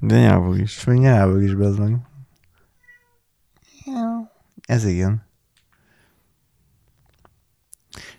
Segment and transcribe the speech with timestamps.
[0.00, 0.76] De nyelvog is.
[0.76, 1.96] És még nyelvog is, bezd meg.
[4.66, 5.26] Ez igen.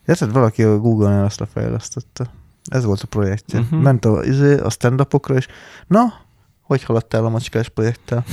[0.05, 2.29] Érted, valaki a Google-nál azt lefejlesztette.
[2.63, 3.59] Ez volt a projektje.
[3.59, 3.81] Uh-huh.
[3.81, 5.47] Ment a, izé, a stand és
[5.87, 6.13] na,
[6.61, 8.23] hogy haladtál a macskás projekttel?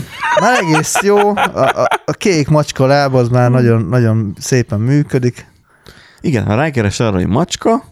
[0.41, 5.47] Már egész jó, a, a, a kék macska láb az már nagyon, nagyon szépen működik.
[6.21, 7.85] Igen, ha rákeres arra, hogy macska,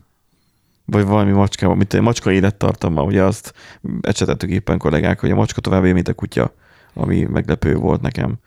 [0.84, 3.54] vagy valami macska, mint egy macska élettartama, ugye azt
[4.00, 6.54] ecsetettük éppen kollégák, hogy a macska tovább él, mint a kutya,
[6.94, 8.38] ami meglepő volt nekem.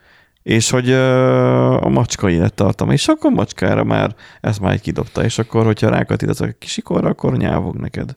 [0.43, 5.65] És hogy a macska élettartama, és akkor macskára már ezt már így kidobta, és akkor,
[5.65, 8.15] hogyha rákatít a kisikorra, akkor nyávog neked.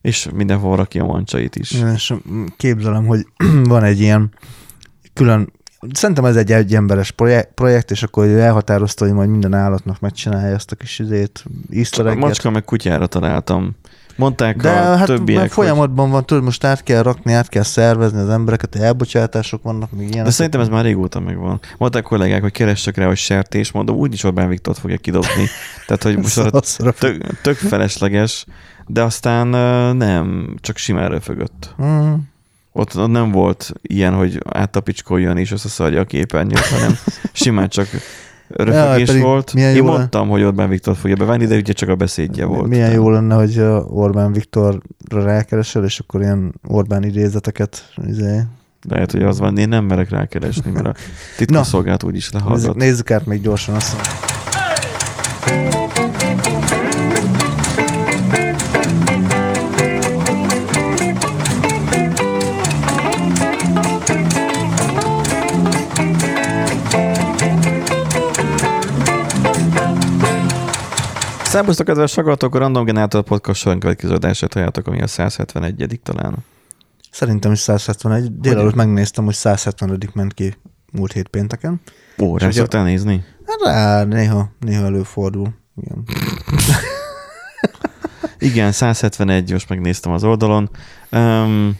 [0.00, 1.72] És mindenhol rakja a mancsait is.
[1.94, 2.14] És
[2.56, 3.26] képzelem, hogy
[3.68, 4.34] van egy ilyen
[5.12, 5.52] külön,
[5.92, 7.10] szerintem ez egy egyemberes
[7.54, 11.44] projekt, és akkor ő elhatározta, hogy majd minden állatnak megcsinálja ezt a kis izét,
[11.98, 13.76] A macska meg kutyára találtam.
[14.16, 18.20] Mondták De a hát többiek, folyamatban van, tudod, most át kell rakni, át kell szervezni
[18.20, 20.24] az embereket, elbocsátások vannak, még ilyenek.
[20.24, 21.60] De szerintem ez már régóta megvan.
[21.78, 25.46] Mondták kollégák, hogy keressek rá, hogy sertés, mondom, úgyis Orbán Viktort fogja kidobni.
[25.86, 28.44] Tehát, hogy most arra tök, tök felesleges,
[28.86, 29.46] de aztán
[29.96, 31.74] nem, csak simán röfögött.
[31.82, 32.12] Mm.
[32.72, 36.94] Ott, nem volt ilyen, hogy áttapicskoljon és összeszarja a képernyőt, hanem
[37.32, 37.86] simán csak
[38.48, 39.54] röfögés pedig volt.
[39.54, 42.68] Én jó mondtam, hogy Orbán Viktor fogja bevenni, de ugye csak a beszédje volt.
[42.68, 48.40] Milyen Tehát- jó lenne, hogy Orbán Viktorra rákeresel, és akkor ilyen Orbán idézeteket izé,
[48.88, 50.94] Lehet, hogy az van, én nem merek rákeresni, mert a
[51.36, 52.76] titkosszolgált úgyis nézzük, lehallgat.
[52.76, 53.96] nézzük át még gyorsan azt.
[71.52, 76.36] Szerbusztok, kedves hallgatók, a Random Generator Podcast során következő adását halljátok, ami a 171 talán.
[77.10, 78.38] Szerintem is 171.
[78.38, 80.54] Délelőtt megnéztem, hogy 170 ment ki
[80.92, 81.80] múlt hét pénteken.
[82.18, 83.24] Ó, rá szoktál nézni?
[83.46, 85.54] Hát rá, néha, néha előfordul.
[85.82, 86.04] Igen.
[88.50, 90.70] Igen, 171, most megnéztem az oldalon.
[91.10, 91.78] Um,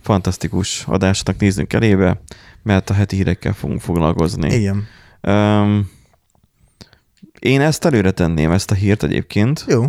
[0.00, 2.20] fantasztikus adásnak nézzünk elébe,
[2.62, 4.54] mert a heti hírekkel fogunk foglalkozni.
[4.54, 4.86] Igen.
[5.20, 5.94] Um,
[7.46, 9.84] én ezt előre tenném, ezt a hírt egyébként, Jó.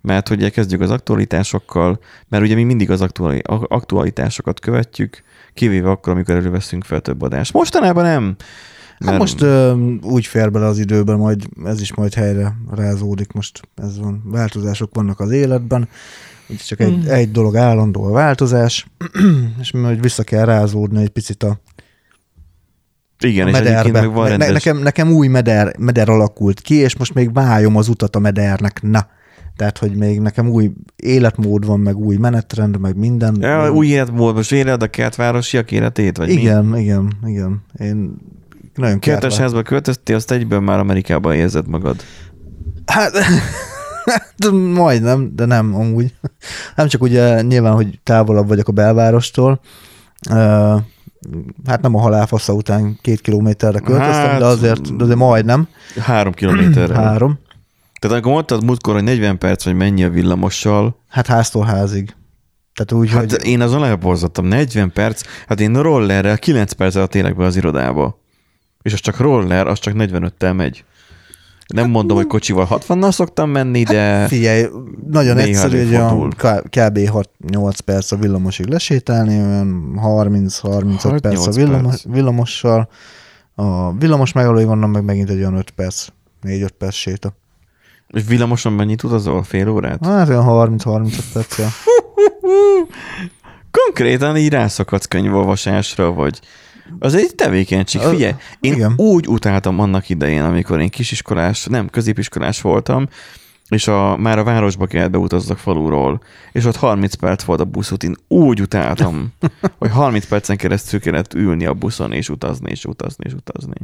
[0.00, 5.22] mert ugye kezdjük az aktualitásokkal, mert ugye mi mindig az aktuali- aktualitásokat követjük,
[5.54, 7.52] kivéve akkor, amikor előveszünk fel több adást.
[7.52, 8.36] Mostanában nem.
[9.06, 9.72] Hát most ö,
[10.02, 13.32] úgy fér bele az időben, majd ez is majd helyre rázódik.
[13.32, 15.88] Most ez van, változások vannak az életben.
[16.46, 17.10] Úgy csak egy, Hmm.
[17.10, 18.86] egy dolog állandó a változás,
[19.60, 21.60] és majd vissza kell rázódni egy picit a
[23.24, 24.00] igen, a és mederbe.
[24.00, 24.52] meg van Ne, rendes...
[24.52, 28.82] nekem, nekem új meder, meder alakult ki, és most még vájom az utat a medernek.
[28.82, 29.06] Na,
[29.56, 33.36] tehát, hogy még nekem új életmód van, meg új menetrend, meg minden.
[33.40, 36.34] Ja, új életmód, most éled a kertvárosiak életét, vagy mi?
[36.34, 37.62] igen, igen, igen.
[37.78, 38.16] Én
[38.74, 41.96] nagyon Kertes kertve- házba költöztél, azt egyből már Amerikában érzed magad.
[42.86, 43.12] Hát,
[44.36, 46.14] de majdnem, de nem amúgy.
[46.76, 49.60] Nem csak ugye nyilván, hogy távolabb vagyok a belvárostól.
[51.66, 55.68] Hát nem a halálfasza után két kilométerre költöztem, Hát, de azért, de azért majdnem.
[56.00, 56.94] Három kilométerre.
[57.04, 57.38] Három.
[57.98, 62.14] Tehát amikor mondtad múltkor, hogy 40 perc, hogy mennyi a villamossal, Hát háztól házig.
[62.74, 67.14] Tehát úgy, hát hogy én azon elborzottam, 40 perc, hát én rollerrel 9 perc alatt
[67.14, 68.20] élek be az irodába.
[68.82, 70.84] És az csak roller, az csak 45-tel megy.
[71.74, 74.66] Nem mondom, hogy kocsival 60-nal szoktam menni, de figyelj,
[75.06, 76.98] nagyon egyszerű, hogy k- kb.
[77.46, 82.04] 6-8 perc a villamosig lesétálni, olyan 30-35 perc a 6-8 villamos, perc.
[82.14, 82.88] villamossal.
[83.54, 86.06] A villamos megállóig onnan meg megint egy olyan 5 perc,
[86.42, 87.36] 4-5 perc séta.
[88.08, 89.42] és villamoson mennyit utazol?
[89.42, 90.04] Fél órát?
[90.06, 90.44] Hát olyan
[90.78, 91.68] 30-35 perccel.
[93.70, 96.40] Konkrétan így rászakadsz könyvolvasásra, vagy
[96.98, 98.00] az egy tevékenység.
[98.00, 98.92] Figyelj, én igen.
[98.96, 103.08] úgy utáltam annak idején, amikor én kisiskolás, nem, középiskolás voltam,
[103.68, 106.20] és a, már a városba kellett beutazzak faluról,
[106.52, 109.32] és ott 30 perc volt a buszút, én úgy utáltam,
[109.78, 113.76] hogy 30 percen keresztül kellett ülni a buszon, és utazni, és utazni, és utazni.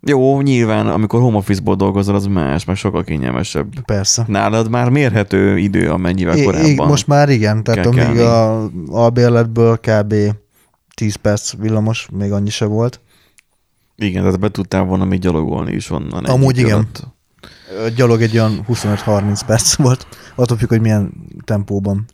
[0.00, 3.84] Jó, nyilván, amikor home office-ból dolgozol, az más, meg sokkal kényelmesebb.
[3.84, 4.24] Persze.
[4.26, 6.68] Nálad már mérhető idő, amennyivel I- korábban.
[6.68, 8.18] I- most már igen, tehát amíg kelni.
[8.18, 10.14] a albérletből kb.
[10.98, 13.00] 10 perc villamos, még annyi se volt.
[13.96, 16.24] Igen, tehát be tudtál volna még gyalogolni is onnan.
[16.24, 16.72] Amúgy igen.
[16.72, 17.06] alatt.
[17.96, 21.12] Gyalog egy olyan 25-30 perc volt, attól függ, hogy milyen
[21.44, 22.04] tempóban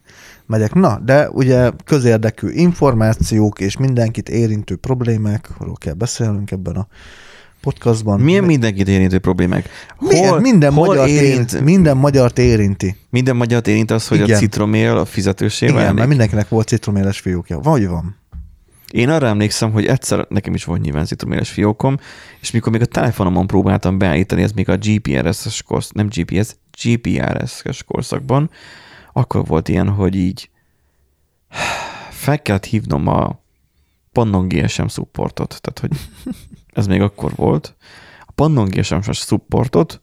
[0.47, 0.75] megyek.
[0.75, 6.87] Na, de ugye közérdekű információk és mindenkit érintő problémákról kell beszélnünk ebben a
[7.61, 8.21] podcastban.
[8.21, 9.69] Milyen mindenkit érintő problémák?
[9.99, 12.97] Milyen, minden, hol magyar érint, érint, minden magyart érinti.
[13.11, 14.37] minden magyar érint az, hogy Igen.
[14.37, 15.95] a citromél a fizetősé Igen, válik?
[15.95, 17.59] mert mindenkinek volt citroméles fiúkja.
[17.59, 18.17] Vagy van.
[18.95, 21.97] Én arra emlékszem, hogy egyszer nekem is volt nyilván citroméles fiókom,
[22.41, 27.83] és mikor még a telefonomon próbáltam beállítani, ez még a GPRS-es korsz, nem GPS, GPRS-es
[27.83, 28.51] korszakban,
[29.13, 30.51] akkor volt ilyen, hogy így
[32.11, 33.41] fel kellett hívnom a
[34.13, 35.91] Pannon GSM supportot, tehát hogy
[36.79, 37.77] ez még akkor volt.
[38.21, 40.01] A Pannon GSM-es supportot,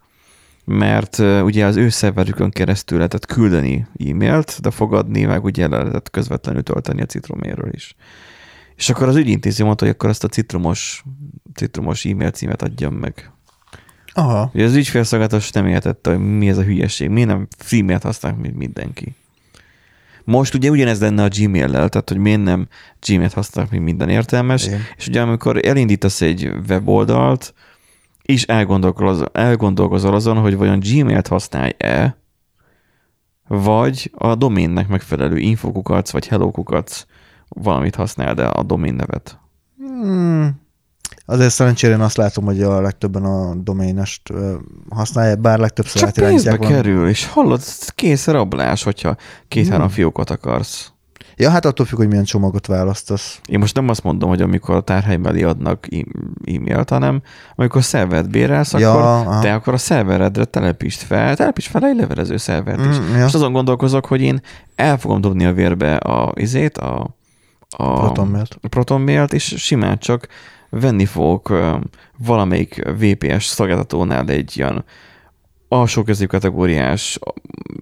[0.65, 6.09] mert ugye az ő szerverükön keresztül lehetett küldeni e-mailt, de fogadni, meg ugye le lehetett
[6.09, 7.95] közvetlenül tölteni a citroméről is.
[8.81, 11.03] És akkor az ügyintéző mondta, hogy akkor ezt a citromos,
[11.55, 13.31] citromos e-mail címet adjam meg.
[14.13, 14.51] Aha.
[14.53, 18.57] Ugye az ügyfélszolgálatos nem értette, hogy mi ez a hülyeség, miért nem e-mailt használnak, mint
[18.57, 19.15] mindenki.
[20.23, 22.67] Most ugye ugyanez lenne a Gmail-lel, tehát hogy miért nem
[23.07, 24.81] Gmail-t használnak, mint minden értelmes, Igen.
[24.97, 27.53] és ugye amikor elindítasz egy weboldalt,
[28.21, 32.17] és elgondolkozol, elgondolkozol azon, hogy vajon Gmail-t használj-e,
[33.47, 37.05] vagy a doménnek megfelelő infokukac, vagy hellokukac
[37.55, 39.39] valamit használ, de a domén nevet.
[39.77, 40.59] Hmm.
[41.25, 44.33] Azért szerencsére én azt látom, hogy a legtöbben a doménest
[44.89, 47.61] használják, bár legtöbbször Csak pénzbe valami- kerül, és hallod,
[47.95, 49.15] kész rablás, hogyha
[49.47, 49.93] két-három Hmm.
[49.95, 50.91] fiókot akarsz.
[51.35, 53.39] Ja, hát attól függ, hogy milyen csomagot választasz.
[53.47, 55.87] Én most nem azt mondom, hogy amikor a tárhely mellé adnak
[56.45, 57.21] e-mailt, hanem
[57.55, 59.41] amikor szervert bérelsz, Ja, akkor aha.
[59.41, 62.97] te akkor a szerveredre telepítsd fel, telepíts fel egy levelező szervert is.
[62.99, 63.25] Mm, ja.
[63.25, 64.41] És azon gondolkozok, hogy én
[64.75, 67.19] el fogom dobni a vérbe a izét, a,
[67.77, 68.59] a Protonmailt.
[68.69, 70.27] protonmailt, és simán csak
[70.69, 71.53] venni fogok
[72.17, 74.83] valamelyik VPS szolgáltatónál egy ilyen
[75.67, 77.19] alsó középkategóriás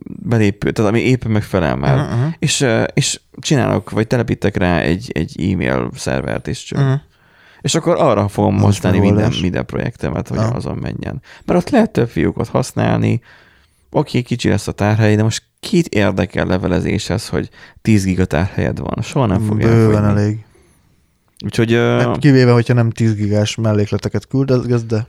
[0.04, 2.34] belépő, tehát ami éppen megfelel már, Uh-huh, uh-huh.
[2.40, 6.80] és, és csinálok, vagy telepítek rá egy, egy e-mail szervert, és csak.
[6.80, 7.00] Uh-huh.
[7.62, 10.56] És akkor arra fogom Az használni minden, minden projektemet, hogy Aha.
[10.56, 11.22] azon menjen.
[11.46, 13.22] Mert ott lehet több fiókot használni,
[13.92, 17.50] oké, kicsi lesz a tárhely, de most kit érdekel levelezéshez, hogy
[17.82, 19.02] 10 giga tárhelyed van?
[19.02, 20.22] Soha nem fog Bőven elfogyni.
[20.22, 20.44] elég.
[21.46, 25.08] Úgyhogy Hát kivéve, hogyha nem 10 gigás mellékleteket küldözgetsz, de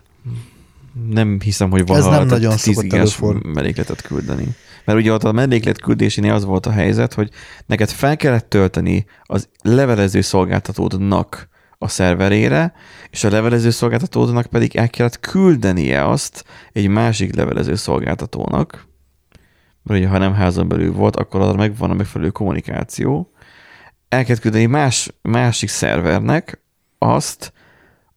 [1.09, 3.55] nem hiszem, hogy Ez valaha nem lehetett nagyon 10 szokott gigás előfordulni.
[3.55, 4.47] mellékletet küldeni.
[4.85, 7.31] Mert ugye ott a melléklet küldésénél az volt a helyzet, hogy
[7.67, 11.49] neked fel kellett tölteni az levelező szolgáltatódnak
[11.79, 12.73] a szerverére,
[13.11, 18.89] és a levelező szolgáltatódnak pedig el kellett küldenie azt egy másik levelező szolgáltatónak,
[19.83, 23.33] mert ugye ha nem házon belül volt, akkor arra megvan a megfelelő kommunikáció.
[24.09, 26.61] El kellett küldeni más, másik szervernek
[26.99, 27.53] azt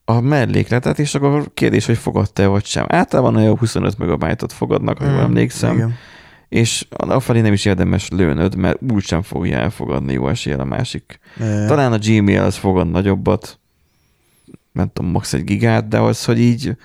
[0.05, 2.85] a mellékletet, és akkor kérdés, hogy fogadta-e vagy sem.
[2.87, 5.93] Általában olyan 25 megabájtot fogadnak, ha Mm, emlékszem, igen.
[6.49, 11.19] és afelé nem is érdemes lőnöd, mert úgysem fogja elfogadni jó eséllyel a másik.
[11.39, 11.65] Ja.
[11.65, 13.59] Talán a Gmail az fogad nagyobbat,
[14.71, 15.33] nem tudom, max.
[15.33, 16.75] egy gigát, de az, hogy így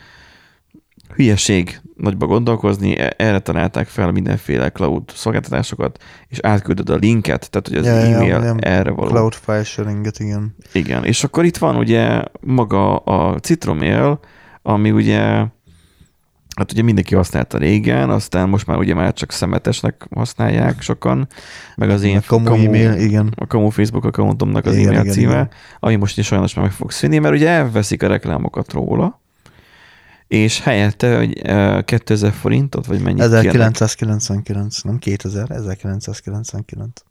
[1.19, 7.69] hülyeség nagyba gondolkozni, e- erre találták fel mindenféle cloud szolgáltatásokat, és átküldöd a linket, tehát
[7.69, 9.09] hogy az ja, e-mail ja, erre való.
[9.09, 10.55] Cloud file sharinget, igen.
[10.73, 14.21] Igen, és akkor itt van ugye maga a Citromail,
[14.63, 15.21] ami ugye
[16.57, 21.29] hát ugye mindenki használta régen, aztán most már ugye már csak szemetesnek használják sokan,
[21.77, 23.33] meg az én A kamu e-mail, igen.
[23.37, 25.51] a kamu Facebook accountomnak az Igen, e-mail igen, címe, igen.
[25.81, 29.21] ami most is sajnos már meg fog szűnni, mert ugye elveszik a reklámokat róla,
[30.29, 33.45] és helyette, hogy eh, 2000 forintot, vagy mennyit kérnek?
[33.45, 37.03] 1999, nem 2000, 1999.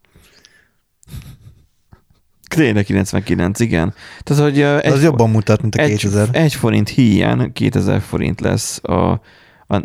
[2.47, 3.93] Tényleg 99, igen.
[4.23, 6.29] Tehát, hogy Ez az jobban mutat, mint a egy, 2000.
[6.31, 9.21] egy forint híján 2000 forint lesz a,
[9.67, 9.75] a,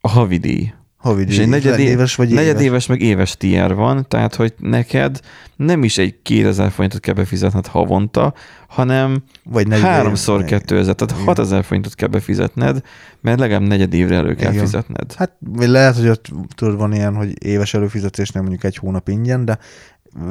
[0.00, 0.72] a havidíj.
[1.06, 2.44] Havidíj, És egy negyed, éves vagy éves?
[2.44, 5.20] negyedéves meg éves tier van, tehát hogy neked
[5.56, 8.34] nem is egy 2000 forintot kell befizetned havonta,
[8.68, 10.50] hanem Vagy 40 háromszor éves.
[10.60, 11.24] 2000, tehát Igen.
[11.24, 12.80] 6000 forintot kell befizetned,
[13.20, 14.64] mert legalább negyed évre elő kell Igen.
[14.64, 15.14] fizetned.
[15.14, 19.58] Hát lehet, hogy ott tudod, van ilyen, hogy éves előfizetésnél mondjuk egy hónap ingyen, de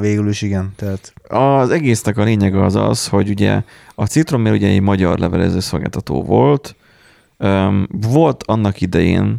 [0.00, 0.72] végül is igen.
[0.76, 3.62] Tehát Az egésznek a lényege az az, hogy ugye
[3.94, 6.76] a Citromér ugye egy magyar levelező szolgáltató volt,
[7.38, 9.38] Öm, volt annak idején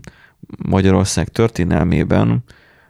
[0.70, 2.44] Magyarország történelmében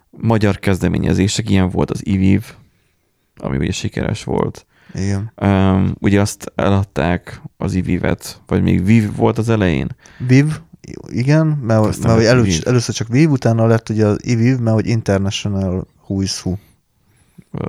[0.10, 2.44] magyar kezdeményezések, ilyen volt az IVIV,
[3.36, 4.66] ami ugye sikeres volt.
[4.94, 5.32] igen.
[5.36, 9.88] Öm, ugye azt eladták az IVIV-et, vagy még VIV volt az elején.
[10.28, 10.46] Viv,
[11.08, 12.62] igen, mert, Aztán mert hogy lett elő, Viv.
[12.66, 16.56] először csak Viv, utána lett ugye az IVIV, mert hogy International Who is Who.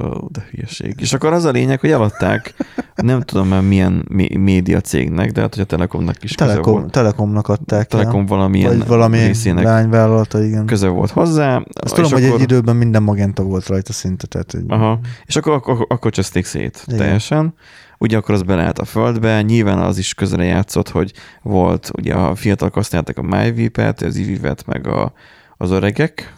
[0.03, 0.95] Ó, de hülyeség.
[0.99, 2.55] És akkor az a lényeg, hogy eladták,
[2.95, 6.73] nem tudom már milyen mé- média cégnek, de hát, hogy a Telekomnak is köze Telekom,
[6.73, 6.93] volt.
[6.93, 8.27] Telekomnak adták Telekom el.
[8.27, 10.67] valamilyen Vagy valami részének lányvállalata, igen.
[10.67, 11.63] köze volt hozzá.
[11.81, 15.37] Azt tudom, hogy akkor, egy időben minden magenta volt rajta szinte, tehát hogy Aha, és
[15.37, 16.99] akkor, akkor, akkor cseszték szét Igen.
[16.99, 17.55] teljesen.
[17.99, 22.35] ugye akkor az beleállt a földbe, nyilván az is közre játszott, hogy volt, ugye a
[22.35, 25.13] fiatalok használták a MyVip-et, az ivivet, meg a,
[25.57, 26.37] az öregek,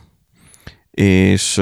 [1.00, 1.54] és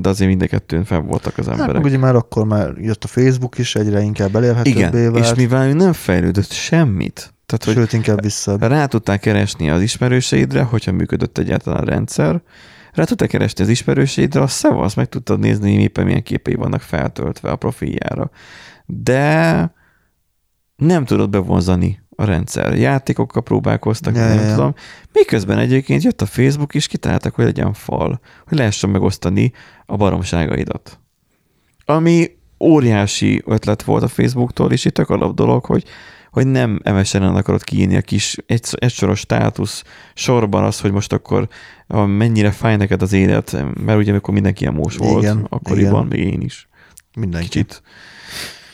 [0.00, 1.74] de azért mind a kettőn fel voltak az emberek.
[1.74, 5.24] Hát, ugye már akkor már jött a Facebook is, egyre inkább elérhetőbbé Igen, vált.
[5.24, 8.56] és mivel nem fejlődött semmit, tehát, Sőt, hogy inkább vissza.
[8.60, 12.42] Rá tudták keresni az ismerőseidre, hogyha működött egyáltalán a rendszer,
[12.92, 16.80] rá tudták keresni az ismerőseidre, a szevasz, meg tudtad nézni, hogy éppen milyen képei vannak
[16.80, 18.30] feltöltve a profiljára.
[18.86, 19.72] De
[20.76, 22.78] nem tudod bevonzani a rendszer.
[22.78, 24.54] Játékokkal próbálkoztak, ja, nem ja.
[24.54, 24.74] tudom.
[25.12, 29.52] Miközben egyébként jött a Facebook, és kitaláltak, hogy legyen fal, hogy lehessen megosztani
[29.86, 30.98] a baromságaidat.
[31.84, 32.30] Ami
[32.60, 35.84] óriási ötlet volt a Facebooktól, és itt alap dolog, hogy
[36.30, 41.48] hogy nem MSN-en akarod kiírni a kis egy, egysoros státusz sorban az, hogy most akkor
[42.06, 46.18] mennyire fáj neked az élet, mert ugye amikor mindenki mós volt, igen, akkoriban, igen.
[46.18, 46.68] még én is.
[47.16, 47.48] Mindenki.
[47.48, 47.82] Kicsit.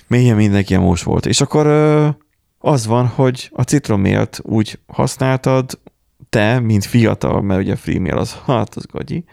[0.06, 1.26] Mélyen mindenki mós volt.
[1.26, 1.66] És akkor
[2.62, 5.78] az van, hogy a citromélt úgy használtad,
[6.28, 9.24] te, mint fiatal, mert ugye a freemail az, hát az gagyi,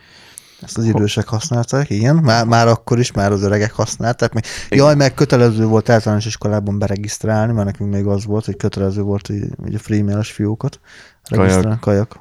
[0.62, 2.16] ezt az idősek használták, igen.
[2.16, 4.34] Már, már akkor is, már az öregek használták.
[4.34, 9.02] Meg, jaj, meg kötelező volt általános iskolában beregisztrálni, mert nekünk még az volt, hogy kötelező
[9.02, 10.80] volt, hogy, hogy a freemail-es fiókat
[11.24, 11.64] regisztrálni.
[11.64, 11.80] Kajak.
[11.80, 12.20] Kajak.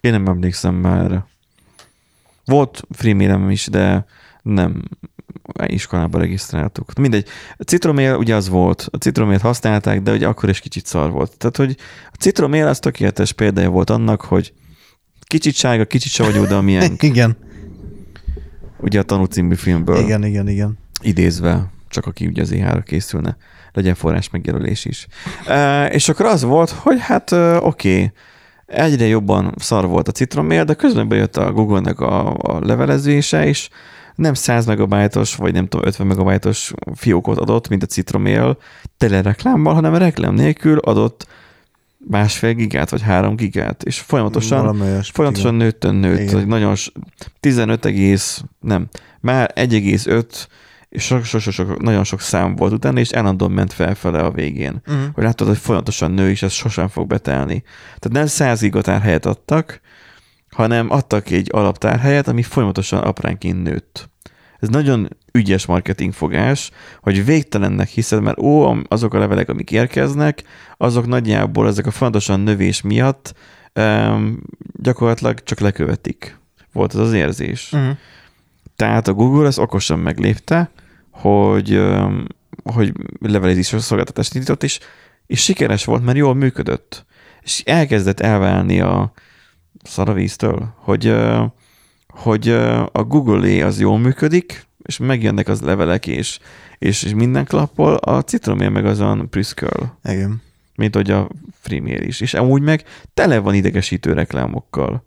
[0.00, 1.26] Én nem emlékszem már erre.
[2.44, 4.06] Volt freemailem is, de
[4.42, 4.82] nem
[5.66, 6.98] iskolába regisztráltuk.
[6.98, 7.26] Mindegy.
[7.56, 8.88] A citromél ugye az volt.
[8.90, 11.36] A citromélt használták, de ugye akkor is kicsit szar volt.
[11.36, 11.76] Tehát, hogy
[12.12, 14.52] a citromél az tökéletes példája volt annak, hogy
[15.30, 16.96] Kicsit sárga, kicsit savanyú, de amilyen.
[17.10, 17.36] igen.
[18.80, 19.96] Ugye a Tanú című filmből.
[19.96, 20.78] Igen, igen, igen.
[21.02, 23.36] Idézve, csak aki ugye az e készülne,
[23.72, 25.06] legyen forrás megjelölés is.
[25.46, 28.12] E, és akkor az volt, hogy hát oké, okay,
[28.66, 33.68] egyre jobban szar volt a citromél, de közben bejött a Google-nek a, a levelezése, és
[34.20, 38.58] nem 100 megabajtos, vagy nem tudom, 50 megabajtos fiókot adott, mint a citromél
[38.96, 41.26] tele reklámmal, hanem reklám nélkül adott
[42.08, 46.74] másfél gigát, vagy három gigát, és folyamatosan, folyamatosan nőtt, nőtt, hogy nagyon
[47.40, 48.88] 15 egész, nem,
[49.20, 50.24] már 1,5
[50.88, 54.30] és sok, sok, sok, sok, nagyon sok szám volt utána, és állandóan ment felfele a
[54.30, 54.82] végén.
[54.86, 55.04] Uh-huh.
[55.12, 57.62] Hogy látod, hogy folyamatosan nő, és ez sosem fog betelni.
[57.84, 59.80] Tehát nem 100 gigatárhelyet adtak,
[60.50, 64.08] hanem adtak egy alaptárhelyet, ami folyamatosan apránként nőtt.
[64.58, 70.42] Ez nagyon ügyes marketingfogás, hogy végtelennek hiszed, mert ó, azok a levelek, amik érkeznek,
[70.76, 73.34] azok nagyjából ezek a fontosan növés miatt
[73.74, 74.40] um,
[74.72, 76.38] gyakorlatilag csak lekövetik.
[76.72, 77.72] Volt az az érzés.
[77.72, 77.96] Uh-huh.
[78.76, 80.70] Tehát a Google ezt okosan meglépte,
[81.10, 82.24] hogy, um,
[82.72, 84.78] hogy levelezéses szolgáltatást indított, és,
[85.26, 87.04] és sikeres volt, mert jól működött.
[87.42, 89.12] És elkezdett elválni a
[89.82, 91.14] szaravíztől, hogy,
[92.08, 92.48] hogy
[92.92, 96.38] a Google az jól működik, és megjönnek az levelek, és,
[96.78, 99.98] és, és minden klappol, a citromér meg azon prüszköl.
[100.04, 100.42] Igen.
[100.74, 101.28] Mint hogy a
[101.60, 102.20] Freemail is.
[102.20, 102.84] És amúgy meg
[103.14, 105.04] tele van idegesítő reklámokkal.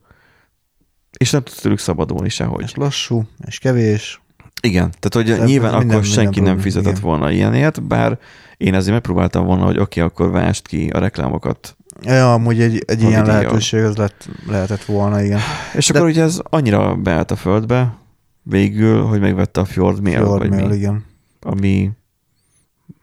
[1.17, 2.63] És nem tudsz tőlük szabadulni sehogy.
[2.63, 4.21] És lassú, és kevés.
[4.61, 7.03] Igen, tehát hogy Tehát nyilván minden, akkor senki minden nem fizetett igen.
[7.03, 8.19] volna ilyenért, bár
[8.57, 12.83] én azért megpróbáltam volna, hogy oké, okay, akkor vást ki a reklámokat Ja, amúgy egy,
[12.85, 15.39] egy ilyen lehetőség az lett, lehetett volna, igen.
[15.75, 15.97] És De...
[15.97, 17.97] akkor ugye ez annyira beállt a földbe,
[18.41, 20.75] végül, hogy megvette a Fjord Mail, Fjord vagy Mail, mi?
[20.75, 21.05] igen.
[21.41, 21.91] Ami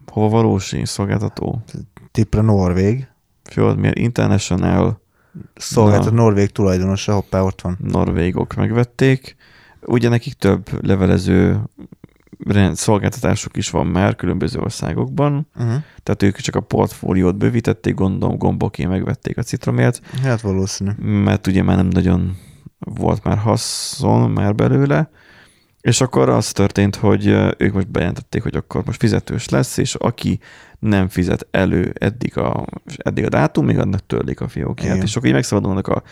[0.07, 1.63] hova valós szolgáltató?
[2.11, 3.09] Tipre Norvég.
[3.43, 5.01] Fjord Mail International.
[5.55, 7.79] Szolgáltató Norvég tulajdonosa, hoppá, ott van.
[7.83, 9.37] Norvégok megvették.
[9.81, 11.61] Ugye nekik több levelező
[12.73, 15.75] szolgáltatások is van már különböző országokban, uh-huh.
[16.03, 20.01] tehát ők csak a portfóliót bővítették, gondolom gomboké megvették a citromért.
[20.23, 20.91] Hát valószínű.
[20.99, 22.37] Mert ugye már nem nagyon
[22.79, 25.11] volt már haszon már belőle,
[25.81, 30.41] és akkor az történt, hogy ők most bejelentették, hogy akkor most fizetős lesz, és aki
[30.79, 34.95] nem fizet elő eddig a, eddig a dátum, még annak törlik a fiókját.
[34.95, 35.07] Igen.
[35.07, 36.03] És akkor így megszabadulnak a,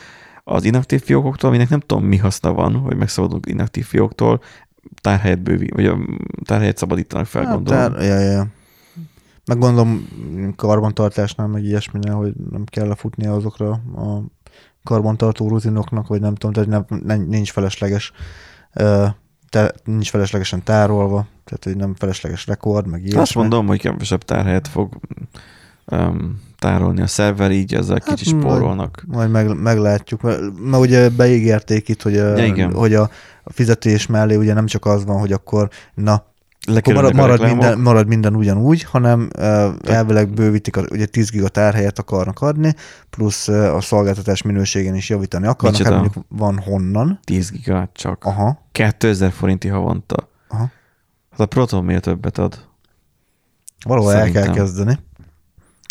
[0.44, 4.40] az inaktív fiókoktól, aminek nem tudom mi haszna van, hogy megszabadulunk inaktív fióktól,
[5.00, 5.98] tárhelyet bővi, vagy a
[6.44, 7.92] tárhelyet szabadítanak fel, hát, gondolom.
[7.92, 8.46] Tár, ja, ja.
[9.46, 10.08] Meg gondolom
[10.56, 14.22] karbantartásnál, meg ilyesminél, hogy nem kell lefutni azokra a
[14.82, 18.12] karbantartó rutinoknak, vagy nem tudom, tehát nem, nem, nincs felesleges
[19.48, 23.20] te, nincs feleslegesen tárolva, tehát hogy nem felesleges rekord, meg ilyesmi.
[23.20, 24.98] Azt mondom, hogy kevesebb tárhelyet fog
[25.84, 29.04] um, tárolni a szerver, így ezzel hát kicsit spórolnak.
[29.06, 33.10] Majd, majd meg, meglátjuk, mert, mert ugye beígérték itt, hogy, a, ja, hogy a,
[33.42, 36.26] a fizetés mellé ugye nem csak az van, hogy akkor na,
[36.76, 41.48] akkor marad, marad, minden, marad minden ugyanúgy, hanem uh, elvileg bővítik, a, ugye 10 giga
[41.48, 42.74] tárhelyet akarnak adni,
[43.10, 47.18] plusz uh, a szolgáltatás minőségén is javítani akarnak, hát mondjuk van honnan.
[47.24, 48.24] 10 giga csak.
[48.24, 48.58] Aha.
[48.72, 50.28] 2000 forinti havonta.
[50.48, 50.70] Aha.
[51.30, 52.66] Hát a Proton miért többet ad?
[53.86, 54.98] Valahol el kell kezdeni.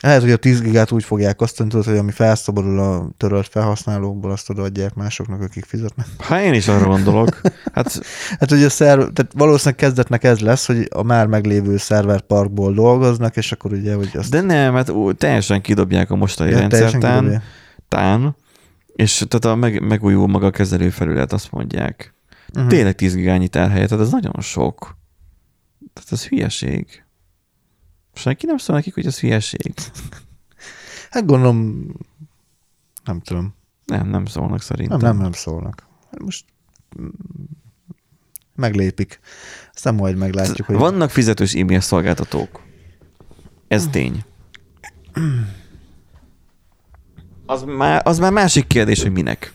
[0.04, 4.32] Lehet, hogy a 10 gigát úgy fogják osztani, tudod, hogy ami felszabadul a törölt felhasználókból,
[4.32, 6.06] azt odaadják másoknak, akik fizetnek.
[6.20, 7.42] Hát én is arra gondolok.
[7.74, 8.00] Hát
[8.40, 13.36] Hát ugye a szerv, tehát valószínűleg kezdetnek ez lesz, hogy a már meglévő szerverparkból dolgoznak,
[13.36, 17.44] és akkor ugye, hogy azt De nem, hát ú, teljesen kidobják a mostani Ja, rendszertán,
[17.88, 18.36] tán,
[18.96, 22.14] és tehát a meg, megújul maga a kezelőfelület, azt mondják.
[22.54, 22.70] Uh-huh.
[22.70, 24.98] Tényleg 10 gigányi tárhelyet, tehát ez nagyon sok.
[25.94, 27.06] Tehát ez hülyeség.
[28.18, 29.74] Senki nem szól nekik, hogy ez hülyeség.
[31.10, 31.88] Hát gondolom,
[33.04, 33.54] nem tudom.
[33.86, 34.98] Nem, nem szólnak szerintem.
[34.98, 35.88] Nem, nem, nem szólnak.
[36.12, 36.46] Hát Most
[37.02, 37.08] mm,
[38.56, 39.20] meglépik.
[39.74, 40.76] Aztán majd meglátjuk, hogy...
[40.76, 42.62] Vannak fizetős e-mail szolgáltatók.
[43.68, 44.24] Ez tény.
[47.46, 49.54] Az már, az már másik kérdés, hogy minek.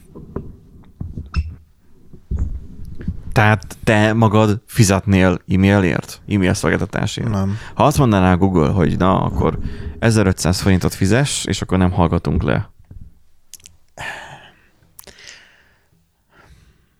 [3.32, 7.28] Tehát te magad fizetnél e-mailért, e-mail szolgáltatásért.
[7.28, 7.56] Nem.
[7.74, 9.58] Ha azt mondaná Google, hogy na, akkor
[9.98, 12.70] 1500 forintot fizes, és akkor nem hallgatunk le.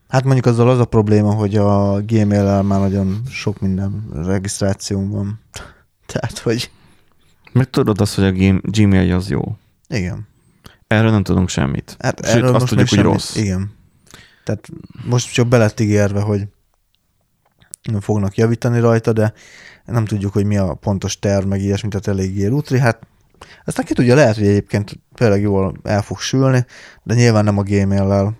[0.07, 5.39] Hát mondjuk azzal az a probléma, hogy a Gmail-el már nagyon sok minden regisztráció van.
[6.13, 6.71] Tehát, hogy
[7.51, 9.57] Meg tudod azt, hogy a Gmail- az jó.
[9.87, 10.27] igen.
[10.87, 11.95] Erről nem tudunk semmit.
[11.99, 13.35] Hát Sőt, erről azt tudjuk, hogy semmit- rossz.
[13.35, 13.71] Igen.
[14.43, 14.67] Tehát
[15.05, 16.47] most csak be lett ígérve, hogy
[17.99, 19.33] fognak javítani rajta, de
[19.85, 22.79] nem tudjuk, hogy mi a pontos terv, meg ilyesmi, tehát eléggé lutri.
[22.79, 23.07] Hát
[23.65, 26.65] aztán ki tudja, lehet, hogy egyébként tényleg jól el fog sülni,
[27.03, 28.37] de nyilván nem a Gmail-lel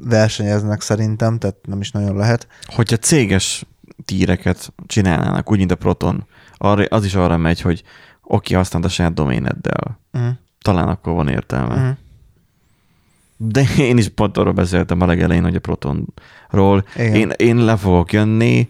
[0.00, 2.46] versenyeznek szerintem, tehát nem is nagyon lehet.
[2.66, 3.64] hogyha céges
[4.04, 7.82] tíreket csinálnának, úgy, mint a Proton, arra, az is arra megy, hogy
[8.22, 10.00] oké, használd a saját doméneddel.
[10.12, 10.30] Uh-huh.
[10.62, 11.74] Talán akkor van értelme.
[11.74, 11.96] Uh-huh.
[13.42, 16.84] De én is pont arról beszéltem a legelején, hogy a Protonról.
[16.96, 17.14] Igen.
[17.14, 18.68] Én, én le fogok jönni,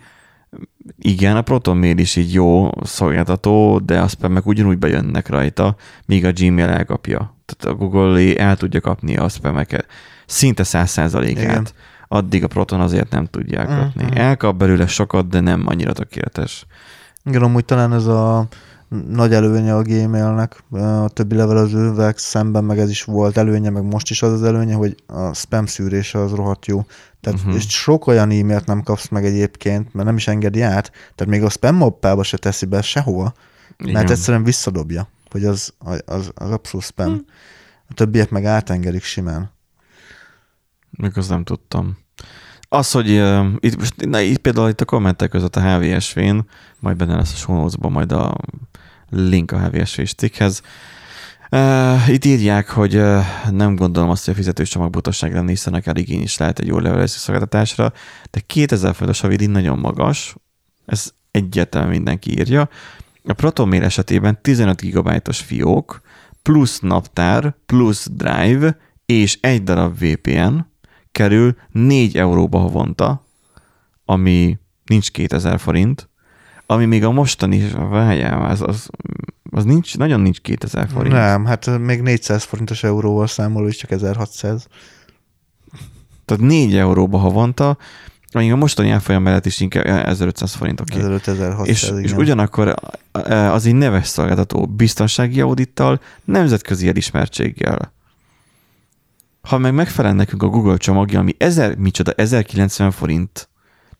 [0.99, 6.25] igen, a Proton Mail is így jó szolgáltató, de azt meg ugyanúgy bejönnek rajta, míg
[6.25, 7.37] a Gmail elkapja.
[7.47, 9.87] Tehát a Google el tudja kapni a spameket.
[10.27, 11.75] Szinte száz százalékát.
[12.09, 14.05] Addig a Proton azért nem tudják kapni.
[14.15, 16.67] Elkap belőle sokat, de nem annyira tökéletes.
[17.25, 18.47] Igen, amúgy talán ez a
[18.91, 24.11] nagy előnye a Gmailnek, a többi levelezővel szemben meg ez is volt előnye, meg most
[24.11, 26.87] is az az előnye, hogy a spam szűrése az rohadt jó.
[27.21, 27.55] Tehát uh-huh.
[27.55, 31.43] és sok olyan e-mailt nem kapsz meg egyébként, mert nem is engedi át, tehát még
[31.43, 33.33] a spam mappába se teszi be sehova,
[33.79, 33.93] Igen.
[33.93, 37.13] mert egyszerűen visszadobja, hogy az, az, az abszolút spam.
[37.13, 37.19] Hm.
[37.89, 39.50] A többiek meg átengedik simán.
[40.91, 41.99] Még azt nem tudtam.
[42.69, 46.39] Az, hogy uh, itt, na, itt például itt a kommentek között a HVSV-n,
[46.79, 48.37] majd benne lesz a show majd a
[49.11, 50.63] link a HVSV stickhez.
[51.51, 55.75] Uh, itt írják, hogy uh, nem gondolom azt, hogy a fizetős csomag butaság lenne, hiszen
[55.75, 57.93] akár igény is lehet egy jó levelező szolgáltatásra,
[58.31, 60.35] de 2000 forintos havidíj nagyon magas,
[60.87, 62.69] ez egyértelműen mindenki írja.
[63.25, 66.01] A ProtonMail esetében 15 GB-os fiók,
[66.43, 70.59] plusz naptár, plusz drive, és egy darab VPN
[71.13, 73.27] kerül 4 euróba havonta,
[74.05, 76.10] ami nincs 2000 forint,
[76.71, 78.89] ami még a mostani, várjál, az, az,
[79.50, 81.15] az nincs, nagyon nincs 2000 forint.
[81.15, 84.67] Nem, hát még 400 forintos euróval számoló is csak 1600.
[86.25, 87.76] Tehát 4 euróba havonta,
[88.33, 90.80] ami a mostani árfolyam mellett is inkább 1500 forint.
[90.80, 91.00] Okay.
[91.00, 92.02] 5600, És, igen.
[92.02, 92.75] és ugyanakkor
[93.13, 97.93] eh, az egy neves szolgáltató biztonsági audittal, nemzetközi elismertséggel.
[99.41, 103.50] Ha meg megfelel nekünk a Google csomagja, ami 1000, micsoda, 1090 forint,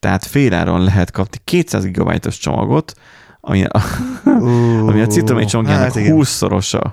[0.01, 2.93] tehát féláron lehet kapni 200 GB-os csomagot,
[3.41, 3.83] ami a,
[4.25, 6.17] Uh, ami a citromény csomagjának hát igen.
[6.17, 6.93] 20-szorosa.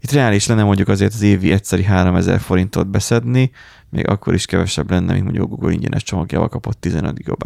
[0.00, 3.50] Itt reális lenne mondjuk azért az évi egyszeri 3000 forintot beszedni,
[3.90, 7.44] még akkor is kevesebb lenne, mint mondjuk a Google ingyenes csomagjával kapott 15 GB.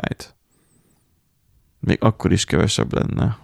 [1.81, 3.37] Még akkor is kevesebb lenne.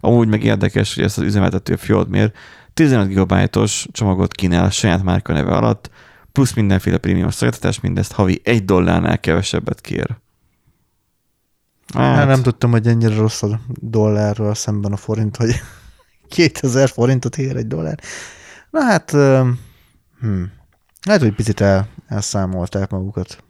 [0.00, 2.32] Amúgy meg érdekes, hogy ezt az üzemeltető Fjordmér
[2.74, 5.90] 15 GB-os csomagot kínál a saját márka neve alatt,
[6.32, 10.16] plusz mindenféle prémium szolgáltatás, mindezt havi egy dollárnál kevesebbet kér.
[11.94, 15.54] Hát, nem tudtam, hogy ennyire rossz a dollárral szemben a forint, hogy
[16.28, 17.98] 2000 forintot ér egy dollár.
[18.70, 19.10] Na hát,
[20.20, 20.42] hm.
[21.06, 23.44] lehet, hogy picit el, elszámolták magukat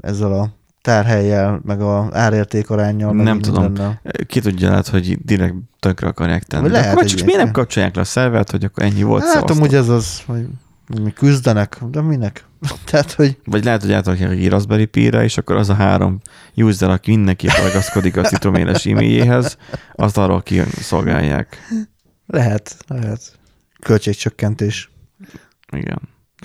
[0.00, 0.50] ezzel a
[0.82, 3.14] tárhelyjel, meg a árérték arányjal.
[3.14, 3.62] Nem tudom.
[3.62, 4.00] mindennel.
[4.26, 6.68] Ki tudja, lehet, hogy direkt tönkre akarják tenni.
[6.68, 9.56] Lehet akkor csak miért nem kapcsolják le a szervert, hogy akkor ennyi volt Hát szavaztok?
[9.56, 10.46] amúgy ez az, hogy
[11.00, 12.44] mi küzdenek, de minek?
[12.90, 16.20] Tehát, hogy Vagy lehet, hogy átrakják egy Raspberry Pi-re, és akkor az a három
[16.54, 19.56] user, aki mindenki ragaszkodik a citroméles e-mailjéhez,
[19.94, 21.56] azt arról kiszolgálják.
[22.26, 23.38] lehet, lehet.
[23.80, 24.90] Költségcsökkentés.
[25.70, 25.98] Igen.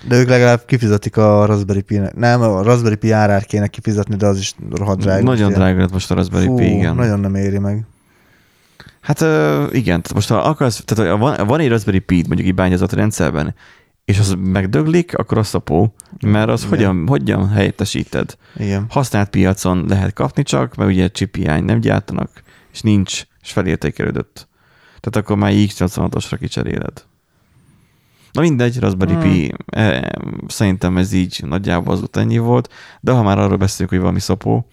[0.08, 2.16] De ők legalább kifizetik a Raspberry Pi-nek.
[2.16, 5.24] Nem, a Raspberry Pi árát kéne kifizetni, de az is rohadt drága.
[5.24, 6.96] Nagyon drága lett most a Raspberry Fú, Pi, igen.
[6.96, 7.86] nagyon nem éri meg.
[9.02, 9.26] Hát
[9.74, 13.56] igen, most ha akarsz, tehát ha van, van egy Raspberry Pi mondjuk egy bányázott rendszerben,
[14.08, 16.70] és az megdöglik, akkor az szapó, mert az Igen.
[16.70, 18.38] hogyan, hogyan helyettesíted?
[18.56, 18.86] Igen.
[18.90, 22.44] Használt piacon lehet kapni csak, mert ugye chip hiány nem gyártanak,
[22.74, 24.48] és nincs, és felértékelődött.
[25.00, 27.06] Tehát akkor már X86-osra kicseréled.
[28.32, 29.22] Na mindegy, Raspberry Hmm.
[29.22, 30.02] Pi, eh,
[30.48, 34.68] szerintem ez így nagyjából az ennyi volt, de ha már arról beszélünk, hogy valami szopó,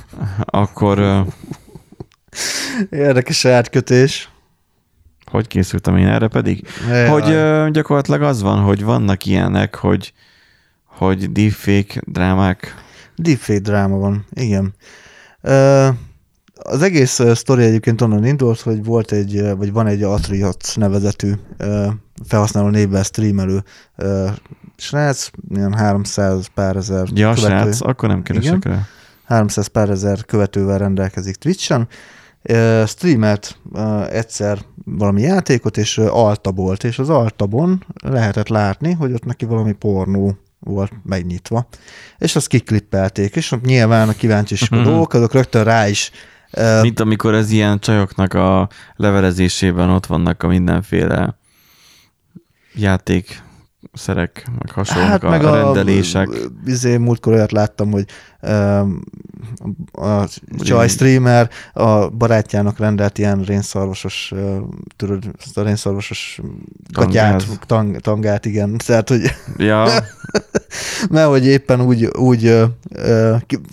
[0.62, 1.26] akkor
[2.90, 4.30] Érdekes átkötés.
[5.30, 6.66] Hogy készültem én erre pedig?
[6.88, 7.08] Jaj.
[7.08, 10.12] Hogy ö, gyakorlatilag az van, hogy vannak ilyenek, hogy,
[10.84, 12.74] hogy deepfake drámák.
[13.16, 14.74] Deepfake dráma van, igen.
[15.40, 15.88] Ö,
[16.62, 21.86] Az egész sztori egyébként onnan indult, hogy volt egy, vagy van egy Atriot nevezetű ö,
[22.26, 23.62] felhasználó névvel streamelő
[23.96, 24.28] ö,
[24.76, 28.86] srác, ilyen 300 pár ezer Ja, követő- srác, akkor nem keresek rá.
[29.24, 31.88] 300 pár ezer követővel rendelkezik Twitch-en.
[32.86, 33.58] Streamelt
[34.10, 39.72] egyszer valami játékot, és ö, altabolt, és az altabon lehetett látni, hogy ott neki valami
[39.72, 41.68] pornó volt megnyitva.
[42.18, 46.10] És azt kiklippelték, és nyilván a kíváncsiskodók, azok rögtön rá is
[46.82, 51.38] Mint amikor ez ilyen csajoknak a levelezésében ott vannak a mindenféle
[53.82, 56.28] játékszerek, meg hasonlók Hát a, meg a a rendelések.
[56.66, 58.04] Izé, múltkor olyat láttam, hogy
[58.42, 59.00] um,
[59.92, 60.24] a
[60.82, 64.32] így- streamer a barátjának rendelt ilyen rénszarvasos,
[64.96, 66.40] tudod, a rénszarvasos
[66.92, 68.76] katyát, tang, tangát, igen.
[68.86, 69.20] Tehát, hogy
[69.56, 69.88] Ja,
[71.10, 72.42] mert hogy éppen úgy, úgy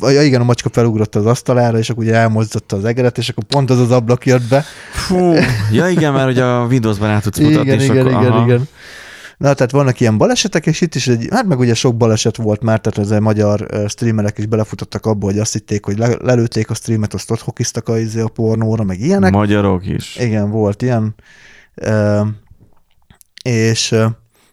[0.02, 3.44] ja, igen, a macska felugrott az asztalára, és akkor ugye elmozdotta az egeret, és akkor
[3.44, 4.64] pont az az ablak jött be.
[4.92, 5.34] fú,
[5.72, 8.46] ja igen, mert ugye a Windows-ban át tudsz mutatni, Igen, igen, akkor, igen, aha.
[8.46, 8.68] igen.
[9.38, 12.62] Na, tehát vannak ilyen balesetek, és itt is egy, hát meg ugye sok baleset volt
[12.62, 16.74] már, tehát az magyar streamerek is belefutottak abba, hogy azt hitték, hogy le, lelőtték a
[16.74, 19.32] streamet, azt ott hokiztak a, izé a pornóra, meg ilyenek.
[19.32, 20.16] Magyarok is.
[20.16, 21.16] Igen, volt ilyen.
[23.44, 23.96] És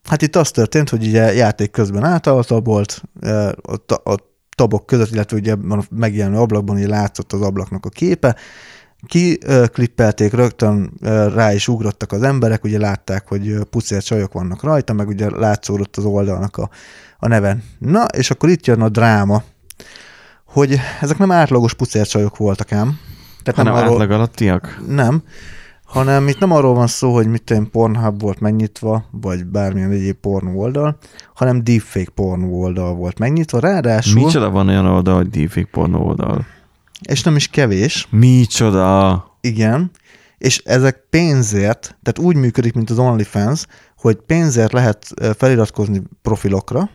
[0.03, 3.51] hát itt az történt, hogy ugye játék közben átaltabolt, ö,
[3.87, 4.17] a, a
[4.57, 8.37] tabok között, illetve ugye a megjelenő ablakban, ugye látszott az ablaknak a képe,
[9.07, 10.93] ki ö, klippelték, rögtön
[11.35, 15.97] rá is ugrottak az emberek, ugye látták, hogy pucér csajok vannak rajta, meg ugye látszódott
[15.97, 16.71] az oldalnak a,
[17.19, 17.57] a neve.
[17.79, 19.43] Na, és akkor itt jön a dráma,
[20.45, 22.99] hogy ezek nem átlagos pucér csajok voltak ám.
[23.43, 24.83] Tehát Hanem nem arról, átlag alattiak.
[24.89, 25.23] nem,
[25.85, 30.17] hanem itt nem arról van szó, hogy mit én Pornhub volt megnyitva, vagy bármilyen egyéb
[30.17, 30.97] pornó oldal,
[31.35, 36.47] hanem deepfake pornó oldal volt megnyitva, ráadásul, Micsoda van olyan oldal, hogy deepfake pornó oldal?
[37.09, 39.25] És nem is kevés, Micsoda?
[39.41, 39.91] igen,
[40.39, 46.91] és ezek pénzért, tehát úgy működik, mint az OnlyFans, hogy pénzért lehet feliratkozni profilokra,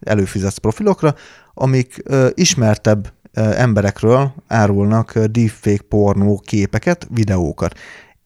[0.00, 1.14] előfizetsz profilokra,
[1.54, 7.78] amik ö, ismertebb ö, emberekről árulnak ö, deepfake pornó képeket, videókat.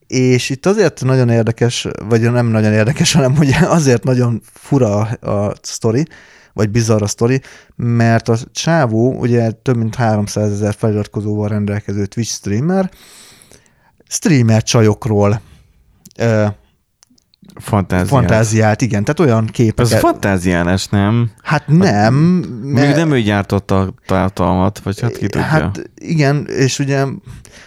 [0.06, 5.54] És itt azért nagyon érdekes, vagy nem nagyon érdekes, hanem ugye azért nagyon fura a
[5.62, 6.06] sztori,
[6.60, 7.40] vagy bizarr a sztori,
[7.76, 12.90] mert a csávó ugye több mint 300 ezer feliratkozóval rendelkező Twitch streamer,
[14.08, 15.40] streamer csajokról
[16.18, 16.46] ö,
[17.54, 18.08] Fantáziát.
[18.08, 19.98] fantáziált, igen, tehát olyan Ez képeket.
[19.98, 21.30] fantáziálás, nem?
[21.42, 22.14] hát nem.
[22.62, 25.40] Még nem ő gyártotta a tartalmat, vagy hát ki tudja.
[25.46, 27.06] Hát igen, és ugye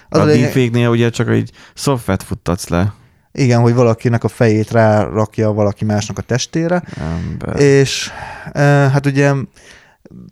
[0.09, 2.93] az a deepfake-nél ugye csak egy szoftvert futtatsz le.
[3.33, 7.59] Igen, hogy valakinek a fejét rárakja valaki másnak a testére, Ember.
[7.59, 8.09] és
[8.51, 9.33] e, hát ugye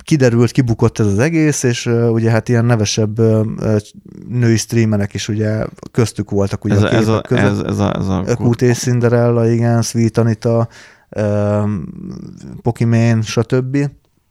[0.03, 3.41] kiderült, kibukott ez az egész, és e, ugye hát ilyen nevesebb e,
[4.29, 7.43] női streamerek is ugye köztük voltak ugye ez, a a, ez, a, között.
[7.43, 10.67] ez, ez, a, ez a, QT Cinderella, igen, Sweet Anita,
[11.09, 11.87] um,
[12.61, 13.77] Pokimane, stb.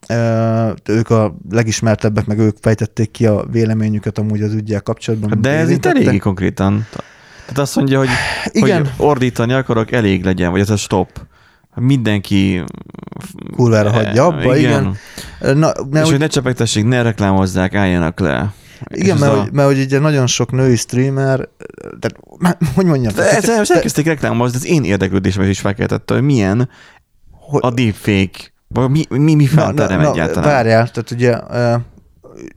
[0.09, 5.41] Uh, ők a legismertebbek, meg ők fejtették ki a véleményüket amúgy az ügyel kapcsolatban.
[5.41, 6.87] De ez itt eléggé konkrétan.
[7.51, 8.09] Tehát azt mondja, hogy,
[8.53, 8.79] Igen.
[8.79, 11.09] hogy ordítani akarok, elég legyen, vagy ez a stop.
[11.75, 12.65] Mindenki...
[13.57, 14.97] Kurvára hagyja abba, igen.
[15.41, 18.53] Na, És mert, hogy ne csepegtessék, ne reklámozzák, álljanak le.
[18.89, 21.49] igen, mert, ez hogy, mert hogy ugye nagyon sok női streamer,
[22.01, 22.17] tehát
[22.75, 26.69] hogy mondjam, De ez most elkezdték reklámozni, az én érdeklődésem is felkeltette, hogy milyen
[27.31, 30.49] Hogy- a deepfake, vagy mi, mi, mi felterem egyáltalán.
[30.51, 31.81] Várjál, tehát ugye, uh,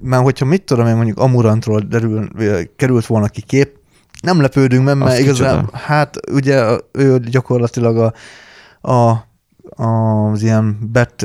[0.01, 3.82] mert hogyha mit tudom én mondjuk Amurantról derül, vagy került volna ki kép,
[4.23, 8.13] nem lepődünk meg, mert igazán, hát ugye a- ő gyakorlatilag a,
[8.91, 9.31] a
[9.83, 11.15] az ilyen bet,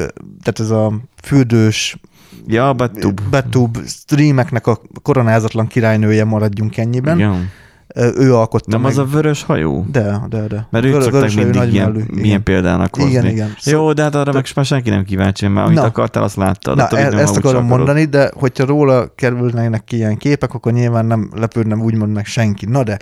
[0.42, 2.00] tehát ez a fürdős
[2.46, 3.20] Ja, betub.
[3.30, 7.16] betub streameknek a koronázatlan királynője maradjunk ennyiben.
[7.18, 7.50] Igen.
[7.94, 8.90] Ő alkotta Nem meg.
[8.90, 9.85] az a vörös hajú?
[9.90, 10.66] De, de, de.
[10.70, 12.20] Mert szokták vörös hajú, mindig ilyen, mellű, igen.
[12.20, 13.11] milyen példának hozni.
[13.11, 13.55] Igen, igen.
[13.64, 15.85] Jó, de hát arra meg már senki nem kíváncsi, mert amit Na.
[15.85, 16.77] akartál, azt láttad.
[16.77, 17.64] Na, e- ezt akarom akarod.
[17.64, 22.66] mondani, de hogyha róla kerülnének ki ilyen képek, akkor nyilván nem lepődne úgymond meg senki.
[22.66, 22.98] Na de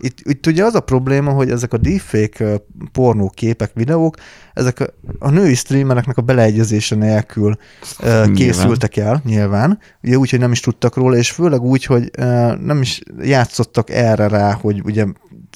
[0.00, 4.16] Itt, itt ugye az a probléma, hogy ezek a deepfake pornó képek, videók,
[4.54, 4.86] ezek a,
[5.18, 7.56] a női streamereknek a beleegyezése nélkül
[8.00, 8.32] Nyilván.
[8.34, 12.54] készültek el, nyilván, ugye úgy, hogy nem is tudtak róla, és főleg úgy, hogy ö,
[12.56, 15.04] nem is játszottak erre rá, hogy ugye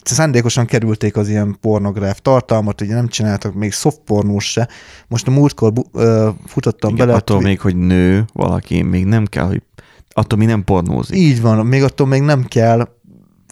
[0.05, 4.69] szándékosan kerülték az ilyen pornográf tartalmat, ugye nem csináltak még soft pornós se.
[5.09, 7.19] Most a múltkor ö, futottam Igen, bele.
[7.19, 9.63] attól még, hogy nő valaki, még nem kell, hogy
[10.09, 11.17] attól még nem pornózik.
[11.17, 12.89] Így van, még attól még nem kell,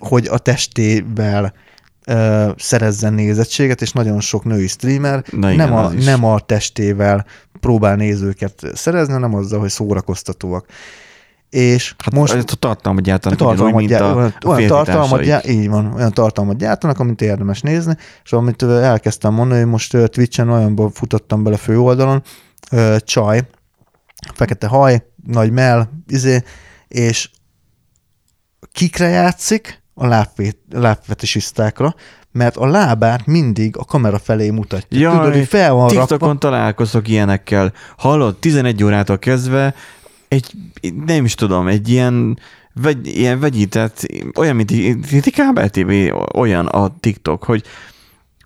[0.05, 1.53] hogy a testével
[2.07, 7.25] ö, szerezzen nézettséget, és nagyon sok női streamer Na igen, nem, a, nem a testével
[7.61, 10.67] próbál nézőket szerezni, hanem azzal, hogy szórakoztatóak.
[11.51, 14.17] És Hát most most a tartalmat gyártanak tartalmat, ugyanúgy, mint gyá- a,
[14.49, 15.27] olyan, tartalmat, férfitársaik.
[15.27, 19.97] gyá- így van, olyan tartalmat gyártanak, amit érdemes nézni, és amit elkezdtem mondani, hogy most
[20.11, 22.23] Twitch-en olyanban futottam bele főoldalon,
[22.71, 23.41] ö, csaj,
[24.35, 26.43] fekete haj, nagy mell, izé,
[26.89, 27.31] és
[28.73, 29.83] kikre játszik?
[29.95, 31.95] A lábvét, lábfetisisztákra,
[32.33, 35.01] mert a lábát mindig a kamera felé mutatja.
[35.01, 36.39] Jaj, Tudod, hogy fel van TikTokon rakva.
[36.39, 37.73] találkozok ilyenekkel.
[37.97, 39.75] Hallod, 11 órától kezdve
[40.29, 40.53] egy,
[41.07, 42.39] nem is tudom, egy ilyen,
[42.75, 44.07] vegy, ilyen vegyített,
[44.39, 45.93] olyan, mint egy TV,
[46.37, 47.63] olyan a TikTok, hogy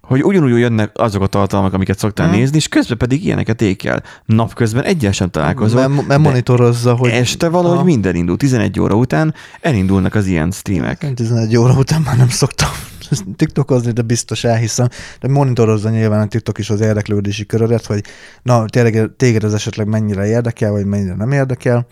[0.09, 2.37] hogy ugyanúgy jönnek azok a tartalmak, amiket szoktál Mhm.
[2.37, 4.03] nézni, és közben pedig ilyeneket ékel.
[4.25, 5.89] Napközben egyel sem találkozol.
[5.89, 7.11] Mert, mert monitorozza, hogy...
[7.11, 7.85] Este valahogy Aha.
[7.87, 8.37] minden indul.
[8.37, 11.03] 11 óra után elindulnak az ilyen streamek.
[11.03, 12.69] Én 11 óra után már nem szoktam
[13.37, 14.89] TikTokozni, de biztos elhiszem.
[15.21, 18.05] De monitorozza nyilván a TikTok is az érdeklődési körödet, hogy
[18.43, 21.87] na, tényleg téged ez esetleg mennyire érdekel, vagy mennyire nem érdekel.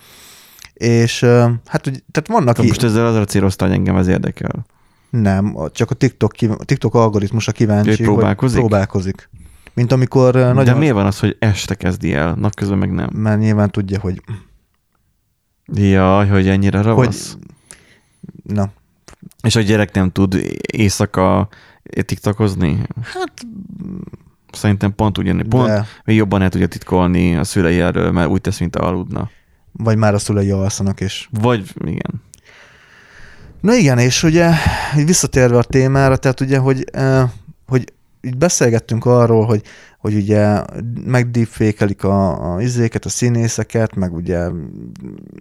[0.75, 1.21] És
[1.67, 2.57] hát, úgy, tehát vannak...
[2.57, 4.67] Most ezzel azra célozta, hogy engem ez érdekel.
[5.11, 8.61] Nem, csak a TikTok, a TikTok algoritmusa kíváncsi, Ő próbálkozik?
[8.61, 9.29] hogy próbálkozik.
[9.75, 10.65] Mint amikor ö, Nagyon...
[10.65, 13.11] De miért van az, hogy este kezdi el, napközben meg nem?
[13.13, 14.23] Mert nyilván tudja, hogy...
[15.73, 17.33] Jaj, hogy ennyire ravasz.
[17.33, 17.43] hogy
[18.55, 18.71] na,
[19.43, 20.43] És a gyerek nem tud
[20.73, 21.49] éjszaka
[22.05, 22.83] tiktokozni?
[23.03, 23.33] hát...
[24.53, 25.49] Szerintem pont ugyanígy.
[25.49, 29.31] Pont De, még jobban el tudja titkolni a szülei erről, mert úgy tesz, mint aludna.
[29.73, 32.23] vagy már a szülei alszanak, és Vagy igen.
[33.67, 34.51] Na igen, és ugye
[35.05, 36.85] visszatérve a témára, tehát ugye, hogy,
[37.67, 39.63] hogy így beszélgettünk arról, hogy,
[39.99, 40.63] hogy ugye
[41.05, 44.49] megdeepfékelik a, a izéket, a színészeket, meg ugye,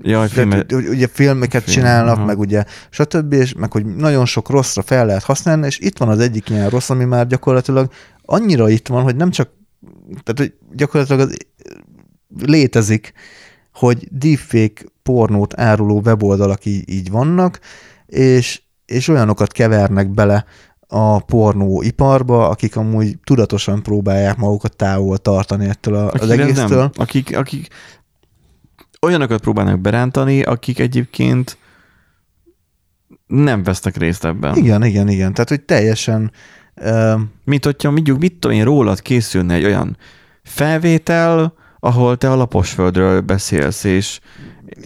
[0.02, 2.26] Jaj, filmet, ugye filmeket Film, csinálnak, aha.
[2.26, 6.10] meg ugye stb., és meg hogy nagyon sok rosszra fel lehet használni, és itt van
[6.10, 9.50] az egyik ilyen rossz, ami már gyakorlatilag annyira itt van, hogy nem csak,
[10.24, 11.38] tehát hogy gyakorlatilag az
[12.46, 13.14] létezik,
[13.74, 17.60] hogy deepfake pornót áruló weboldalak így, így vannak,
[18.08, 20.46] és, és olyanokat kevernek bele
[20.88, 26.80] a pornóiparba, akik amúgy tudatosan próbálják magukat távol tartani ettől a, az akik, ez egésztől.
[26.80, 27.68] nem, akik, akik
[29.02, 31.58] olyanokat próbálnak berántani, akik egyébként
[33.28, 34.56] nem vesznek részt ebben.
[34.56, 35.34] Igen, igen, igen.
[35.34, 36.32] Tehát, hogy teljesen
[36.82, 39.98] uh, Mint hogyha mondjuk, mit tudom én, rólad készülne egy olyan
[40.44, 44.20] felvétel, ahol te a laposföldről beszélsz, és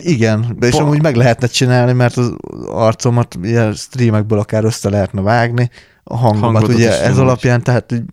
[0.01, 2.33] igen, de és amúgy meg lehetne csinálni, mert az
[2.67, 5.69] arcomat ilyen streamekből akár össze lehetne vágni,
[6.03, 8.03] a hangomat Hangodat ugye ez alapján, tehát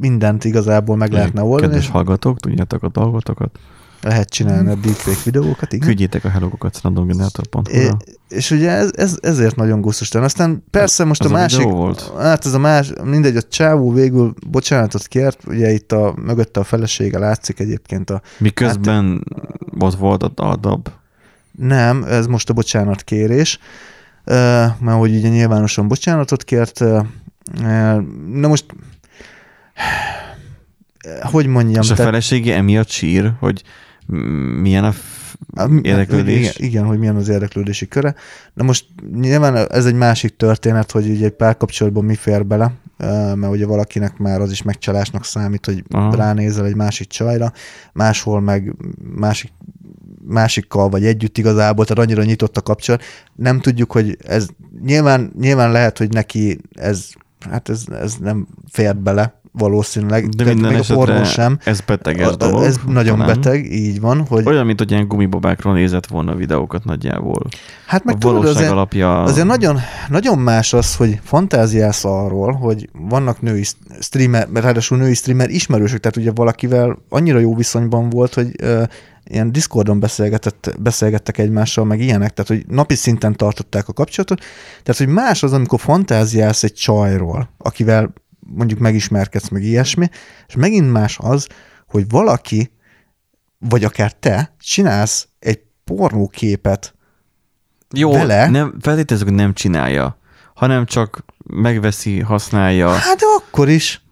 [0.00, 3.58] mindent igazából meg lehetne oldani, kedves és hallgatók, tudjátok a dolgotokat,
[4.02, 5.86] lehet csinálni a deepfake videókat, igen.
[5.86, 7.70] küldjétek a hellogokat randomgenerator.hu-ra.
[7.70, 7.88] É,
[8.28, 10.26] és ugye ez, ez, ezért nagyon gusztustalan.
[10.26, 12.12] Aztán persze most Az a a másik, volt?
[12.18, 16.64] hát ez a más, mindegy, a csávó végül bocsánatot kért, ugye itt a mögötte a
[16.64, 19.24] felesége látszik egyébként a, Miközben
[19.78, 20.88] ott volt a, a dab.
[21.52, 23.58] nem, ez most a bocsánatkérés,
[24.24, 26.80] ö, mert hogy ugye nyilvánosan bocsánatot kért,
[28.32, 28.64] na most
[31.20, 33.62] hogy mondjam, És a felesége emiatt sír, hogy
[34.60, 35.32] milyen a f-
[35.82, 36.56] érdeklődés.
[36.56, 38.14] Igen, igen, hogy milyen az érdeklődési köre.
[38.54, 42.72] Na most nyilván ez egy másik történet, hogy ugye egy párkapcsolatban mi fér bele,
[43.34, 46.16] mert ugye valakinek már az is megcsalásnak számít, hogy Aha.
[46.16, 47.52] ránézel egy másik csajra,
[47.92, 48.74] máshol meg
[49.14, 49.52] másik
[50.26, 53.02] másikkal vagy együtt igazából, tehát annyira nyitott a kapcsolat.
[53.34, 54.48] Nem tudjuk, hogy ez
[54.84, 57.08] nyilván, nyilván lehet, hogy neki ez,
[57.50, 61.58] hát ez, ez nem fér bele valószínűleg, De minden még a pornó sem.
[61.64, 62.62] ez beteges dolog.
[62.62, 63.34] Ez nagyon talán.
[63.34, 67.46] beteg, így van, hogy Olyan, mint hogy ilyen gumibabákról nézett volna videókat nagyjából.
[67.86, 69.22] hát meg a tudod, valóság azért, alapja...
[69.22, 73.64] Azért nagyon, nagyon más az, hogy fantáziálsz arról, hogy vannak női
[74.00, 78.82] streamer, mert ráadásul női streamer ismerősök, tehát ugye valakivel annyira jó viszonyban volt, hogy uh,
[79.24, 84.40] ilyen Discordon beszélgetett, beszélgettek egymással, meg ilyenek, tehát hogy napi szinten tartották a kapcsolatot.
[84.82, 88.12] Tehát, hogy más az, amikor fantáziálsz egy csajról, akivel
[88.46, 90.08] mondjuk megismerkedsz, meg ilyesmi,
[90.48, 91.46] és megint más az,
[91.88, 92.70] hogy valaki,
[93.58, 96.94] vagy akár te csinálsz egy pornóképet
[97.90, 100.18] Jó, vele- nem, feltételezzük, hogy nem csinálja,
[100.54, 102.88] hanem csak megveszi, használja.
[102.88, 104.04] Hát de akkor is.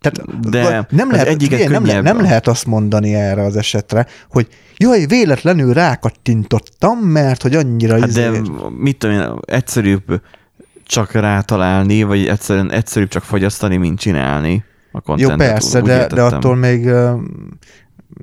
[0.00, 4.06] Tehát De nem lehet, egyiket figyelj, nem, le, nem lehet azt mondani erre az esetre,
[4.28, 8.30] hogy jaj, véletlenül rákattintottam, mert hogy annyira Hát izé...
[8.30, 8.40] de
[8.78, 10.20] mit tudom én, egyszerűbb
[10.84, 16.00] csak rátalálni, vagy egyszerűen egyszerűbb csak fogyasztani, mint csinálni a Jó, persze, úgy de, de
[16.00, 16.24] értettem.
[16.24, 16.90] attól még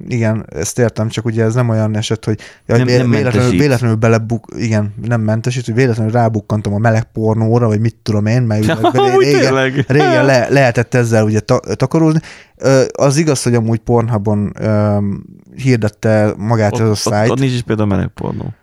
[0.07, 3.51] igen, ezt értem, csak ugye ez nem olyan eset, hogy jaj, Nem- nem, nem véletlenül,
[3.51, 8.41] véletlenül belebuk, igen, nem mentesít, hogy véletlenül rábukkantam a meleg pornóra, vagy mit tudom én,
[8.41, 8.77] mert Ja,
[9.19, 9.85] régen, tényleg.
[9.87, 12.19] régen le, lehetett ezzel ugye ta, takarózni.
[12.91, 14.53] Az igaz, hogy amúgy Pornhubon
[15.55, 18.53] hirdette magát ott, ez a ott, szájt, ott nincs is például meleg pornó.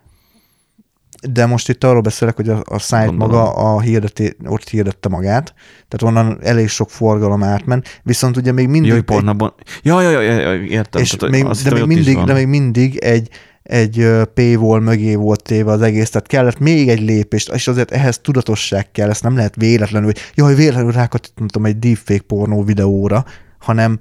[1.23, 5.55] De most itt arról beszélek, hogy a, a szájt maga a hirdeti, ott hirdette magát,
[5.89, 8.93] tehát onnan elég sok forgalom átment, viszont ugye még mindig...
[8.93, 9.55] Egy- pornabon.
[9.83, 11.03] Ja, ja, ja, ja, értem.
[11.03, 13.29] és Tehát, még, azt de, még mindig, de még mindig egy,
[13.63, 18.19] egy paywall mögé volt téve az egész, tehát kellett még egy lépést, és azért ehhez
[18.19, 23.25] tudatosság kell, ezt nem lehet véletlenül, hogy jaj, véletlenül rákattintottam egy deepfake pornó videóra,
[23.59, 23.99] hanem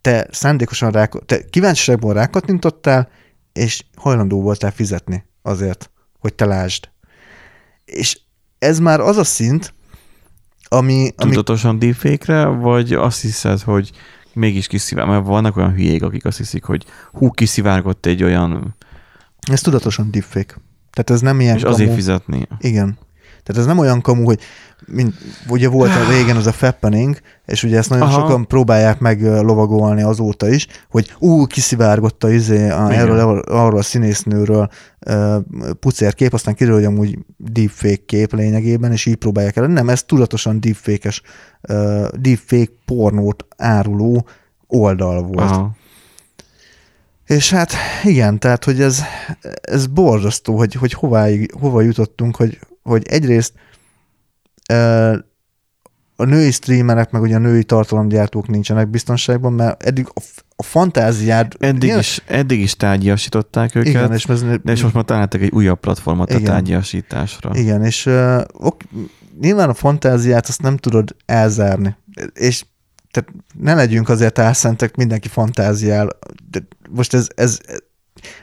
[0.00, 3.08] te szándékosan rá, te kíváncsiságból rákattintottál,
[3.52, 5.90] és hajlandó voltál fizetni azért,
[6.24, 6.88] hogy te lásd.
[7.84, 8.18] És
[8.58, 9.74] ez már az a szint,
[10.68, 13.90] ami, ami Tudatosan deepfake-re, vagy azt hiszed, hogy
[14.32, 18.76] mégis kiszivár, mert vannak olyan hülyék, akik azt hiszik, hogy hú, kiszivárgott egy olyan,
[19.50, 20.54] ez tudatosan deepfake.
[20.92, 22.00] Tehát ez nem ilyen és azért kamu.
[22.00, 22.48] fizetni.
[22.58, 22.98] Igen.
[23.44, 24.40] Tehát ez nem olyan kamu, hogy
[24.86, 25.14] mint,
[25.48, 28.20] ugye volt a régen az a fappening, és ugye ezt nagyon Aha.
[28.20, 33.82] Sokan próbálják meg lovagolni azóta is, hogy ú, kiszivárgott a izé, a, erről, arról a
[33.82, 34.68] színésznőről
[35.06, 35.36] uh,
[35.80, 39.66] pucér kép, aztán kiderül, hogy amúgy deepfake kép lényegében, és így próbálják el.
[39.66, 41.22] Nem, ez tudatosan deepfake-es,
[41.68, 44.26] uh, deepfake pornót áruló
[44.66, 45.50] oldal volt.
[45.50, 45.70] Aha.
[47.26, 47.72] És hát
[48.04, 49.02] igen, tehát, hogy ez,
[49.60, 51.28] ez borzasztó, hogy, hogy hová,
[51.60, 53.52] hova jutottunk, hogy, hogy egyrészt
[56.16, 60.20] a női streamerek, meg ugye a női tartalomgyártók nincsenek biztonságban, mert eddig a,
[60.56, 61.52] a fantáziád...
[61.58, 65.52] Eddig is, eddig is tárgyasították őket, Igen, és ez, de és most már találtak egy
[65.52, 66.44] újabb platformot a Igen.
[66.44, 67.50] tárgyasításra.
[67.54, 68.82] Igen, és uh, ok,
[69.40, 71.96] nyilván a fantáziát azt nem tudod elzárni.
[72.32, 72.64] És
[73.10, 76.08] tehát ne legyünk azért álszentek, mindenki fantáziál.
[76.50, 77.58] De most ez, ez,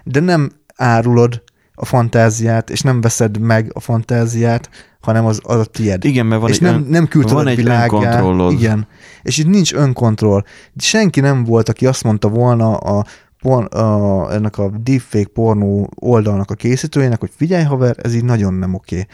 [0.04, 1.44] de nem árulod
[1.76, 4.70] a fantáziát, és nem veszed meg a fantáziát,
[5.02, 6.06] hanem az, az a tied.
[6.06, 7.84] Igen, mert van és egy, nem, ön, nem küldted van egy világá.
[7.84, 8.52] önkontrollod.
[8.52, 8.88] Igen.
[9.22, 10.44] És itt nincs önkontroll.
[10.78, 13.06] Senki nem volt, aki azt mondta volna a,
[13.42, 18.54] por, a, ennek a deepfake pornó oldalnak a készítőjének, hogy figyelj haver, ez így nagyon
[18.54, 19.06] nem oké.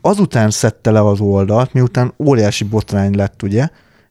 [0.00, 3.68] Azután szedte le az oldalt, miután óriási botrány lett, ugye,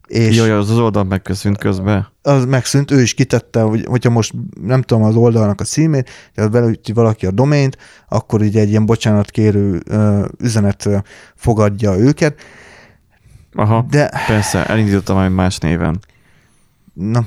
[0.07, 2.07] és Jaj, az az oldal megköszönt közben.
[2.21, 6.47] az megszűnt, ő is kitette, hogy, hogyha most nem tudom az oldalnak a címét, de
[6.47, 7.77] belüti valaki a domaint,
[8.09, 10.89] akkor így egy ilyen bocsánatkérő ö, üzenet
[11.35, 12.39] fogadja őket,
[13.55, 15.99] Aha, de persze, elindítottam már más néven.
[16.93, 17.25] na,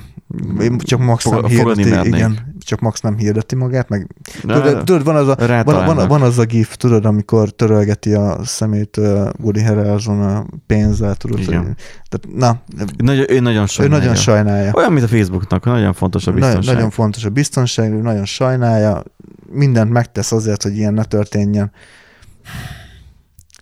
[0.61, 2.13] én csak Max Foga- nem hirdeti, mernék.
[2.13, 4.07] igen, csak Max nem hirdeti magát, meg
[4.41, 8.37] tudod, tudod, van, az a, van, van, van, az a gif, tudod, amikor törölgeti a
[8.43, 11.63] szemét uh, Woody Harrelson a pénzzel, tudod, Igen.
[11.65, 11.75] hogy,
[12.09, 12.61] tehát, na,
[12.97, 13.99] Nagyon, ő nagyon ő sajnálja.
[14.03, 14.71] nagyon sajnálja.
[14.73, 16.73] Olyan, mint a Facebooknak, nagyon fontos a Nagyon, biztonság.
[16.75, 19.03] nagyon fontos a biztonság, ő nagyon sajnálja,
[19.51, 21.71] mindent megtesz azért, hogy ilyen ne történjen.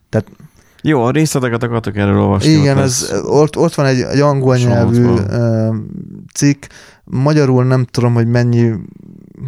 [0.09, 0.27] Tehát
[0.87, 2.51] Jó, a részleteket akartok erről olvasni.
[2.51, 5.13] igen, ott ez, ott, ott van egy, egy angol nyelvű
[6.33, 6.65] cikk,
[7.03, 8.71] magyarul nem tudom, hogy mennyi,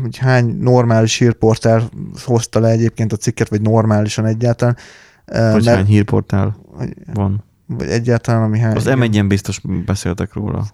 [0.01, 1.89] hogy hány normális hírportál
[2.23, 4.75] hozta le egyébként a cikket, vagy normálisan egyáltalán.
[5.25, 6.57] Vagy mert- hány hírportál
[7.13, 7.43] van.
[7.65, 8.75] vagy egyáltalán, ami hány.
[8.75, 10.65] Az m 1 biztos beszéltek róla.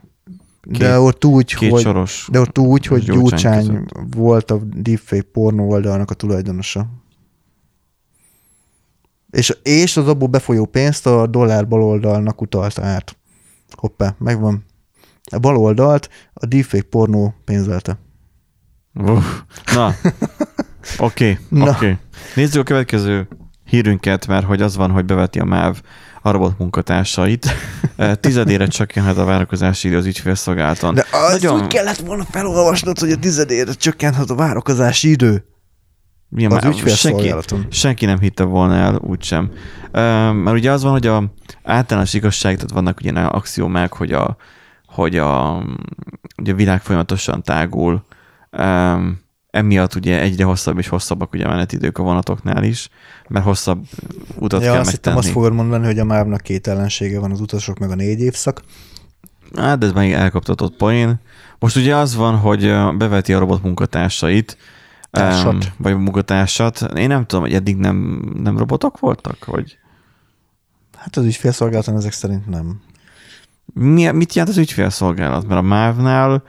[0.61, 2.27] de ott úgy, Két hogy, soros.
[2.31, 4.15] de ott úgy, hogy Gyurcsány Gyurcsány között.
[4.15, 6.87] volt a deepfake pornó oldalnak a tulajdonosa.
[9.33, 13.17] És, és az abból befolyó pénzt a dollár baloldalnak utalta át.
[13.71, 14.65] Hoppá, megvan.
[15.31, 17.97] A baloldalt a deepfake pornó pénzelte.
[18.93, 19.25] Uff.
[19.73, 19.95] Na,
[21.07, 21.69] oké, Na.
[21.69, 21.97] oké.
[22.35, 23.27] Nézzük a következő
[23.65, 25.81] hírünket, mert hogy az van, hogy beveti a MÁV
[26.21, 27.49] a robot munkatársait.
[28.19, 30.93] Tizedére csökkenhet a várakozási idő az ügyfélszolgálaton.
[30.93, 35.45] De az Nagyon- úgy kellett volna felolvasnod, hogy a tizedére csökkenhet a várakozási idő.
[36.35, 37.33] Milyen Az már- senki,
[37.69, 39.51] senki nem hitte volna el, úgysem.
[40.33, 41.23] Mert ugye az van, hogy a
[41.63, 44.35] általános igazság, tehát vannak ugye ilyen axiómák, hogy a,
[44.85, 45.63] hogy a,
[46.37, 48.03] ugye a világ folyamatosan tágul,
[49.49, 52.89] emiatt ugye egyre hosszabb és hosszabbak ugye a menetidők a vonatoknál is,
[53.27, 53.85] mert hosszabb
[54.35, 55.17] utat Ja, kell azt megtenni.
[55.17, 58.61] azt fogod mondani, hogy a mávnak két ellensége van, az utasok meg a négy évszak.
[59.55, 61.19] Hát, de ez még elkaptatott poén.
[61.59, 64.57] Most ugye az van, hogy beveti a robot munkatársait,
[65.19, 65.71] Társat.
[65.77, 66.81] vagy munkatársat.
[66.97, 67.95] Én nem tudom, hogy eddig nem,
[68.43, 69.77] nem robotok voltak, vagy
[70.97, 72.81] Hát az ügyfélszolgálaton ezek szerint nem.
[73.73, 75.47] Mi, mit jelent az ügyfélszolgálat?
[75.47, 76.43] Mert a MÁV-nál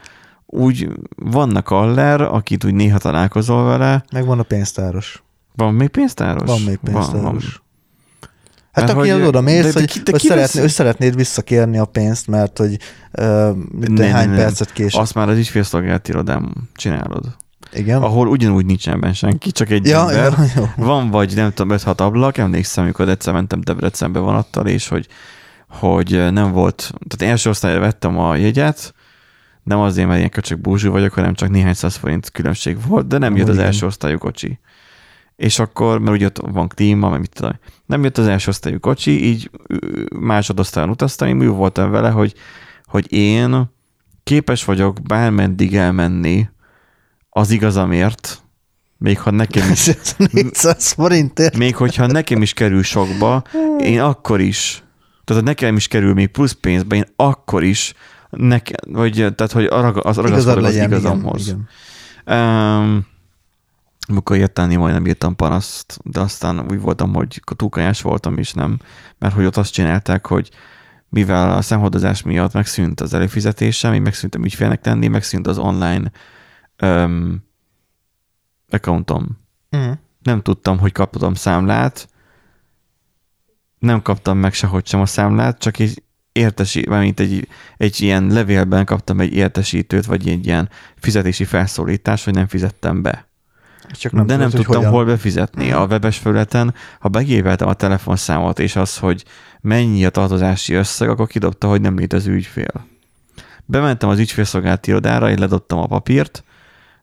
[0.47, 4.05] úgy vannak aller, akit úgy néha találkozol vele.
[4.12, 5.23] Meg van a pénztáros.
[5.57, 6.49] Van még pénztáros?
[6.49, 7.12] Van még pénztáros.
[7.12, 7.41] Van, van.
[8.73, 11.85] Hát Mert aki hogy- oda mész, de- hogy, de hogy szeretné, ő szeretnéd visszakérni a
[11.85, 14.37] pénzt, mert hogy uh, Ne, de ne, hány ne.
[14.37, 15.01] percet késett.
[15.01, 17.37] Azt már az ügyfélszolgálati irodám csinálod.
[17.75, 18.03] Igen?
[18.03, 20.39] Ahol ugyanúgy nincsen benne senki, csak egy ja, ember.
[20.39, 20.85] ja, jó.
[20.85, 25.07] Van vagy nem tudom, 5-6 ablak, emlékszem, amikor egyszer mentem Debrecenbe vonattal, és hogy,
[25.68, 28.95] hogy nem volt, tehát első osztályra vettem a jegyet,
[29.62, 33.18] nem azért, mert ilyen köcsök búzsú vagyok, hanem csak néhány száz forint különbség volt, de
[33.18, 34.59] nem jött az első osztályú kocsi.
[35.37, 38.81] És akkor, mert ugye ott van klíma, meg mit tudom, nem jött az első osztályú
[38.81, 39.51] kocsi, így
[40.18, 42.35] másodosztályon utaztam, én úgy voltam vele, hogy,
[42.85, 43.72] hogy én
[44.25, 46.49] képes vagyok bármeddig elmenni
[47.37, 48.43] az igazamért,
[48.99, 49.91] még ha nekem is
[50.32, 51.57] 400 forintért.
[51.57, 53.43] még hogyha nekem is kerül sokba,
[53.78, 54.82] én akkor is,
[55.24, 57.95] tehát ha nekem is kerül még plusz pénzbe, én akkor is
[58.30, 61.47] nekem, vagy tehát, hogy az ragaszkodok az igazamhoz.
[61.47, 61.68] igen,
[62.24, 62.39] igen.
[62.39, 63.07] Um,
[64.09, 68.78] amikor jöttem, én majdnem írtam panaszt, de aztán úgy voltam, hogy túlkajás voltam is, nem,
[69.18, 70.51] mert hogy ott azt csinálták, hogy
[71.09, 76.11] mivel a szemhordozás miatt megszűnt az előfizetésem, én megszűntem ügyfélnek tenni, megszűnt az online
[76.83, 77.45] um,
[78.70, 79.91] accountom Mhm.
[80.22, 82.09] nem tudtam, hogy kaptam számlát,
[83.79, 86.03] nem kaptam meg sehogy sem a számlát, csak egy
[86.33, 92.35] értesi, mint egy, egy ilyen levélben kaptam egy értesítőt, vagy egy ilyen fizetési felszólítás, hogy
[92.35, 93.27] nem fizettem be.
[93.91, 94.93] Csak Nem De nem tudod, hogy tudtam hogyan.
[94.93, 95.72] hol befizetni.
[95.72, 99.25] A webes felületen, ha begéveltem a telefonszámot, és az, hogy
[99.61, 102.87] mennyi a tartozási összeg, akkor kidobta, hogy nem létező ügyfél.
[103.64, 106.45] Bementem az ügyfélszolgálati irodára, én ledobtam a papírt,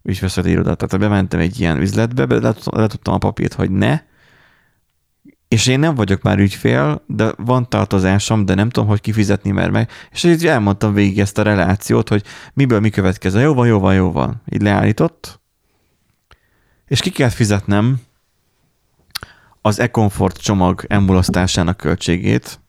[0.03, 4.01] ügyfélszolgálati irodát, tehát bementem egy ilyen üzletbe, be- letudtam a papírt, hogy ne,
[5.47, 9.69] és én nem vagyok már ügyfél, de van tartozásom, de nem tudom, hogy kifizetni mer
[9.69, 12.23] meg, és így elmondtam végig ezt a relációt, hogy
[12.53, 13.39] miből mi következő.
[13.41, 14.41] Jó van, jó van, jó van.
[14.51, 15.41] Így leállított,
[16.87, 18.01] és ki kell fizetnem
[19.61, 22.59] az e-comfort csomag emulasztásának költségét.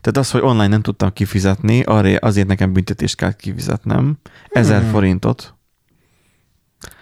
[0.00, 1.82] Tehát az, hogy online nem tudtam kifizetni,
[2.18, 4.18] azért nekem büntetést kell kifizetnem.
[4.48, 4.90] Ezer Hmm.
[4.90, 5.54] forintot.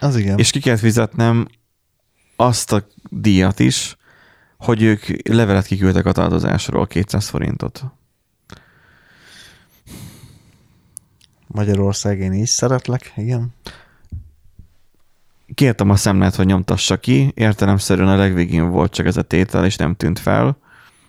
[0.00, 0.38] Az igen.
[0.38, 1.46] És ki kell fizetnem
[2.36, 3.96] azt a díjat is,
[4.56, 7.84] hogy ők levelet kiküldtek a tartozásról, 200 forintot.
[11.46, 13.54] Magyarország én is szeretlek, igen.
[15.54, 19.76] Kértem a szemlet, hogy nyomtassa ki, értelemszerűen a legvégén volt csak ez a tétel, és
[19.76, 20.58] nem tűnt fel.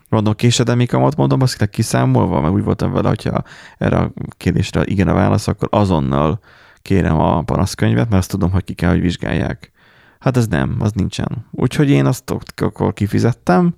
[0.10, 3.44] Mondom, késedelmi kamat, mondom, azt kiszámolva, meg úgy voltam vele, hogyha
[3.78, 6.40] erre a kérdésre igen a válasz, akkor azonnal
[6.82, 9.72] kérem a panaszkönyvet, mert azt tudom, hogy ki kell, hogy vizsgálják.
[10.20, 11.46] Hát ez nem, az nincsen.
[11.52, 13.76] Úgyhogy én azt akkor kifizettem,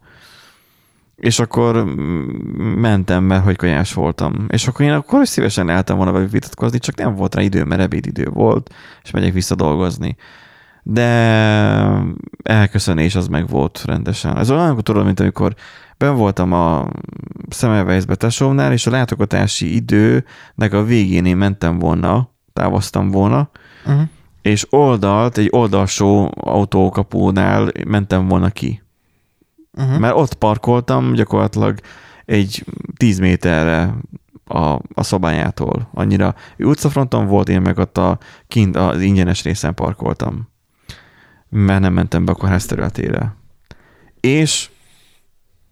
[1.16, 1.86] és akkor
[2.76, 4.45] mentem, mert hogy kajás voltam.
[4.47, 7.82] És akkor én akkor is szívesen lehetem volna vitatkozni, csak nem volt rá idő, mert
[7.82, 8.74] ebédidő volt,
[9.04, 10.16] és megyek vissza dolgozni.
[10.84, 11.04] De
[12.43, 14.38] elköszönés az meg volt rendesen.
[14.38, 15.54] Ez olyan, akkor tudod, mint amikor
[15.97, 16.88] ben voltam a
[17.49, 23.49] Semmelweisbe tesómnál, és a látogatási időnek a végén én mentem volna, távoztam volna,
[23.86, 24.01] Uh-huh.
[24.41, 28.82] és oldalt, egy oldalsó autókapónál mentem volna ki.
[29.78, 29.99] Uh-huh.
[29.99, 31.80] Mert ott parkoltam gyakorlatilag
[32.26, 32.66] egy
[32.97, 33.93] 10 méterre
[34.45, 35.89] a, a szobájától.
[35.93, 40.49] Annyira ő utcafronton volt, én meg ott a kint az ingyenes részen parkoltam.
[41.49, 43.36] Mert nem mentem be a kórház területére.
[44.20, 44.70] És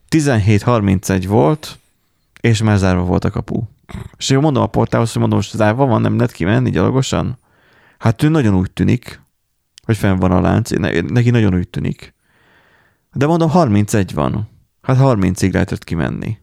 [0.10, 1.80] 17.31 volt,
[2.42, 3.62] és már zárva volt a kapu.
[4.18, 7.38] És én mondom a portálhoz, hogy mondom, most zárva van, nem lehet kimenni gyalogosan?
[7.98, 9.22] Hát ő nagyon úgy tűnik,
[9.86, 12.14] hogy fenn van a lánc, ne- neki nagyon úgy tűnik.
[13.14, 14.50] De mondom, 31 van.
[14.82, 16.38] Hát 30-ig lehetett kimenni.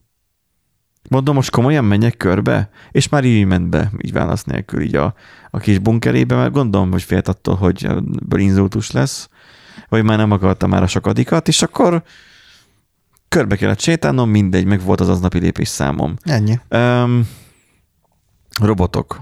[1.09, 2.71] Mondom, most komolyan menjek körbe?
[2.91, 5.15] És már így ment be, így válasz nélkül, így a,
[5.51, 9.29] a kis bunkerébe, mert gondolom, hogy félt attól, hogy ebből inzultus lesz,
[9.89, 12.03] vagy már nem akarta már a sokadikat, és akkor
[13.29, 16.17] körbe kellett sétálnom, mindegy, meg volt az aznapi lépés számom.
[16.23, 16.59] Ennyi.
[16.71, 17.29] Um,
[18.67, 19.21] robotok.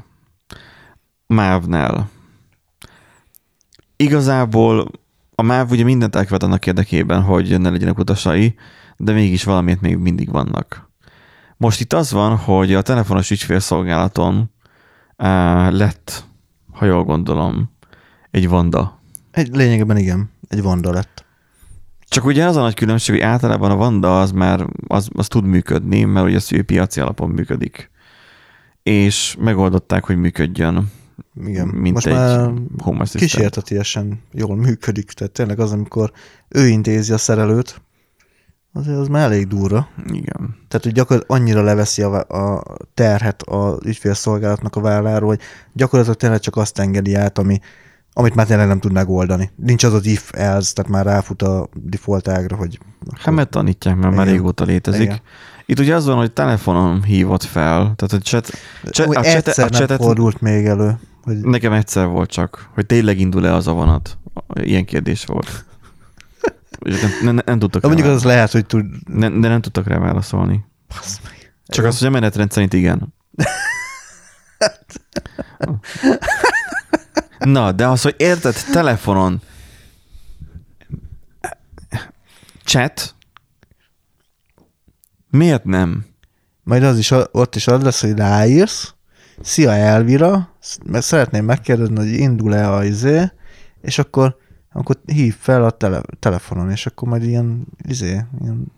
[1.26, 2.08] MÁV-nál.
[3.96, 4.90] Igazából
[5.34, 8.54] a MÁV ugye mindent elkövet annak érdekében, hogy ne legyenek utasai,
[8.96, 10.90] de mégis valamiért még mindig vannak.
[11.56, 16.24] Most itt az van, hogy a telefonos ügyfélszolgálaton uh, lett,
[16.72, 17.70] ha jól gondolom,
[18.30, 19.00] egy Vanda.
[19.30, 21.24] Egy, lényegében igen, egy Vanda lett.
[22.08, 25.44] Csak ugye az a nagy különbség, hogy általában a Vanda az már az, az tud
[25.44, 27.90] működni, mert ugye az piaci alapon működik.
[28.86, 30.90] És megoldották, hogy működjön,
[31.46, 31.66] Igen.
[31.68, 33.30] mint Most egy már home assistant.
[33.30, 36.12] kísértetiesen jól működik, tehát tényleg az, amikor
[36.48, 37.80] ő intézi a szerelőt,
[38.72, 39.88] azért az már elég durva.
[40.12, 40.56] Igen.
[40.68, 42.62] Tehát, hogy gyakorlatilag annyira leveszi a, a
[42.94, 45.40] terhet az ügyfélszolgálatnak a válláról, hogy
[45.72, 47.58] gyakorlatilag tényleg csak azt engedi át, ami,
[48.12, 49.50] amit már tényleg nem tud megoldani.
[49.56, 52.78] Nincs az az if else, tehát már ráfut a default ágra, hogy...
[53.18, 54.36] Hát mert tanítják, mert már Igen.
[54.36, 55.02] régóta létezik.
[55.02, 55.20] Igen.
[55.66, 58.50] Itt ugye az van, hogy telefonon hívott fel, tehát a chat,
[58.90, 60.98] chat, Úgy a, chat, egyszer a nem chatet fordult még elő.
[61.22, 64.18] Hogy nekem egyszer volt csak, hogy tényleg indul-e az a vonat.
[64.54, 65.64] Ilyen kérdés volt.
[66.78, 68.86] És nem, nem, nem tudtak de mondjuk az lehet, hogy tud...
[69.06, 70.64] ne, de nem tudtak rá válaszolni.
[70.88, 71.54] Basz meg.
[71.66, 73.14] Csak az, hogy a menetrend szerint igen.
[77.38, 79.40] Na, de az, hogy érted, telefonon
[82.64, 83.14] chat,
[85.36, 86.04] miért nem?
[86.62, 88.94] Majd az is, ott is az lesz, hogy ráírsz,
[89.40, 93.30] szia Elvira, mert szeretném megkérdezni, hogy indul-e a izé,
[93.80, 94.36] és akkor,
[94.72, 98.72] akkor hív fel a tele, telefonon, és akkor majd ilyen, izé, ilyen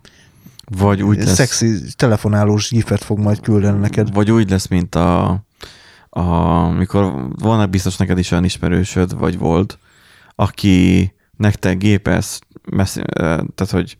[0.77, 4.13] Vagy úgy lesz, szexi telefonálós gifet fog majd küldeni neked.
[4.13, 5.43] vagy úgy lesz, mint a,
[6.09, 9.79] a mikor vannak biztos neked is olyan ismerősöd, vagy volt,
[10.35, 12.39] aki nektek gépez,
[12.71, 13.97] messz, tehát hogy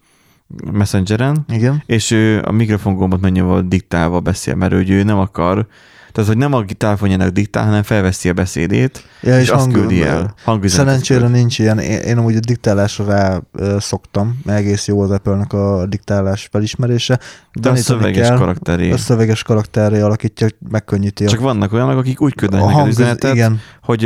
[0.72, 1.84] messengeren, Igen.
[1.86, 5.68] és ő a mikrofon gombot mennyire diktálva beszél, mert ő, ő nem akar,
[6.12, 10.04] tehát hogy nem a telefonjának diktál, hanem felveszi a beszédét, Ja, és, és azt küldi
[10.04, 10.36] el.
[10.64, 11.32] Szerencsére küld.
[11.32, 11.80] nincs ilyen.
[11.80, 13.40] Én, én amúgy a diktálásra rá
[13.80, 17.20] szoktam, egész jó az Apple-nek a diktálás felismerése.
[17.54, 18.38] De a szöveges kell.
[18.38, 18.92] karakteré.
[18.92, 23.34] A szöveges karakterre alakítja, megkönnyíti Csak a, vannak olyanok, akik úgy küldenek neked hang, üzenetet,
[23.34, 23.60] igen.
[23.84, 24.02] hogy,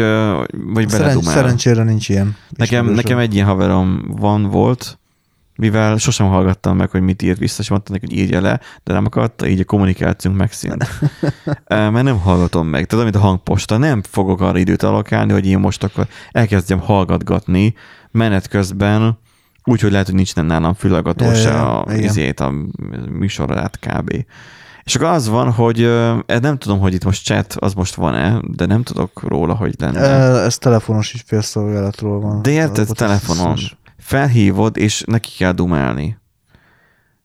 [0.74, 1.34] vagy Szeren, beledumál.
[1.34, 2.36] szerencsére nincs ilyen.
[2.50, 4.98] Nekem, nekem egy ilyen haverom van, volt,
[5.56, 8.94] mivel sosem hallgattam meg, hogy mit írt vissza, és mondta neki, hogy írja le, de
[8.94, 10.88] nem akarta, így a kommunikációnk megszűnt.
[11.68, 12.86] Mert nem hallgatom meg.
[12.86, 17.74] Tehát, amit a hangposta, nem fogok arra időt alokálni, hogy én most akkor elkezdjem hallgatgatni
[18.12, 19.18] menet közben,
[19.64, 22.54] úgy, hogy lehet, hogy nincs nálam fülhallgató se a, izét, a
[23.10, 24.26] műsorát kb.
[24.84, 25.82] És akkor az van, hogy
[26.26, 29.76] ez nem tudom, hogy itt most chat, az most van-e, de nem tudok róla, hogy
[29.78, 30.00] lenne.
[30.40, 32.42] Ez telefonos ügyfélszolgálatról van.
[32.42, 33.72] De érted, Ott telefonon az-
[34.04, 36.18] felhívod, és neki kell dumálni.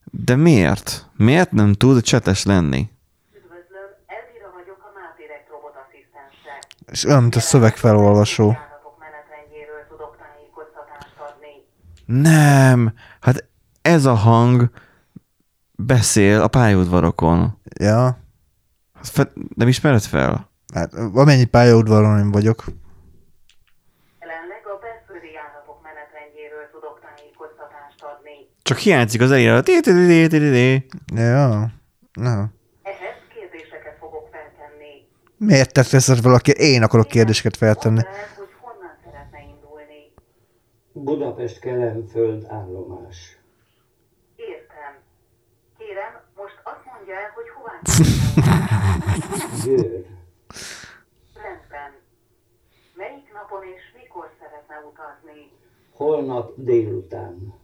[0.04, 1.06] De miért?
[1.16, 2.90] Miért nem tud csetes lenni?
[3.36, 6.58] Üdvözlöm, Elvira vagyok a Mátirek robotasszisztense.
[6.92, 8.56] És olyan, mint a szövegfelolvasó.
[12.06, 13.44] Nem, hát
[13.82, 14.70] ez a hang
[15.72, 17.58] beszél a pályaudvarokon.
[17.80, 18.18] Ja,
[18.94, 20.50] Hát fe- Nem ismered fel?
[20.74, 22.64] hát amennyi pályaudvaron én vagyok.
[24.20, 28.36] Jelenleg a belföldi járatok menetrendjéről tudok tájékoztatást adni.
[28.68, 29.62] Csak hiányzik az elére.
[31.14, 31.70] Ja,
[32.12, 32.50] na.
[32.82, 35.06] Ehhez kérdéseket fogok feltenni.
[35.36, 36.50] Miért te teszed valaki?
[36.50, 38.02] Én akarok kérdéseket feltenni.
[38.36, 40.12] Hogy honnan szeretne indulni.
[40.92, 43.38] Budapest Kelenföld állomás.
[44.36, 44.92] Értem.
[45.78, 47.74] Kérem, most azt mondja el, hogy hová
[49.64, 50.04] Győr.
[51.42, 51.90] Rendben.
[52.96, 55.52] Melyik napon és mikor szeretne utazni?
[55.92, 57.57] Holnap délután.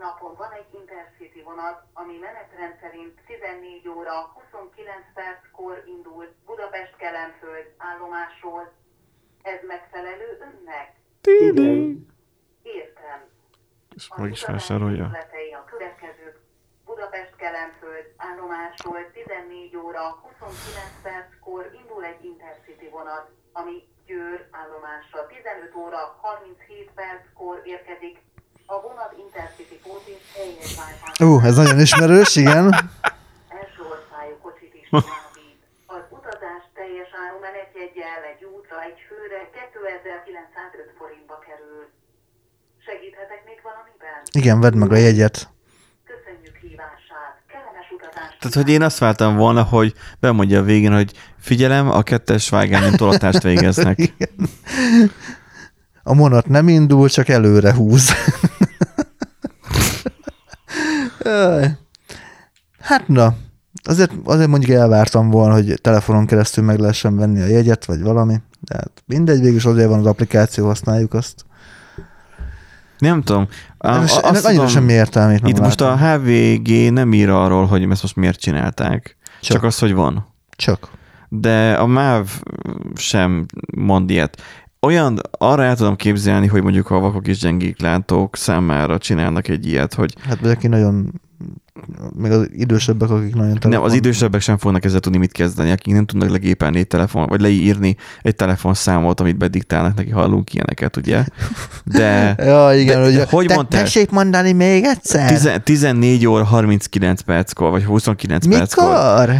[0.00, 7.66] Napon van egy Intercity vonat, ami menetrend szerint 14 óra 29 perckor indul Budapest Kelenföld
[7.76, 8.72] állomásról.
[9.42, 10.88] Ez megfelelő önnek?
[11.22, 12.06] Igen.
[12.62, 13.20] Értem.
[13.94, 15.04] És meg is vásárolja.
[15.60, 16.36] a következők.
[16.84, 25.74] Budapest Kelenföld állomásról 14 óra 29 perckor indul egy Intercity vonat, ami Győr állomásra 15
[25.74, 28.18] óra 37 perckor érkezik.
[28.74, 31.14] A vonat Intercity pótés helyes váltás.
[31.28, 32.64] Ú, ez nagyon ismerős, igen.
[33.60, 35.60] Első osztályú kocsit is továbbít.
[35.96, 41.82] Az utazás teljes áru menetjeggyel egy útra egy főre 2905 forintba kerül.
[42.86, 44.18] Segíthetek még valamiben?
[44.40, 45.36] Igen, vedd meg a jegyet.
[46.10, 47.34] Köszönjük hívását.
[47.52, 48.36] Kellemes utazást.
[48.40, 49.90] Tehát, hogy én azt vártam volna, hogy
[50.24, 51.10] bemondja a végén, hogy
[51.48, 53.96] figyelem, a kettes vágányon tolatást végeznek.
[54.08, 54.34] Igen.
[56.10, 58.10] A monat nem indul, csak előre húz.
[62.80, 63.34] Hát na,
[63.82, 68.36] azért, azért mondjuk elvártam volna, hogy telefonon keresztül meg lehessen venni a jegyet, vagy valami.
[68.60, 71.44] De hát mindegy, végül is azért van az applikáció, használjuk azt.
[72.98, 73.48] Nem tudom.
[73.78, 76.02] Ennek, azt ennek annyira tudom, semmi értelmét nem Itt most látom.
[76.02, 79.16] a HVG nem ír arról, hogy ezt most miért csinálták.
[79.22, 79.56] Csak, Csak.
[79.56, 80.34] Csak az, hogy van.
[80.50, 80.90] Csak.
[81.28, 82.42] De a MÁV
[82.94, 83.46] sem
[83.76, 84.42] mond ilyet.
[84.86, 89.66] Olyan, arra el tudom képzelni, hogy mondjuk a vakok és gyengék látók számára csinálnak egy
[89.66, 91.20] ilyet, hogy Hát aki nagyon
[92.16, 93.70] még az idősebbek, akik nagyon telefon...
[93.70, 97.26] Nem, az idősebbek sem fognak ezzel tudni mit kezdeni, akik nem tudnak legépelni egy telefon,
[97.26, 101.24] vagy leírni egy telefonszámot, amit bediktálnak neki, hallunk ilyeneket, ugye?
[101.84, 103.82] De Ja, igen, De- hogy, de hogy te, mondtál?
[103.82, 105.28] tessék mondani még egyszer?
[105.32, 108.84] tizen- 14 óra 39 perckor, vagy 29 perckor.
[108.84, 109.34] Mikor?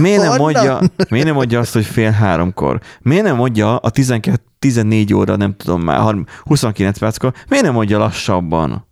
[0.00, 2.80] Miért nem, mondja, miért nem mondja azt, hogy fél háromkor?
[3.02, 7.74] Miért nem mondja a 12, 14 óra, nem tudom már, 30 29 perckor, miért nem
[7.74, 8.86] mondja lassabban?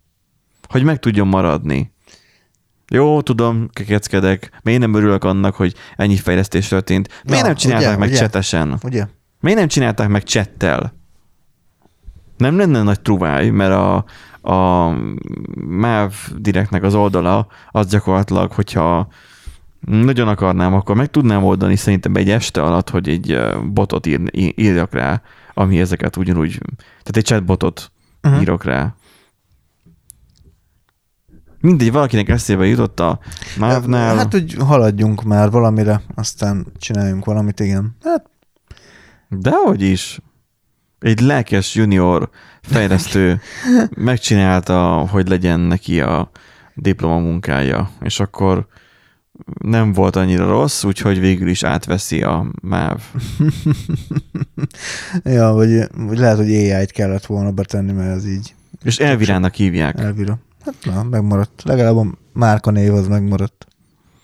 [0.68, 1.91] Hogy meg tudjon maradni.
[2.92, 4.50] Jó, tudom, kekeckedek.
[4.62, 7.08] Miért nem örülök annak, hogy ennyi fejlesztés történt?
[7.24, 8.18] Miért Na, nem csinálták ugye, meg ugye?
[8.18, 8.78] csetesen?
[8.82, 9.06] Ugye?
[9.40, 10.94] Miért nem csinálták meg csettel?
[12.36, 14.04] Nem lenne nagy truváj, mert a,
[14.54, 14.90] a
[15.54, 19.08] MÁV direktnek az oldala az gyakorlatilag, hogyha
[19.80, 23.40] nagyon akarnám, akkor meg tudnám oldani szerintem egy este alatt, hogy egy
[23.72, 24.20] botot ír,
[24.54, 25.22] írjak rá,
[25.54, 27.90] ami ezeket ugyanúgy, tehát egy chatbotot
[28.22, 28.40] uh-huh.
[28.40, 28.94] írok rá.
[31.62, 33.18] Mindegy, valakinek eszébe jutott a
[33.58, 34.16] MÁV-nál.
[34.16, 37.96] Hát, hogy haladjunk már valamire, aztán csináljunk valamit, igen.
[38.04, 38.30] Hát,
[39.28, 40.20] Dehogy is.
[40.98, 42.30] Egy lelkes junior
[42.62, 43.40] fejlesztő
[43.94, 46.30] megcsinálta, hogy legyen neki a
[46.74, 48.66] diplomamunkája, és akkor
[49.58, 53.00] nem volt annyira rossz, úgyhogy végül is átveszi a MÁV.
[55.24, 59.98] ja, vagy, vagy lehet, hogy AI-t kellett volna betenni, mert ez így És Elvirának hívják,
[59.98, 60.38] elvira.
[60.64, 61.62] Hát na, megmaradt.
[61.64, 63.66] Legalább a márkanév az megmaradt.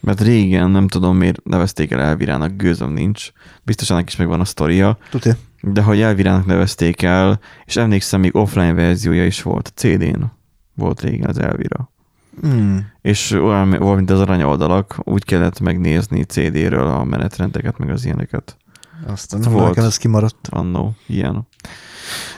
[0.01, 3.31] mert régen nem tudom miért nevezték el Elvirának, gőzöm nincs.
[3.63, 5.37] Biztosan ennek is megvan a sztoria, Tudja?
[5.63, 10.23] de hogy Elvirának nevezték el, és emlékszem, még offline verziója is volt, CD-n
[10.75, 11.91] volt régen az Elvira.
[12.41, 12.87] Hmm.
[13.03, 14.43] és olyan volt, mint az arany
[14.99, 18.57] úgy kellett megnézni CD-ről a menetrendeket, meg az ilyeneket.
[19.07, 19.69] Aztán Volt.
[19.69, 20.49] nekem ez kimaradt.
[20.51, 21.49] Annó, ilyen.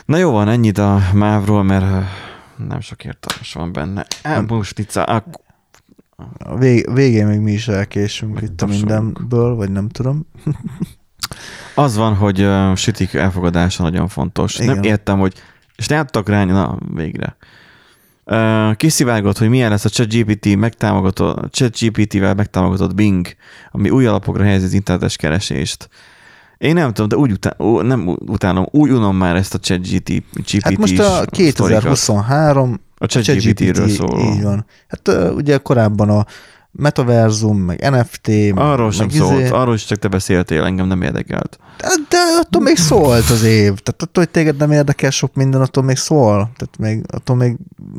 [0.05, 2.05] Na jó van, ennyit a mávról, mert
[2.67, 4.05] nem sok értelmes van benne.
[4.21, 5.39] Elbustica, ak-
[6.37, 8.87] A vég, végén még mi is elkésünk itt a Megtapsolunk.
[9.17, 10.27] mindenből, vagy nem tudom.
[11.75, 14.59] az van, hogy uh, sütik elfogadása nagyon fontos.
[14.59, 14.75] Igen.
[14.75, 15.33] Nem értem, hogy
[15.75, 17.35] és ne adtak rá, na végre.
[18.25, 23.27] Uh, kiszivárgott, hogy milyen lesz a ChatGPT megtámogatott, ChatGPT-vel megtámogatott Bing,
[23.71, 25.89] ami új alapokra helyezi az internetes keresést.
[26.61, 30.23] Én nem tudom, de úgy utá- ú, nem utálom, úgy unom már ezt a ChatGPT
[30.61, 34.19] Hát most a 2023 A ChatGPT-ről szóló.
[34.19, 34.65] Így van.
[34.87, 36.25] Hát ugye korábban a
[36.71, 40.87] metaverzum, meg NFT, meg, Arról sem meg szólt, izé- arról is csak te beszéltél, engem
[40.87, 41.59] nem érdekelt.
[41.77, 43.73] De, de attól még szólt az év.
[43.79, 46.51] Tehát attól, hogy téged nem érdekel sok minden, attól még szól.
[46.57, 47.57] Tehát még, attól még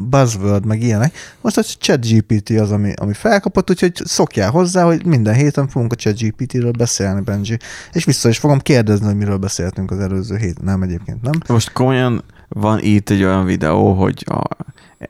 [0.08, 1.14] buzzword, meg ilyenek.
[1.40, 5.96] Most a ChatGPT az, ami, ami felkapott, úgyhogy szokjál hozzá, hogy minden héten fogunk a
[5.96, 7.56] ChatGPT-ről beszélni, Benji.
[7.92, 10.64] És vissza is fogom kérdezni, hogy miről beszéltünk az előző héten.
[10.64, 11.32] Nem egyébként, nem?
[11.46, 14.44] Most komolyan van itt egy olyan videó, hogy a,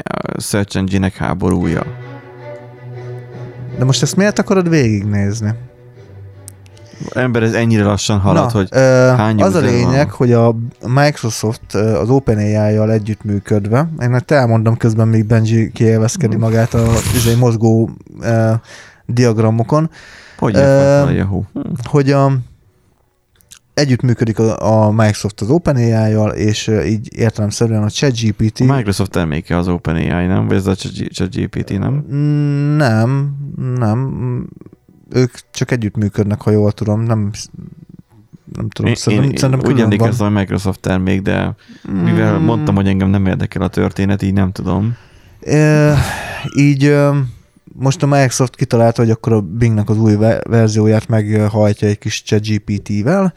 [0.03, 2.12] a Search Engine-ek háborúja.
[3.79, 5.55] De most ezt miért akarod végignézni?
[7.11, 10.17] Ember, ez ennyire lassan halad, hogy ö, hány az a lényeg, van?
[10.17, 10.55] hogy a
[10.87, 17.91] Microsoft az OpenAI-jal együttműködve, én ezt elmondom közben, még Benji kielveszkedi magát a izé, mozgó
[18.21, 18.53] ö,
[19.07, 19.91] diagramokon,
[20.39, 21.43] hogy Ö, a Yahoo.
[21.53, 21.61] Hm.
[21.85, 22.33] hogy a,
[23.75, 29.69] együttműködik a, a Microsoft az OpenAI-jal, és így értelemszerűen a ChatGPT A Microsoft terméke az
[29.69, 30.47] OpenAI, nem?
[30.47, 30.75] Vagy ez a
[31.11, 32.05] ChatGPT, nem?
[32.15, 33.37] Mm, Nem,
[33.79, 34.11] nem.
[35.11, 37.01] Ők csak együttműködnek, ha jól tudom.
[37.01, 37.31] Nem,
[38.53, 41.55] nem tudom, Én, szerintem, én, szerintem úgy emlékeztem, hogy Microsoft termék, de
[42.05, 42.45] mivel Mm.
[42.45, 44.97] mondtam, hogy engem nem érdekel a történet, így nem tudom.
[45.41, 45.95] E,
[46.57, 46.97] így
[47.83, 52.23] most a Microsoft kitalálta, hogy akkor a Bingnek az új ve- verzióját meghajtja egy kis
[52.23, 53.33] ChatGPT-vel.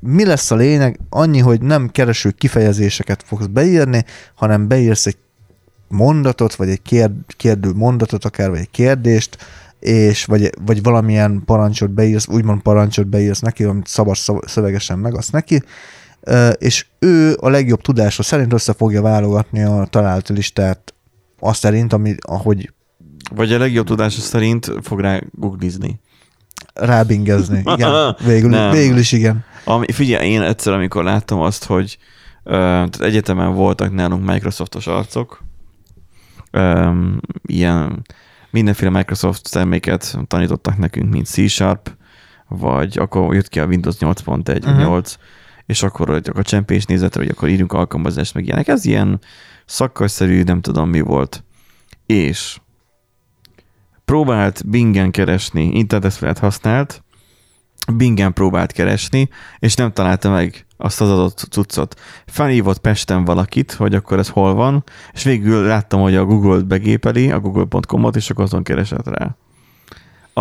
[0.00, 1.00] Mi lesz a lényeg?
[1.10, 4.04] Annyi, hogy nem kereső kifejezéseket fogsz beírni,
[4.34, 5.16] hanem beírsz egy
[5.88, 9.36] mondatot, vagy egy kérd, kérdő mondatot akár, vagy egy kérdést,
[9.80, 14.16] és vagy, vagy valamilyen parancsot beírsz, úgymond parancsot beírsz neki, amit szabad
[14.46, 15.62] szövegesen megadsz neki,
[16.58, 20.94] és ő a legjobb tudása szerint össze fogja válogatni a talált listát
[21.38, 22.70] azt szerint, ami, ahogy
[23.34, 26.00] Vagy a legjobb tudása szerint fog rá googlizni.
[26.74, 27.62] rábingezni.
[27.76, 28.70] Igen, végül, Nem.
[28.70, 29.44] végül is igen.
[29.64, 31.98] Ami, figyelj, én egyszer, amikor láttam azt, hogy
[32.42, 35.42] ö, tehát egyetemen voltak nálunk Microsoftos arcok,
[36.50, 36.90] ö,
[37.42, 38.06] ilyen
[38.50, 41.94] mindenféle Microsoft terméket tanítottak nekünk, mint C-Sharp,
[42.48, 44.74] vagy akkor jött ki a Windows 8.1, Mhm.
[44.74, 45.16] uh 8,
[45.66, 48.68] és akkor, hogy akkor csempés nézetre, hogy akkor írjunk alkalmazást, meg ilyenek.
[48.68, 49.20] Ez ilyen
[49.64, 51.44] szakkarszerű, nem tudom mi volt.
[52.06, 52.58] És
[54.06, 57.04] próbált Bingen keresni, internetfelet használt,
[57.96, 59.28] Bingen próbált keresni,
[59.58, 62.00] és nem találta meg azt az adott cuccot.
[62.26, 67.30] Felhívott Pesten valakit, hogy akkor ez hol van, és végül láttam, hogy a Google-t begépeli,
[67.30, 69.36] a google.com-ot, és akkor azon keresett rá.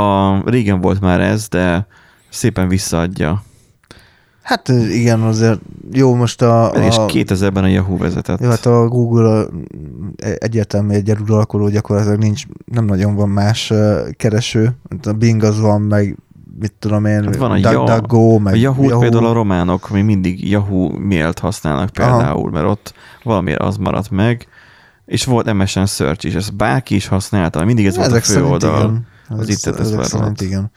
[0.01, 1.87] A, régen volt már ez, de
[2.29, 3.43] szépen visszaadja.
[4.45, 5.59] Hát igen, azért
[5.91, 6.71] jó most a...
[6.71, 8.39] A, és a 2000-ben a Yahoo vezetett.
[8.39, 9.45] jó, hát a Google
[10.37, 13.73] egyértelmű egy uralkodó, gyakorlatilag nincs, nem nagyon van más
[14.17, 14.75] kereső.
[15.03, 16.17] A Bing az van, meg
[16.59, 20.03] mit tudom én, Hát van a Duck- Ja- meg a Yahoo, például a románok még
[20.03, 22.93] mindig Yahoo mailt használnak például, mert ott
[23.23, 24.47] valamiért az maradt meg,
[25.05, 28.79] és volt MSN Search is, ezt bárki is használta, mindig ez volt a fő oldal.
[28.79, 29.07] igen.
[29.29, 30.41] az ezek explorer szerint alatt.
[30.41, 30.71] igen.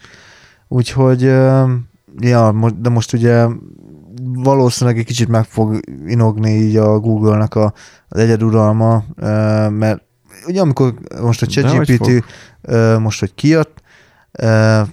[0.67, 1.31] Úgyhogy,
[2.19, 3.47] ja, de most ugye
[4.33, 7.73] valószínűleg egy kicsit meg fog inogni így a Google-nak a,
[8.07, 9.03] az egyeduralma,
[9.69, 10.01] mert
[10.47, 12.23] ugye amikor most a ChatGPT
[12.99, 13.81] most, hogy kijött,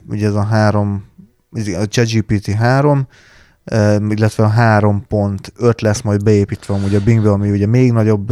[0.08, 1.04] ugye ez a három,
[1.50, 3.06] a ChatGPT 3,
[3.64, 8.30] ö, illetve a 3.5 lesz majd beépítve amúgy a Bingbe, ami ugye még nagyobb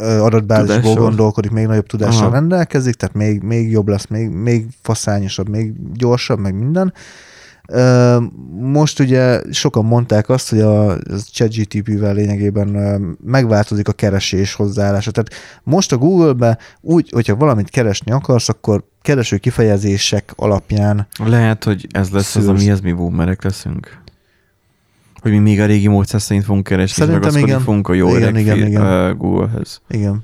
[0.00, 1.02] adatbázisból Tudással.
[1.02, 2.32] gondolkodik, még nagyobb tudással Aha.
[2.32, 6.92] rendelkezik, tehát még, még jobb lesz, még, még faszányosabb, még gyorsabb, meg minden.
[8.60, 10.98] Most ugye sokan mondták azt, hogy a
[11.32, 12.68] ChatGTP-vel lényegében
[13.24, 15.10] megváltozik a keresés hozzáállása.
[15.10, 15.30] Tehát
[15.62, 22.10] most a Google-be úgy, hogyha valamit keresni akarsz, akkor kereső kifejezések alapján Lehet, hogy ez
[22.10, 22.58] lesz az, Szűrsz.
[22.58, 24.01] amihez mi boomerek leszünk.
[25.22, 27.60] Hogy mi még a régi módszer szerint fogunk keresni, Szerintem és igen.
[27.60, 28.82] fogunk a jó Igen, öreg igen, fi- igen.
[28.82, 29.80] ö, Google-hez.
[29.88, 30.22] Igen.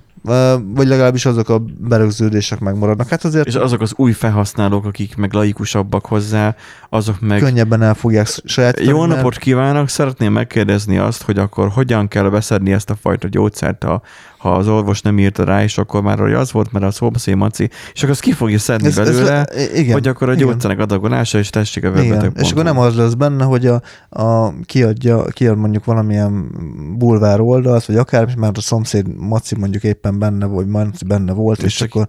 [0.74, 3.08] Vagy legalábbis azok a berögződések megmaradnak.
[3.08, 6.54] Hát azért És azok az új felhasználók, akik meg laikusabbak hozzá,
[6.88, 8.88] azok meg könnyebben el fogják sajátítani.
[8.88, 9.88] Jó mert- napot kívánok!
[9.88, 14.02] Szeretném megkérdezni azt, hogy akkor hogyan kell beszedni ezt a fajta gyógyszert, ha,
[14.38, 17.34] ha az orvos nem írta rá, és akkor már hogy az volt, mert az szobaszé
[17.34, 20.46] maci, és akkor azt ki fogja szedni Ez- ez- belőle, igen, hogy akkor a igen.
[20.46, 24.52] gyógyszerek adagolása, és tessék a Igen, és akkor nem az lesz benne, hogy a, a
[24.64, 26.50] kiadja, kiad mondjuk valamilyen
[26.98, 31.62] bulvár oldalt, vagy akár, mert a szomszéd Maci mondjuk éppen benne, vagy Maci benne volt,
[31.62, 32.08] és, És akkor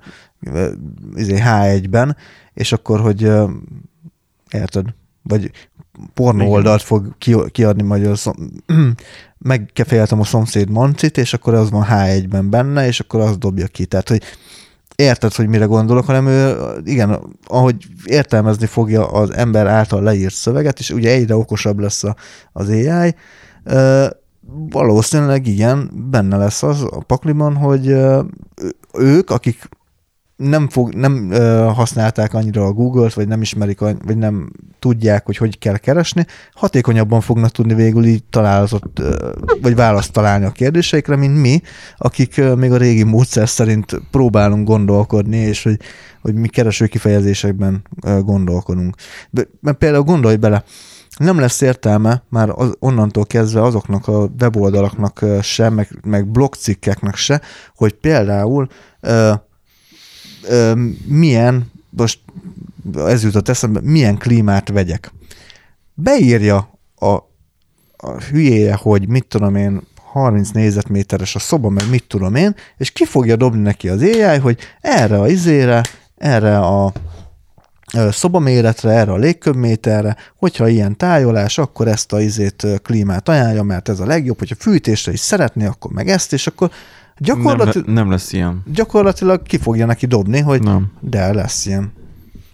[1.15, 2.15] izé H1-ben,
[2.53, 3.32] és akkor, hogy
[4.51, 4.86] érted,
[5.21, 5.51] vagy
[6.13, 6.53] pornó Igen.
[6.53, 8.35] oldalt fog ki, kiadni majd a szom,
[9.37, 13.85] megkeféltem a szomszéd Mancit, és akkor az van H1-ben benne, és akkor az dobja ki.
[13.85, 14.23] Tehát, hogy
[14.95, 17.75] érted, hogy mire gondolok, hanem ő, igen, ahogy
[18.05, 22.15] értelmezni fogja az ember által leírt szöveget, és ugye egyre okosabb lesz a,
[22.51, 23.15] az AI,
[24.69, 27.95] valószínűleg igen, benne lesz az a pakliban, hogy
[28.93, 29.69] ők, akik
[30.39, 35.37] nem, fog, nem ö, használták annyira a Google-t, vagy nem ismerik, vagy nem tudják, hogy
[35.37, 39.31] hogy kell keresni, hatékonyabban fognak tudni végül így találatot, ö,
[39.61, 41.61] vagy választ találni a kérdéseikre, mint mi,
[41.97, 45.79] akik ö, még a régi módszer szerint próbálunk gondolkodni, és hogy,
[46.21, 48.95] hogy mi kereső kifejezésekben ö, gondolkodunk.
[49.29, 50.63] Be- Mert például gondolj bele,
[51.17, 57.41] nem lesz értelme már az, onnantól kezdve azoknak a weboldalaknak se, meg, meg blogcikkeknek se,
[57.75, 58.67] hogy például
[59.01, 59.31] ö,
[61.05, 62.19] milyen, most
[62.95, 65.11] ez jutott eszembe, milyen klímát vegyek.
[65.93, 67.13] Beírja a,
[67.97, 69.81] a hülyéje, hogy mit tudom én,
[70.11, 74.37] 30 négyzetméteres a szoba, meg mit tudom én, és ki fogja dobni neki az AI,
[74.37, 75.81] hogy erre a izére,
[76.17, 76.93] erre a
[78.11, 83.99] szobaméretre, erre a légköbméterre, hogyha ilyen tájolás, akkor ezt a izét klímát ajánlja, mert ez
[83.99, 86.71] a legjobb, hogyha fűtésre is szeretné, akkor meg ezt, és akkor
[87.20, 88.63] nem, gyakorlatilag, le, nem lesz ilyen.
[88.74, 90.91] gyakorlatilag ki fogja neki dobni, hogy Nem.
[90.99, 91.93] de lesz ilyen.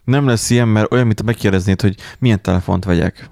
[0.04, 3.30] Nem lesz ilyen, mert olyan, mint megkérdeznéd, hogy milyen telefont vegyek.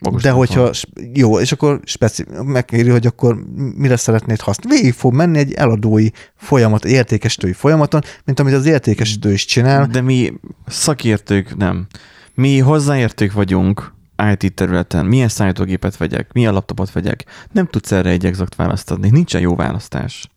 [0.00, 0.46] Magas de telefon.
[0.46, 0.70] hogyha,
[1.14, 3.44] jó, és akkor speci- megkéri, hogy akkor
[3.76, 4.80] mire szeretnéd használni.
[4.80, 9.86] Végig fog menni egy eladói folyamat, értékesítői folyamaton, mint amit az értékesítő is csinál.
[9.86, 10.32] De mi
[10.66, 11.86] szakértők nem.
[12.34, 13.92] Mi hozzáértők vagyunk
[14.28, 15.06] IT területen.
[15.06, 17.24] Milyen számítógépet vegyek, milyen laptopot vegyek.
[17.52, 19.10] Nem tudsz erre egy exakt választ adni.
[19.10, 20.30] Nincsen jó választás.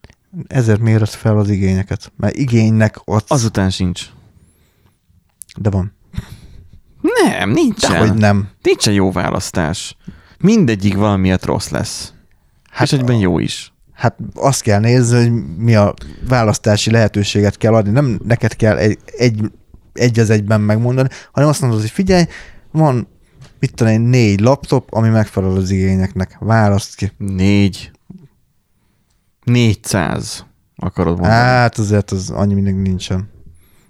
[0.48, 2.12] Ezért méred fel az igényeket.
[2.18, 3.24] Mert igénynek az...
[3.28, 4.06] Azután sincs.
[5.58, 5.94] de van.
[7.02, 7.92] Nem, nincsen.
[7.92, 8.50] De hogy nem.
[8.62, 9.98] Nincsen jó választás.
[10.40, 12.14] Mindegyik valamiért rossz lesz.
[12.72, 13.74] Hát, és egyben jó is.
[13.94, 15.94] Hát azt kell nézni, hogy mi a
[16.28, 17.92] választási lehetőséget kell adni.
[17.92, 19.52] Nem neked kell egy, egy,
[19.94, 22.26] egy az egyben megmondani, hanem azt mondod, hogy figyelj,
[22.72, 23.08] van
[23.64, 26.38] mit tudom én, négy laptop, ami megfelel az igényeknek.
[26.40, 27.12] Választ ki.
[27.18, 27.92] Négy.
[29.44, 30.46] 400
[30.76, 31.34] akarod mondani.
[31.34, 33.30] Hát azért az annyi mindig nincsen.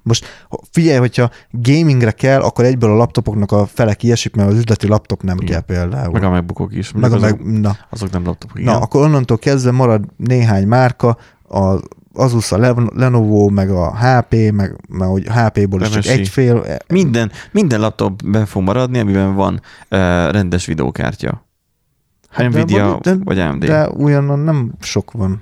[0.03, 0.26] Most
[0.71, 5.21] figyelj, hogyha gamingre kell, akkor egyből a laptopoknak a fele kiesik, mert az üzleti laptop
[5.21, 5.51] nem Igen.
[5.51, 6.11] kell például.
[6.11, 6.91] Meg a megbukok is.
[6.91, 8.63] meg, a azok, meg, na, azok nem laptopok.
[8.63, 11.17] na, akkor onnantól kezdve marad néhány márka,
[11.49, 11.80] a
[12.14, 16.78] Asus, a Le- Lenovo, meg a HP, meg, meg hogy HP-ból is csak egy fél,
[16.88, 19.59] Minden, minden laptop ben fog maradni, amiben van uh,
[20.32, 21.45] rendes videókártya.
[22.30, 23.66] Hát de Nvidia van- de- vagy AMD.
[23.66, 25.41] de olyan nem sok van.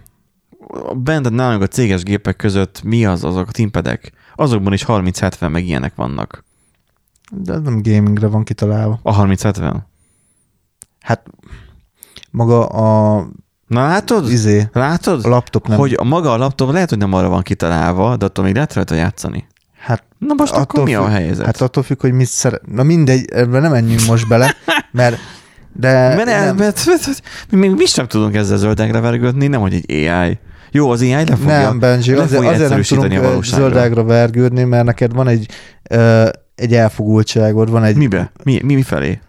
[0.95, 4.11] Bent nálunk a céges gépek között mi az azok a timpedek?
[4.35, 6.43] Azokban is 30-70 meg ilyenek vannak.
[7.31, 8.99] De nem gamingre van kitalálva.
[9.03, 9.75] A 30-70?
[10.99, 11.27] Hát
[12.31, 13.27] maga a
[13.71, 14.29] Na látod?
[14.31, 15.25] izé, Látod?
[15.25, 15.77] a laptop nem.
[15.77, 18.73] Hogy a maga a laptop lehet, hogy nem arra van kitalálva, de attól még lehet
[18.73, 19.47] rajta játszani.
[19.79, 21.45] hát Na most akkor mi a függ- helyzet?
[21.45, 22.61] Hát attól függ, hogy mit szeret.
[22.65, 24.55] Na mindegy, ebben nem menjünk most bele,
[24.91, 25.17] mert
[25.73, 29.73] de mert, nem, mert, mert, mi még mi sem tudunk ezzel zöldegre vergődni, nem hogy
[29.73, 30.39] egy AI.
[30.71, 33.45] Jó, az AI le fogja, nem Benji, le azért, fogja azért nem egyszerűsíteni tudunk a
[33.45, 35.45] zöldágra vergődni, mert neked van egy,
[35.89, 38.31] ö, egy elfogultságod, van egy, Mibe?
[38.43, 39.19] Mi, mi, mi felé?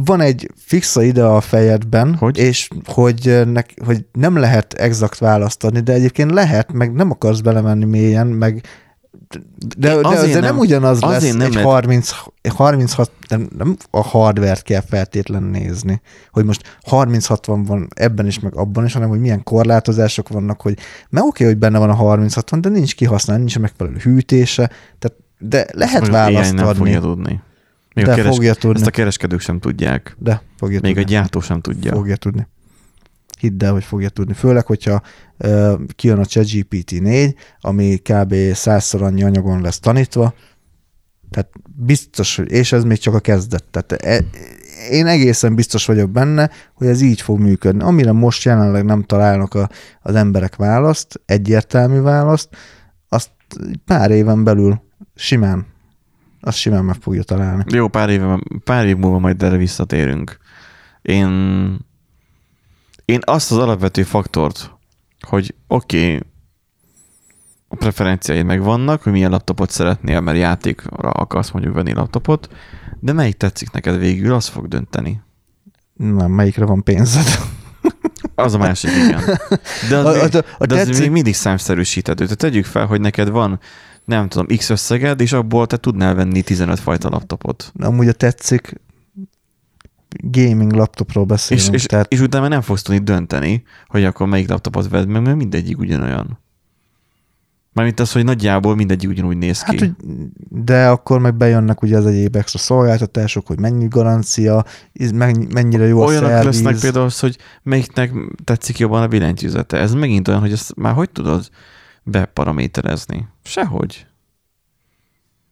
[0.00, 2.38] Van egy fixa ide a fejedben, Hogy?
[2.38, 7.10] és hogy, ö, nek, hogy nem lehet exakt választ adni, de egyébként lehet, meg nem
[7.10, 8.62] akarsz belemenni mélyen, meg
[9.76, 12.10] de, de azért, azért nem- nem, ugyanaz lesz nem egy lehet- 30,
[12.54, 18.56] 36, nem, nem a hardware kell feltétlen nézni, hogy most 30-60 van ebben is, meg
[18.56, 20.78] abban is, hanem hogy milyen korlátozások vannak, hogy
[21.10, 25.66] mert oké, hogy benne van a 30-60, de nincs kihasználva, nincs megfelelő hűtése, tehát, de
[25.72, 26.78] lehet választ nem adni.
[26.78, 27.40] fogja tudni.
[27.94, 28.34] Még De a keres...
[28.34, 28.78] fogja tudni.
[28.78, 30.16] Ezt a kereskedők sem tudják.
[30.18, 31.14] De fogja Még tudni.
[31.14, 31.92] a gyártó sem tudja.
[31.92, 32.46] Fogja tudni.
[33.38, 34.32] Hidd el, hogy fogja tudni.
[34.34, 35.02] Főleg, hogyha
[35.38, 38.34] uh, kijön a ChatGPT 4, ami kb.
[38.52, 40.34] százszor annyi anyagon lesz tanítva,
[41.30, 43.64] tehát biztos, és ez még csak a kezdet.
[43.70, 44.24] Tehát e,
[44.90, 47.82] én egészen biztos vagyok benne, hogy ez így fog működni.
[47.82, 49.70] Amire most jelenleg nem találnak a,
[50.02, 52.48] az emberek választ, egyértelmű választ,
[53.08, 53.30] azt
[53.84, 54.82] pár éven belül
[55.14, 55.66] simán,
[56.44, 57.64] azt simán meg fogja találni.
[57.68, 58.22] Jó, pár év,
[58.64, 60.38] pár év múlva majd erre visszatérünk.
[61.02, 61.30] Én,
[63.04, 64.70] én azt az alapvető faktort,
[65.20, 66.20] hogy oké, okay,
[67.68, 72.48] a preferenciáid megvannak, hogy milyen laptopot szeretnél, mert játékra akarsz mondjuk venni laptopot,
[73.00, 75.22] de melyik tetszik neked végül, az fog dönteni.
[75.94, 77.26] Nem, melyikre van pénzed?
[78.34, 79.20] Az a másik, igen.
[79.88, 82.22] De az, A- a- a de az tetszik- még mindig számszerűsíthető.
[82.22, 83.60] Tehát tegyük fel, hogy neked van,
[84.04, 87.72] nem tudom, X összeged, és abból te tudnál venni 15 fajta laptopot.
[87.78, 88.80] amúgy a tetszik,
[90.20, 91.74] gaming laptopról És, beszélünk.
[91.74, 95.36] és, tehát és utána nem fogsz tudni dönteni, hogy akkor melyik laptopot vedd meg, mert
[95.36, 96.42] mindegyik ugyanolyan.
[97.72, 99.78] Mármint az, hogy nagyjából mindegyik ugyanúgy néz ki.
[99.78, 99.96] Hát,
[100.48, 104.64] de akkor meg bejönnek ugye az egyéb extra szolgáltatások, hogy mennyi garancia,
[105.48, 106.44] mennyire jó a Olyanok szerviz.
[106.44, 108.12] lesznek például az, hogy melyiknek
[108.44, 109.78] tetszik jobban a billentyűzete.
[109.78, 111.48] Ez megint olyan, hogy ezt már hogy tudod
[112.04, 113.28] beparaméterezni?
[113.44, 114.06] Sehogy.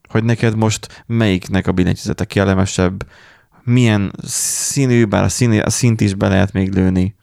[0.08, 3.06] Hogy neked most melyiknek a billentyűzete kellemesebb,
[3.62, 7.14] milyen színű, bár a, szín, a szint is be lehet még lőni.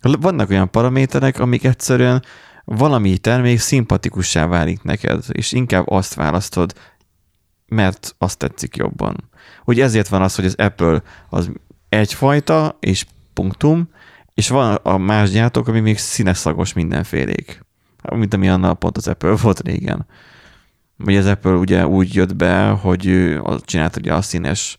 [0.00, 2.22] Vannak olyan paraméterek, amik egyszerűen
[2.64, 6.72] valami termék szimpatikussá válik neked, és inkább azt választod,
[7.66, 9.30] mert azt tetszik jobban.
[9.64, 11.50] Hogy ezért van az, hogy az Apple az
[11.88, 13.88] egyfajta, és punktum,
[14.34, 17.60] és van a más gyártók, ami még színeszagos mindenfélék.
[18.14, 20.06] Mint ami annál pont az Apple volt régen.
[20.96, 24.76] Vagy az Apple ugye úgy jött be, hogy csinált ugye a színes,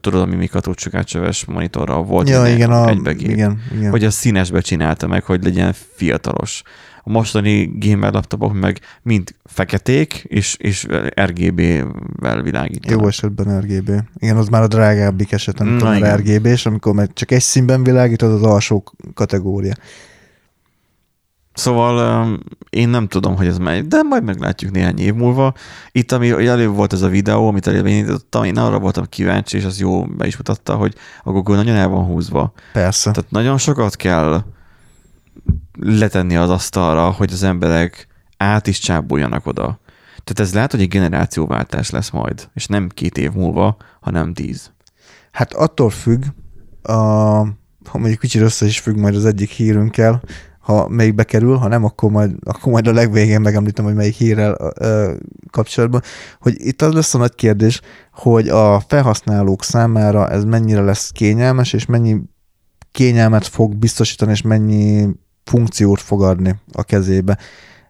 [0.00, 3.90] tudod, ami mikrotócsukátcsöves monitorral volt Ja, igen, a, egybegép igen, igen.
[3.90, 6.62] hogy a színesbe csinálta meg, hogy legyen fiatalos.
[7.06, 10.86] A mostani gamer laptopok meg mind feketék, és, és
[11.20, 13.00] RGB-vel világítanak.
[13.00, 13.90] Jó esetben RGB.
[14.18, 16.16] Igen, az már a drágábbik eset, Na.
[16.16, 18.84] RGB, és amikor meg csak egy színben világítod, az alsó
[19.14, 19.74] kategória.
[21.54, 22.38] Szóval
[22.70, 25.54] én nem tudom, hogy ez megy, de majd meglátjuk néhány év múlva.
[25.92, 29.56] Itt, ami előbb volt ez a videó, amit előbb én indítottam, én arra voltam kíváncsi,
[29.56, 32.52] és az jó be is mutatta, hogy a Google nagyon el van húzva.
[32.72, 33.10] Persze.
[33.10, 34.42] Tehát nagyon sokat kell
[35.80, 39.80] letenni az asztalra, hogy az emberek át is csábuljanak oda.
[40.24, 44.72] Tehát ez lehet, hogy egy generációváltás lesz majd, és nem két év múlva, hanem tíz.
[45.30, 46.24] Hát attól függ,
[46.82, 46.92] a,
[47.84, 50.22] ha mondjuk kicsit össze is függ majd az egyik hírünkkel,
[50.64, 54.72] ha még bekerül, ha nem, akkor majd, akkor majd a legvégén megemlítem, hogy melyik hírrel
[54.78, 55.12] ö,
[55.50, 56.02] kapcsolatban,
[56.40, 57.80] hogy itt az lesz a nagy kérdés,
[58.12, 62.20] hogy a felhasználók számára ez mennyire lesz kényelmes, és mennyi
[62.90, 65.08] kényelmet fog biztosítani, és mennyi
[65.44, 67.38] funkciót fog adni a kezébe.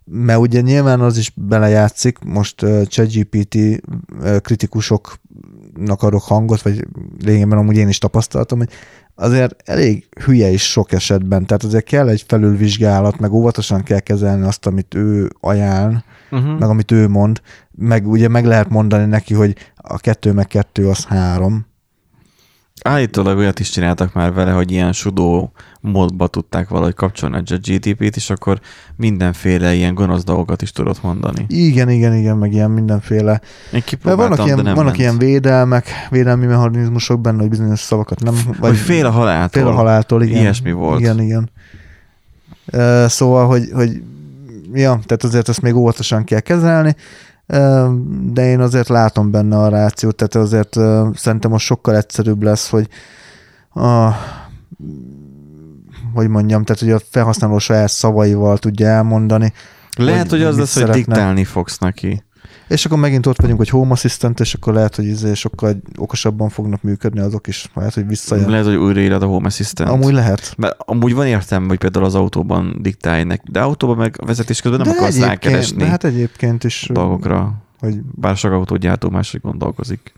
[0.04, 3.56] Mert ugye nyilván az is belejátszik, most ChatGPT
[4.40, 5.20] kritikusoknak
[5.86, 6.86] adok hangot, vagy
[7.24, 8.68] lényegében amúgy én is tapasztaltam, hogy
[9.14, 14.46] azért elég hülye is sok esetben, tehát azért kell egy felülvizsgálat, meg óvatosan kell kezelni
[14.46, 16.58] azt, amit ő ajánl, Uh-huh.
[16.58, 20.88] meg amit ő mond, meg ugye meg lehet mondani neki, hogy a kettő meg kettő
[20.88, 21.66] az három,
[22.82, 28.16] Állítólag olyat is csináltak már vele, hogy ilyen sudó módba tudták valahogy kapcsolni a GTP-t,
[28.16, 28.60] és akkor
[28.96, 31.44] mindenféle ilyen gonosz dolgokat is tudott mondani.
[31.48, 33.40] Igen, igen, igen, meg ilyen mindenféle.
[33.72, 35.02] Én kipróbáltam, vannak ilyen, de nem vannak ment.
[35.02, 38.34] ilyen védelmek, védelmi mechanizmusok benne, hogy bizonyos szavakat nem...
[38.58, 39.62] Vagy fél a haláltól.
[39.62, 40.40] fél a haláltól, igen.
[40.40, 41.00] Ilyesmi volt.
[41.00, 41.50] Igen, igen.
[43.08, 44.02] Szóval, hogy, hogy
[44.72, 46.96] ja, tehát azért ezt még óvatosan kell kezelni,
[48.32, 50.72] de én azért látom benne a rációt, tehát azért
[51.16, 52.88] szerintem most sokkal egyszerűbb lesz, hogy
[53.74, 54.10] a,
[56.14, 59.52] hogy mondjam, tehát hogy a felhasználó saját szavaival tudja elmondani,
[59.96, 60.94] Lehet, hogy hogy az lesz, hogy szeretne.
[61.04, 62.22] diktálni fogsz neki.
[62.68, 66.48] És akkor megint ott vagyunk, hogy Home Assistant, és akkor lehet, hogy izé sokkal okosabban
[66.48, 68.50] fognak működni azok is, lehet, hogy visszajön.
[68.50, 69.90] Lehet, hogy újraírod a Home Assistant.
[69.90, 70.54] Amúgy lehet.
[70.56, 74.60] Mert amúgy van értelme, hogy például az autóban diktálj neki, de autóban meg a vezetés
[74.60, 77.54] közben nem akarsz egyébként- rákeresni De hát egyébként is, dolgokra.
[77.78, 80.12] hogy Bár sok autógyártó máshogy gondolkozik.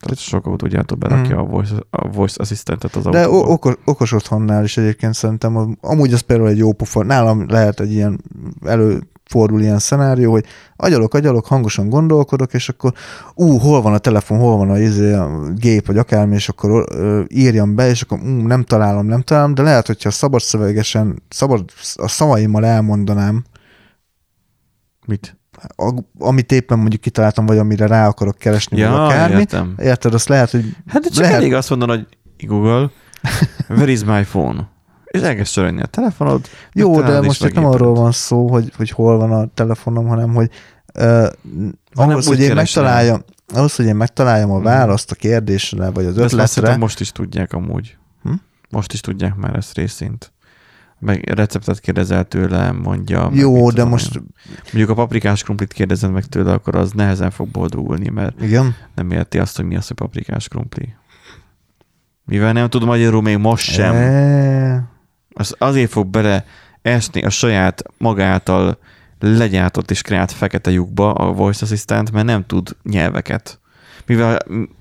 [0.00, 3.12] Tehát sok autógyártó berakja a voice, a voice assistantet az Hmm.
[3.12, 7.02] De okos, okos otthonnál is egyébként szerintem, am- amúgy az például egy jó pofa.
[7.04, 8.20] Nálam lehet egy ilyen,
[9.32, 10.44] előfordul ilyen szenárió, hogy
[10.76, 12.92] agyalok, agyalok, hangosan gondolkodok, és akkor
[13.34, 16.84] ú, hol van a telefon, hol van a, izé, a gép, vagy akármi, és akkor
[16.90, 21.22] ö, írjam be, és akkor ú, nem találom, nem találom, de lehet, hogyha szabad szövegesen,
[21.28, 21.64] szabad
[21.94, 23.44] a szavaimmal elmondanám,
[25.06, 25.38] Mit?
[25.76, 29.38] a, amit éppen mondjuk kitaláltam, vagy amire rá akarok keresni, vagy Ja, akármi.
[29.38, 29.74] értem.
[29.78, 31.36] Érted, azt lehet, hogy Hát de csak Lehet.
[31.36, 32.06] elég azt mondani, hogy
[32.48, 32.90] Google,
[33.68, 34.68] where is my phone?
[35.10, 36.46] És elkezd sorolni a telefonod.
[36.72, 40.34] Jó, de most itt nem arról van szó, hogy, hogy hol van a telefonom, hanem
[40.34, 40.50] hogy
[40.94, 41.26] uh,
[41.94, 42.54] ahhoz, úgy hogy én keresel.
[42.54, 44.64] megtaláljam, ahhoz, hogy én megtaláljam a Mhm.
[44.64, 47.96] választ a kérdésre, vagy az De ezt ötletre, szerintem most is tudják amúgy.
[48.22, 48.32] Hm?
[48.70, 50.32] Most is tudják már ezt részint.
[50.98, 53.28] Meg receptet kérdezel tőle, mondja.
[53.28, 54.22] meg jó, mit de tudom most, én.
[54.64, 59.10] Mondjuk a paprikás krumplit kérdezed meg tőle, akkor az nehezen fog boldogulni, mert igen, nem
[59.10, 60.94] érti azt, hogy mi az, hogy paprikás krumpli.
[62.24, 64.82] Mivel nem tud magyarul még most sem, E,
[65.34, 66.44] az azért fog bele
[66.82, 68.78] esni a saját magától
[69.20, 73.60] legyártott és kreált fekete lyukba a voice assistant, mert nem tud nyelveket.
[74.06, 74.38] Mivel,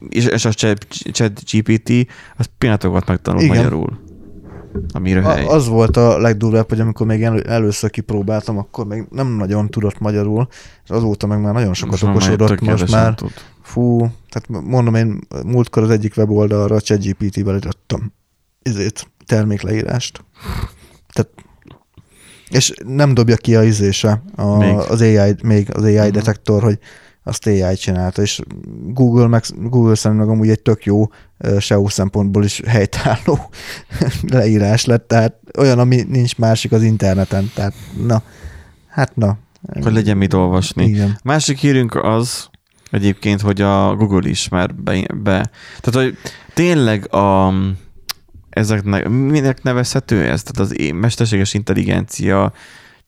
[0.10, 3.56] és, a chat, GPT az pillanatokat megtanul Igen.
[3.56, 4.00] magyarul.
[4.94, 5.46] Ami röhely.
[5.46, 10.00] az volt a legdurvább, hogy amikor még elő, először kipróbáltam, akkor még nem nagyon tudott
[10.00, 10.48] magyarul,
[10.84, 13.32] és azóta meg már nagyon sokat Most már okosodott, most tökéletesen már Tud.
[13.62, 13.98] Fú,
[14.30, 18.14] tehát mondom én múltkor az egyik weboldalra a ChatGPT-vel írtam
[18.64, 20.24] izét, termékleírást.
[21.14, 21.32] Tehát
[22.50, 24.76] és nem dobja ki a izése a, Még.
[24.76, 26.12] az AI, még az AI Mhm.
[26.12, 26.80] detektor, hogy
[27.24, 28.42] azt AI csinálta, és
[28.86, 31.04] Google, meg, Google szerint meg amúgy egy tök jó
[31.60, 33.50] SEO szempontból is helytálló
[34.38, 37.74] leírás lett, tehát olyan, ami nincs másik az interneten, tehát
[38.08, 38.22] na,
[38.88, 39.38] hát na.
[39.82, 40.86] Hogy legyen mit olvasni.
[40.86, 41.20] Igen.
[41.24, 42.50] Másik hírünk az
[42.92, 45.50] egyébként, hogy a Google is már be, be
[45.82, 46.18] tehát hogy
[46.54, 47.54] tényleg a,
[48.60, 50.44] ezeknek, minek nevezhető ez?
[50.44, 52.54] Tehát az mesterséges intelligencia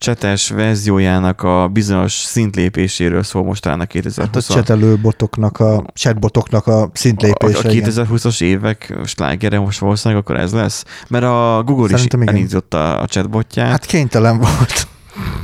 [0.01, 6.81] csetes verziójának a bizonyos szintlépéséről szól a Hát a 2020 csetelő botoknak, a chatbotoknak a
[6.81, 7.67] a, szintlépése.
[7.67, 7.91] a igen.
[7.91, 10.85] 2020-as évek slágere most valószínűleg akkor ez lesz.
[11.07, 13.69] Mert a Google Szerintem is elindította a chatbotját.
[13.69, 14.87] Hát kénytelen volt.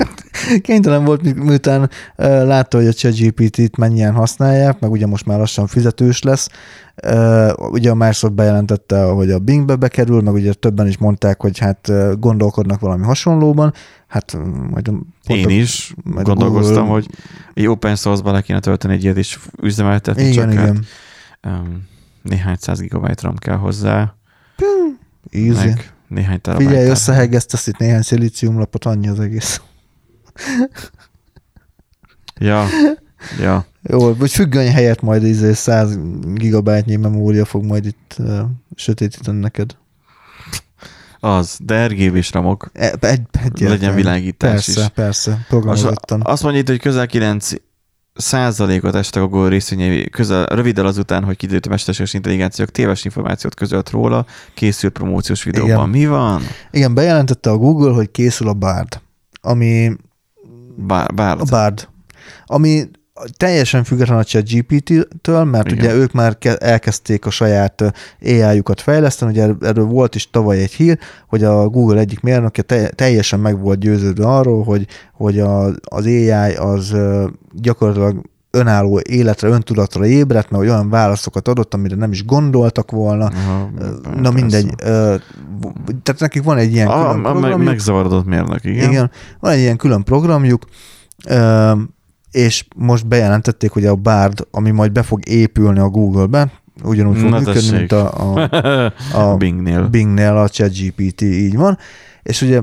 [0.62, 5.68] kénytelen volt, mi- miután látta, hogy a ChatGPT-t mennyien használják, meg ugye most már lassan
[5.68, 6.50] fizetős lesz.
[7.56, 11.92] Ugye a Microsoft bejelentette, hogy a Bingbe bekerül, meg ugye többen is mondták, hogy hát
[12.20, 13.74] gondolkodnak valami hasonlóban.
[14.08, 14.38] Hát
[14.70, 14.86] majd
[15.26, 17.08] pont Én is majd gondolkoztam, Google- hogy
[17.54, 20.86] egy open source-ba le kéne tölteni egy ilyet és üzemeltetni, Igen, csak igen.
[21.42, 21.84] Hát, um,
[22.22, 24.16] néhány száz gigabyte RAM kell hozzá,
[25.32, 25.68] Easy.
[25.68, 26.70] meg néhány terabájt.
[26.70, 29.62] Figyelj, összehegesztesz itt néhány szilíciumlapot, annyi az egész.
[32.40, 32.66] Ja,
[33.40, 33.66] ja.
[33.82, 35.98] Jó, vagy függöny helyett majd izé 100
[36.34, 38.40] gigabájtnyi memória fog majd itt uh,
[38.76, 39.76] sötétíteni neked.
[41.20, 44.88] Az, de RGB-s ramok, E, egy, egy legyen világítás Persze, is.
[44.88, 46.22] persze, programozottan.
[46.24, 47.52] azt mondja itt, hogy közel 9
[48.14, 53.54] százalékot estek a Google részvényei közel, röviddel azután, hogy kiderült a mesterséges intelligenciák téves információt
[53.56, 55.90] közölt róla, készült promóciós videóban.
[55.90, 55.90] Igen.
[55.90, 56.42] Mi van?
[56.72, 59.02] Igen, bejelentette a Google, hogy készül a Bard,
[59.42, 59.96] ami
[60.78, 61.88] Bár, bár a Bard,
[62.46, 62.90] ami
[63.38, 65.78] teljesen független a ChatGPT-től, mert Igen.
[65.86, 70.58] ugye ők már ke- elkezdték a saját AI-jukat fejleszteni, ugye er- erről volt is tavaly
[70.58, 75.40] egy hír, hogy a Google egyik mérnöke te- teljesen meg volt győződve arról, hogy, hogy
[75.40, 76.96] a, az AI az
[77.52, 78.22] gyakorlatilag
[78.58, 83.26] önálló életre, öntudatra ébredt, mert olyan válaszokat adott, amire nem is gondoltak volna.
[83.26, 83.70] Aha,
[84.04, 84.32] Na persze.
[84.32, 87.64] mindegy, v- tehát nekik van egy ilyen A, külön a, programjuk.
[87.64, 88.90] megzavarodott mérnök, igen.
[88.90, 89.12] Igen.
[89.40, 90.66] Van egy ilyen külön programjuk,
[92.32, 96.52] és most bejelentették, hogy a Bard, ami majd be fog épülni a Google-be,
[96.84, 98.52] ugyanúgy fog Na működni, mint a, a,
[99.14, 99.88] a Bingnél.
[99.88, 101.78] Bingnél a ChatGPT így van,
[102.28, 102.62] és ugye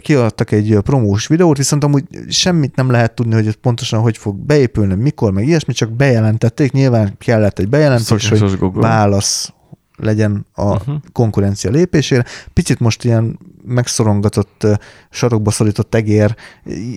[0.00, 4.94] kiadtak egy promós videót, viszont amúgy semmit nem lehet tudni, hogy pontosan hogy fog beépülni,
[4.94, 8.88] mikor, meg ilyesmi, csak bejelentették, nyilván kellett egy bejelentés, Szokásos hogy Google.
[8.88, 9.52] válasz
[9.96, 10.94] legyen a uh-huh.
[11.12, 12.24] konkurencia lépésére.
[12.52, 14.66] Picit most ilyen megszorongatott,
[15.10, 16.36] sarokba szorított egér,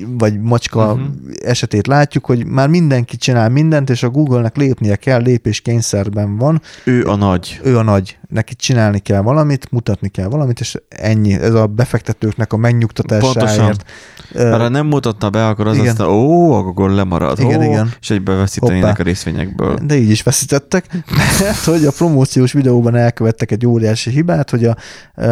[0.08, 1.08] vagy macska uh-huh.
[1.44, 6.62] esetét látjuk, hogy már mindenki csinál mindent, és a Google-nek lépnie kell, lépés kényszerben van,
[6.84, 7.60] Ő a nagy.
[7.64, 11.34] ő a nagy, neki csinálni kell valamit, mutatni kell valamit, és ennyi.
[11.34, 13.84] Ez a befektetőknek a megnyugtatásáért.
[14.32, 15.88] Ö, Mert ha nem mutatna be, akkor az igen.
[15.88, 17.40] aztán, ó, akkor lemarad.
[17.40, 17.94] Igen, ó, igen.
[18.02, 19.02] És egybe veszítenének Hoppá.
[19.02, 19.78] a részvényekből.
[19.84, 24.76] De így is veszítettek, mert hogy a promóciós videóban elkövettek egy óriási hibát, hogy a,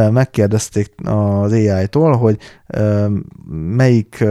[0.10, 2.38] megkérdezték az AI-tól, hogy
[3.76, 4.24] melyik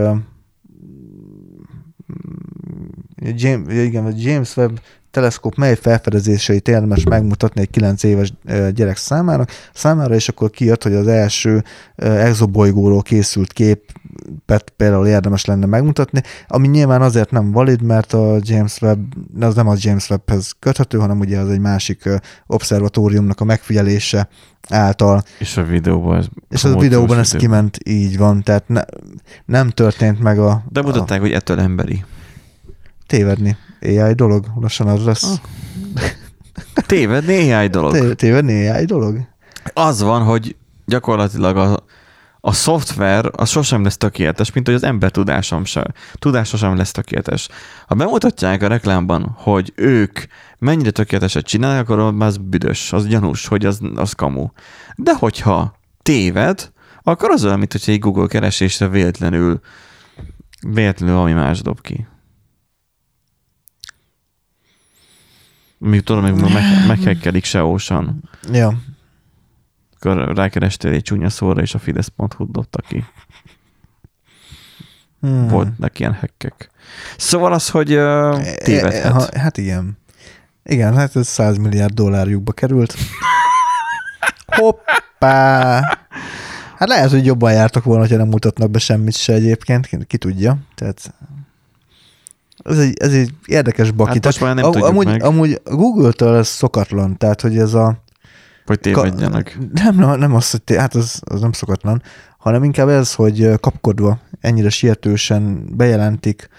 [3.17, 4.79] James, igen, James Webb
[5.15, 8.33] teleszkóp mely felfedezéseit érdemes megmutatni egy 9 éves
[8.73, 11.63] gyerek számára, számára, és akkor kijött, hogy az első
[11.95, 18.81] exobolygóról készült képet például érdemes lenne megmutatni, ami nyilván azért nem valid, mert a James
[18.81, 22.09] Webb, az nem a James Webbhez köthető, hanem ugye az egy másik
[22.47, 24.27] obszervatóriumnak a megfigyelése
[24.69, 26.25] által, És a videóban ez...
[26.49, 27.47] és a videóban ez videó.
[27.49, 28.81] kiment, így van, tehát ne,
[29.45, 32.03] nem történt meg a, De a mutatták, hogy ettől emberi.
[33.07, 33.57] tévedni.
[33.85, 35.23] AI dolog, lassan az lesz.
[35.23, 35.39] Ah.
[36.87, 37.91] Tévedni AI dolog.
[37.91, 39.19] Té- tévedni AI dolog?
[39.73, 40.55] Az van, hogy
[40.85, 41.83] gyakorlatilag a,
[42.39, 45.83] a szoftver az sosem lesz tökéletes, mint hogy az ember tudásom sem.
[46.13, 47.47] Tudása sem lesz tökéletes.
[47.87, 50.19] Ha bemutatják a reklámban, hogy ők
[50.59, 54.47] mennyire tökéleteset csinálnak, akkor az büdös, az gyanús, hogy az, az kamu.
[54.95, 56.71] De hogyha téved,
[57.03, 59.59] akkor az olyan, mint hogyha egy Google keresésre véletlenül
[60.67, 62.07] véletlenül valami más dob ki.
[65.77, 68.29] Még tudom, még meg, meghekkelik SEO-san.
[68.51, 68.73] Ja.
[69.95, 73.05] Akkor rákerestél egy csúnya szóra, és a Fidesz.hu dobta ki.
[75.21, 75.47] Hmm.
[75.47, 76.69] Voltak ilyen hekkek.
[77.17, 79.11] Szóval az, hogy uh, E- tévedhet.
[79.11, 79.97] ha- Hát igen.
[80.63, 82.95] Igen, hát ez 100 milliárd dollárjukba került.
[84.45, 85.79] Hoppá!
[86.77, 90.57] Hát lehet, hogy jobban jártak volna, ha nem mutatnak be semmit se egyébként, ki tudja.
[90.75, 91.13] Tehát
[92.69, 94.13] ez egy, ez egy érdekes baki.
[94.13, 95.23] Hát most már nem Am- amúgy, meg.
[95.23, 98.03] amúgy Google-től ez szokatlan, tehát hogy ez a...
[98.65, 99.57] Hogy tévedjenek.
[99.73, 102.01] Nem, nem, nem az, hogy té- hát az, az nem szokatlan,
[102.37, 106.49] hanem inkább ez, hogy kapkodva, ennyire sietősen bejelentik.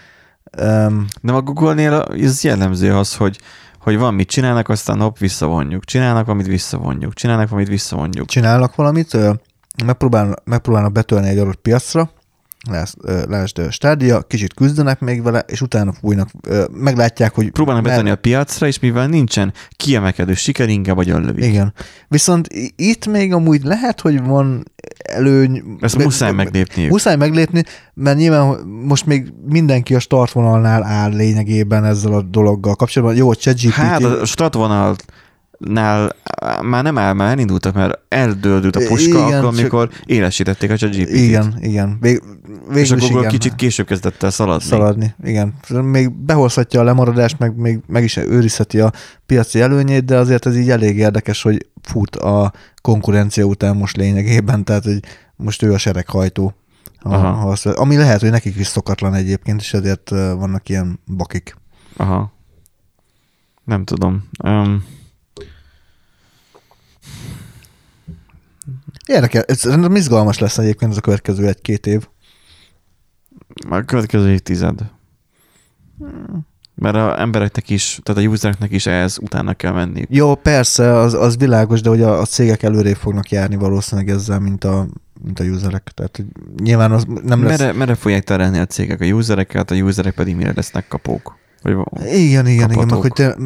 [0.62, 3.40] Um, Nem a Google-nél ez jellemző az, hogy,
[3.80, 5.84] hogy van mit csinálnak, aztán nap visszavonjuk.
[5.84, 7.14] Csinálnak, amit visszavonjuk.
[7.14, 8.26] Csinálnak, amit visszavonjuk.
[8.26, 9.32] csinálnak valamit, ö,
[10.44, 12.10] megpróbálnak, betörni egy adott piacra,
[13.28, 16.28] lásd stádia, kicsit küzdenek még vele, és utána fújnak,
[16.70, 17.50] meglátják, hogy...
[17.50, 21.44] Próbálnak mer- betenni a piacra, és mivel nincsen kiemelkedő siker, inkább agyon lövik.
[21.44, 21.72] Igen.
[22.08, 24.64] Viszont itt még amúgy lehet, hogy van
[24.96, 25.62] előny...
[25.80, 26.90] Ezt muszáj me- meglépniük.
[26.90, 27.62] Muszáj meglépni,
[27.94, 33.16] mert nyilván most még mindenki a startvonalnál áll lényegében ezzel a dologgal kapcsolatban.
[33.16, 33.72] Jó, ChatGPT...
[33.74, 34.96] Hát a startvonalnál
[36.62, 41.14] már nem áll, már elindultak, mert eldöldült a puska, Igen, akkor, amikor élesítették a ChatGPT-t.
[41.14, 41.96] igen, igen.
[42.00, 42.22] Vég,
[42.68, 43.30] végül És a Google igen.
[43.30, 44.64] kicsit később kezdett el szaladni.
[44.66, 45.14] szaladni.
[45.22, 45.54] Igen.
[45.68, 48.92] Még behozhatja a lemaradást, meg még meg is őrizheti a
[49.26, 52.52] piaci előnyét, de azért ez így elég érdekes, hogy fut a
[52.82, 55.00] konkurencia után most lényegében, tehát hogy
[55.36, 56.54] most ő a sereghajtó.
[56.98, 57.30] Ha, Aha.
[57.32, 61.56] ha azt, ami lehet, hogy nekik is szokatlan egyébként, és ezért vannak ilyen bakik.
[61.96, 62.32] Aha.
[63.64, 64.28] Nem tudom.
[64.44, 64.84] Um,
[69.46, 72.08] ez szerintem izgalmas lesz egyébként ez a következő egy-két év.
[73.70, 74.80] A következő évtized.
[76.74, 80.04] Mert a embereknek is, tehát a usereknek is ehhez utána kell menni.
[80.08, 84.38] Jó, persze, az, az világos, de hogy a, a cégek előrébb fognak járni valószínűleg ezzel,
[84.38, 84.86] mint a,
[85.22, 85.90] mint a userek.
[85.94, 86.26] Tehát hogy
[86.62, 87.58] nyilván az nem lesz...
[87.58, 91.36] Merre, merre fogják terelni a cégek a usereket, a userek pedig mire lesznek kapók?
[91.62, 93.36] Vagy Igen, igen, igen, meg hogy, té-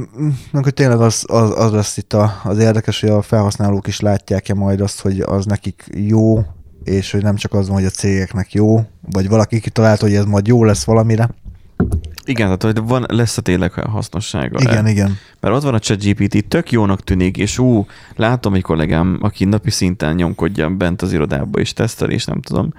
[0.51, 4.01] meg hogy tényleg az, az, az lesz itt a, az érdekes, hogy a felhasználók is
[4.01, 6.45] látják-e majd azt, hogy az nekik jó,
[6.85, 8.81] és hogy nem csak az van, hogy a cégeknek jó,
[9.13, 11.29] vagy valaki kitalálta, hogy ez majd jó lesz valamire.
[12.25, 14.61] Igen, tehát hogy van, lesz a tényleg hasznossága.
[14.61, 15.17] Igen, igen.
[15.41, 17.87] Mert ott van a ChatGPT, tök jónak tűnik, és ú,
[18.17, 22.73] látom egy kollégám, aki napi szinten nyomkodja bent az irodába, és tesztel, és nem tudom.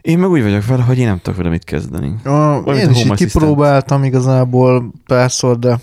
[0.00, 2.14] Én meg úgy vagyok vele, hogy én nem tudok vele mit kezdeni.
[2.24, 5.80] A, én is így kipróbáltam igazából párszor, de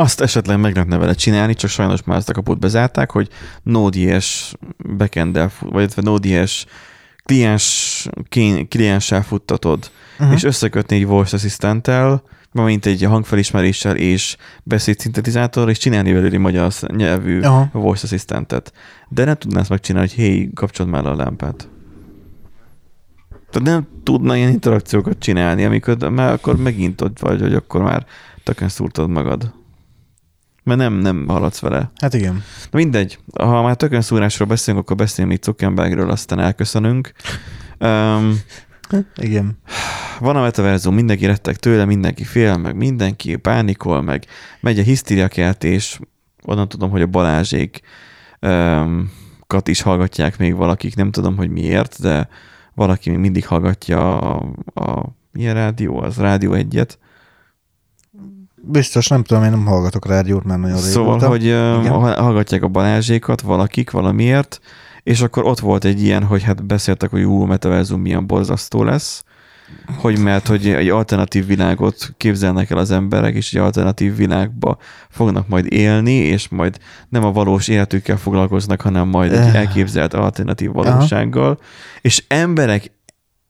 [0.00, 3.28] Azt esetleg meg lehetne vele csinálni, csak sajnos már ezt a kaput bezárták, hogy
[3.62, 4.52] Node.js
[4.96, 6.66] backend vagy Node.js
[7.24, 8.08] kliens,
[8.68, 10.34] klienssel futtatod, uh-huh.
[10.34, 11.90] és összekötni egy voice assistant
[12.52, 17.68] mint egy hangfelismeréssel és beszédszintetizátor, és csinálni belőle magyar nyelvű Aha.
[17.72, 18.72] voice assistantet.
[19.08, 21.68] De nem tudná ezt megcsinálni, hogy hé, kapcsold már le a lámpát.
[23.50, 28.06] Tehát nem tudna ilyen interakciókat csinálni, amikor már akkor megint ott vagy, hogy akkor már
[28.44, 29.58] tökön szúrtad magad.
[30.62, 31.90] Mert nem, nem haladsz vele.
[32.00, 32.42] Hát igen.
[32.70, 37.12] Na mindegy, ha már tökön szúrásról beszélünk, akkor beszélünk még Zuckerbergről, aztán elköszönünk.
[37.78, 38.40] Um,
[39.16, 39.58] Igen.
[40.18, 44.24] van a metaverzum, mindenki rettek tőle, mindenki fél, meg mindenki pánikol, meg
[44.60, 46.00] megy a hisztériakeltés,
[46.44, 47.80] onnan tudom, hogy a Balázsék
[48.40, 49.12] um,
[49.46, 52.28] kat is hallgatják még valakik, nem tudom, hogy miért, de
[52.74, 56.98] valaki még mindig hallgatja a, a milyen rádió, az Rádió egyet.
[58.62, 61.28] Biztos, nem tudom, én nem hallgatok rádiót már nagyon Szóval, régóta.
[61.28, 61.90] hogy Igen.
[62.14, 64.60] hallgatják a Balázsékat valakik valamiért,
[65.02, 68.82] és akkor ott volt egy ilyen, hogy hát beszéltek, hogy ú, a metaverzum milyen borzasztó
[68.84, 69.24] lesz,
[69.96, 74.76] hogy mert hogy egy alternatív világot képzelnek el az emberek, és egy alternatív világba
[75.08, 76.78] fognak majd élni, és majd
[77.08, 79.54] nem a valós életükkel foglalkoznak, hanem majd egy Eh.
[79.54, 81.58] elképzelt alternatív valósággal,
[82.00, 82.92] és emberek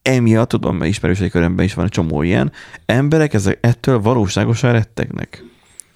[0.02, 2.52] emiatt, tudom, mert ismerősei körömben is van egy csomó ilyen,
[2.86, 5.44] emberek ezek ettől valóságosan rettegnek.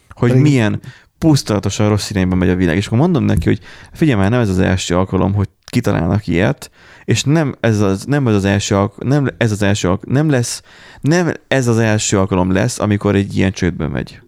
[0.08, 0.80] Hogy Pedig- milyen
[1.18, 2.76] pusztulatosan rossz irányba megy a világ.
[2.76, 3.60] És akkor mondom neki, hogy
[3.92, 6.70] figyelj már, nem ez az első alkalom, hogy kitalálnak ilyet,
[7.04, 10.30] és nem ez az, nem ez az első alkalom, nem ez az első alkalom, nem
[10.30, 10.62] lesz,
[11.00, 14.20] nem ez az első alkalom lesz, amikor egy ilyen csődbe megy.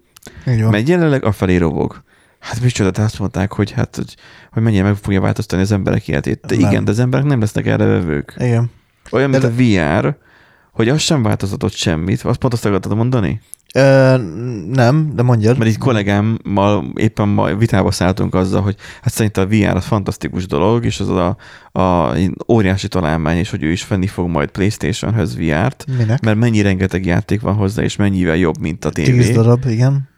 [0.48, 0.70] Így van.
[0.70, 2.02] Mert jelenleg a felé rovog.
[2.38, 4.16] Hát micsoda, tehát azt mondták, hogy hát, hogy,
[4.52, 6.40] hogy mennyire meg fogja változtatni az emberek életét.
[6.46, 6.70] De Nem.
[6.70, 8.34] igen, de az emberek nem lesznek erre vevők.
[8.38, 8.70] Igen.
[9.10, 10.16] Olyan, mint De- a VR,
[10.72, 12.22] hogy az sem változtatott semmit.
[12.22, 13.40] Azt pont azt akartad mondani?
[13.74, 14.16] Ö,
[14.72, 15.58] nem, de mondjad.
[15.58, 20.46] Mert itt kollégámmal éppen ma vitába szálltunk azzal, hogy hát szerint a VR az fantasztikus
[20.46, 21.36] dolog, és az a,
[21.80, 22.16] a
[22.48, 26.20] óriási találmány, és hogy ő is venni fog majd Playstation-höz VR-t, Minek?
[26.20, 29.10] mert mennyi rengeteg játék van hozzá, és mennyivel jobb, mint a tévé.
[29.10, 30.08] Tíz darab, igen.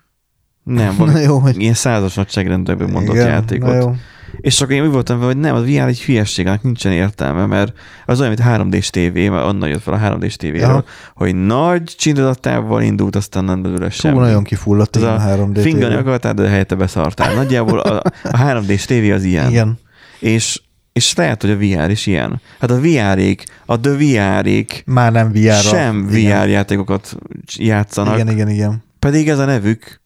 [0.63, 1.61] Nem, van jó, hogy...
[1.61, 3.69] ilyen százas nagyságrendben mondott igen, játékot.
[3.69, 3.95] Na jó.
[4.37, 7.47] És akkor én úgy voltam vele, hogy nem, az VR egy hülyesség, annak nincsen értelme,
[7.47, 7.73] mert
[8.07, 10.85] az olyan, mint 3D-s tévé, mert onnan jött fel a 3D-s tévéről, Aha.
[11.15, 14.19] hogy nagy csinálatával indult, aztán nem belőle Túl semmi.
[14.19, 17.35] nagyon kifulladt Ez a a 3D Fingani akartál, de helyette beszartál.
[17.35, 19.49] Nagyjából a, a 3D-s tévé az ilyen.
[19.51, 19.79] Igen.
[20.21, 20.61] És,
[20.93, 22.41] és lehet, hogy a VR is ilyen.
[22.61, 25.53] Hát a VR-ék, a The VR-ék Már nem VR-ra.
[25.53, 26.49] sem VR igen.
[26.49, 27.17] játékokat
[27.57, 28.83] játszanak, Igen, igen, igen.
[28.99, 30.01] pedig ez a nevük.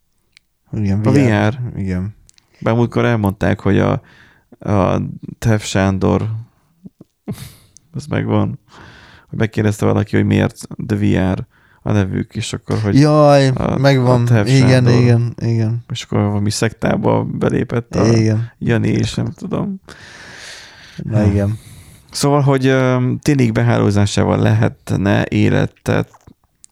[0.73, 1.59] Igen, A VR.
[1.77, 2.15] Igen.
[2.62, 4.02] Bár múltkor elmondták, hogy a,
[4.59, 5.01] a
[5.39, 6.28] Tev Sándor
[7.94, 8.59] az megvan,
[9.28, 11.47] hogy megkérdezte valaki, hogy miért The VR
[11.82, 14.26] a nevük, és akkor, hogy Jaj, a- megvan.
[14.26, 14.93] a igen, Sándor.
[14.93, 18.52] igen, igen, és akkor valami szektába belépett a igen.
[18.59, 19.80] Jani, és nem tudom.
[20.97, 21.59] Na igen.
[22.10, 22.62] Szóval, hogy
[23.22, 26.09] tényleg behálózásával lehetne életet,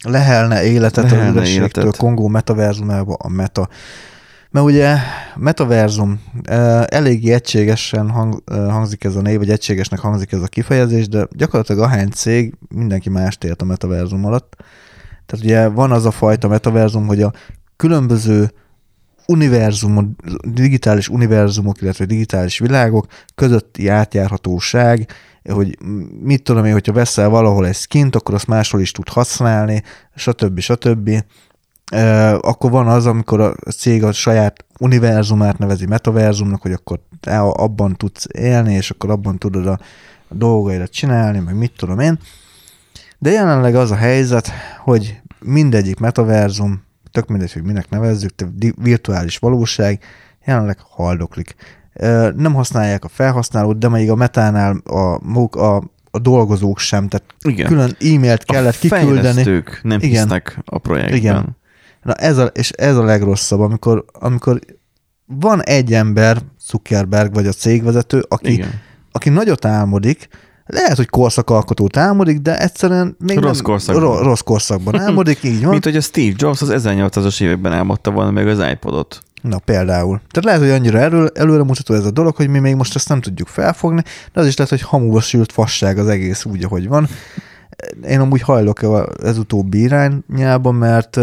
[0.04, 1.96] Lehelne életet Lehelne a életet.
[1.96, 3.68] Kongó metaverzumába a meta.
[4.50, 4.96] Mert ugye
[5.36, 6.22] metaverzum,
[6.84, 11.82] eléggé egységesen hang, hangzik ez a név, vagy egységesnek hangzik ez a kifejezés, de gyakorlatilag
[11.82, 14.56] ahány cég, mindenki mást ért a metaverzum alatt.
[15.26, 17.32] Tehát ugye van az a fajta metaverzum, hogy a
[17.76, 18.50] különböző
[19.26, 20.04] univerzumok,
[20.42, 25.06] digitális univerzumok, illetve digitális világok közötti átjárhatóság,
[25.50, 25.78] hogy
[26.22, 29.82] mit tudom én, hogyha veszel valahol egy skint, akkor azt máshol is tud használni,
[30.14, 30.58] stb.
[30.60, 31.08] stb.
[31.08, 31.24] E,
[32.40, 37.96] akkor van az, amikor a cég a saját univerzumát nevezi metaverzumnak, hogy akkor te abban
[37.96, 39.78] tudsz élni, és akkor abban tudod a
[40.28, 42.18] dolgaidat csinálni, meg mit tudom én.
[43.18, 49.38] De jelenleg az a helyzet, hogy mindegyik metaverzum, tök mindegy, hogy minek nevezzük, di- virtuális
[49.38, 50.02] valóság,
[50.44, 51.54] jelenleg haldoklik.
[52.36, 57.66] Nem használják a felhasználót, de még a metánál a, a, a dolgozók sem, tehát igen.
[57.66, 59.62] külön e-mailt kellett a kiküldeni.
[59.82, 60.10] nem Igen.
[60.10, 61.18] hisznek a projektben.
[61.18, 61.58] Igen.
[62.02, 64.58] Na ez a, és ez a legrosszabb, amikor, amikor
[65.26, 68.80] van egy ember, Zuckerberg vagy a cégvezető, aki, Igen.
[69.12, 70.28] aki nagyot álmodik,
[70.66, 74.04] lehet, hogy korszakalkotót álmodik, de egyszerűen még Rossz nem, korszakban.
[74.04, 75.70] ro- rossz korszakban álmodik, így van.
[75.70, 79.22] Mint hogy a Steve Jobs az 1800-as években álmodta volna meg az iPodot.
[79.42, 80.20] Na például.
[80.30, 83.20] Tehát lehet, hogy annyira erről, előremutató ez a dolog, hogy mi még most ezt nem
[83.20, 84.02] tudjuk felfogni,
[84.32, 87.08] de az is lehet, hogy hamuba sült fasság az egész úgy, ahogy van.
[88.08, 88.80] Én amúgy hajlok
[89.22, 91.18] ez utóbbi irányába, mert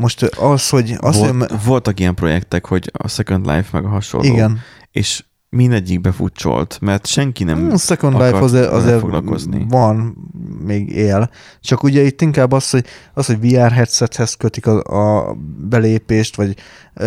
[0.00, 0.96] most az, hogy...
[1.00, 4.26] Az, Volt, hogy voltak ilyen projektek, hogy a Second Life meg a hasonló.
[4.32, 4.58] igen,
[4.92, 9.66] És mindegyik befutcsolt, mert senki nem Hmm, Second Life azért, azért foglalkozni.
[9.68, 10.16] van,
[10.64, 11.30] még él.
[11.60, 14.82] Csak ugye itt inkább az, hogy, az, hogy VR headsethez kötik a,
[15.28, 15.36] a
[15.68, 16.54] belépést, vagy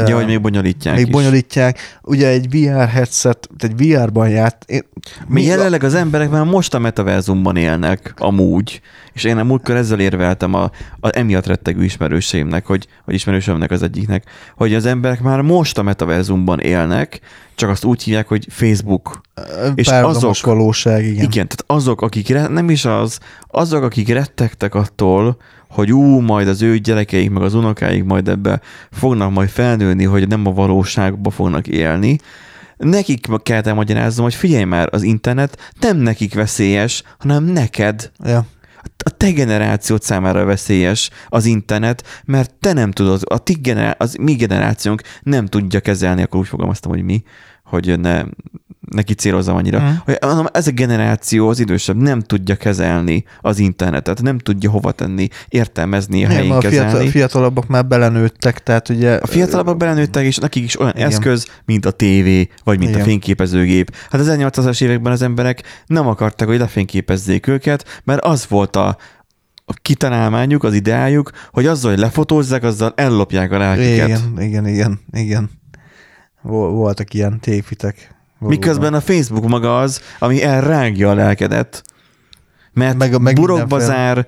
[0.07, 1.11] Ja, hogy még bonyolítják még is.
[1.11, 1.77] bonyolítják.
[2.01, 4.63] Ugye egy VR headset, egy VR-ban járt.
[4.67, 4.83] Én,
[5.27, 8.81] Mi jelenleg az emberek már most a metaverzumban élnek, amúgy.
[9.14, 10.64] És én a múltkor ezzel érveltem a,
[10.99, 14.23] a emiatt rettegő ismerőseimnek, hogy, vagy ismerősömnek az egyiknek,
[14.56, 17.19] hogy az emberek már most a metaverzumban élnek,
[17.56, 19.22] csak azt úgy hívják, hogy Facebook.
[19.76, 21.14] és azok- valóság, igen.
[21.14, 25.38] Igen, igen tehát azok, akik re- nem is az, azok, akik rettegtek attól,
[25.69, 28.61] hogy ú, majd az ő gyerekeik, meg az unokáik majd ebbe
[28.91, 32.18] fognak majd felnőni, hogy nem a valóságba fognak élni,
[32.77, 38.11] nekik kell elmagyaráznom, hogy figyelj már, az internet nem nekik veszélyes, hanem neked.
[38.23, 38.45] Ja.
[39.05, 44.15] A te generációt számára veszélyes az internet, mert te nem tudod, a ti generá- az
[44.15, 47.23] mi generációnk nem tudja kezelni, akkor úgy fogalmaztam, hogy mi,
[47.64, 48.23] hogy ne,
[48.91, 49.93] neki célozzam annyira, mm.
[50.05, 54.91] hogy mondom, ez a generáció, az idősebb nem tudja kezelni az internetet, nem tudja hova
[54.91, 56.89] tenni, értelmezni, a Nem, helyén a kezelni.
[56.89, 59.15] fiatal, fiatalabbak már belenőttek, tehát ugye...
[59.15, 61.07] A fiatalabbak belenőttek, és nekik is olyan Igen.
[61.07, 63.01] Eszköz, mint a tévé, vagy mint Igen.
[63.01, 63.95] a fényképezőgép.
[64.10, 68.97] Hát az 1800-as években az emberek nem akarták, hogy lefényképezzék őket, mert az volt a,
[69.65, 74.07] a kitalálmányuk, az ideájuk, hogy azzal, hogy lefotózzák, azzal ellopják a lelkiket.
[74.07, 75.49] Igen, igen, igen, igen.
[76.41, 78.12] Vol- Voltak ilyen tévhitek.
[78.43, 78.59] Valóban.
[78.59, 81.83] Miközben a Facebook maga az, ami elrágja a lelkedet,
[82.73, 84.25] mert Meg- meg, burokba zár,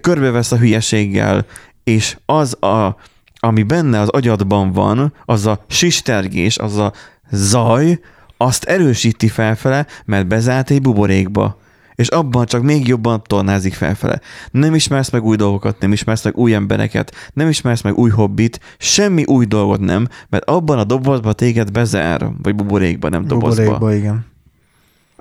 [0.00, 1.46] körbevesz a hülyeséggel,
[1.84, 2.96] és az, a,
[3.38, 6.92] ami benne az agyadban van, az a sistergés, az a
[7.30, 8.00] zaj,
[8.36, 11.58] azt erősíti felfele, mert bezárt egy buborékba.
[11.94, 14.20] És abban csak még jobban tornázik felfele.
[14.50, 18.60] Nem ismersz meg új dolgokat, nem ismersz meg új embereket, nem ismersz meg új hobbit,
[18.78, 23.62] semmi új dolgot nem, mert abban a dobozba téged bezár, vagy buborékba, nem dobozba.
[23.62, 24.26] Buborékba, igen.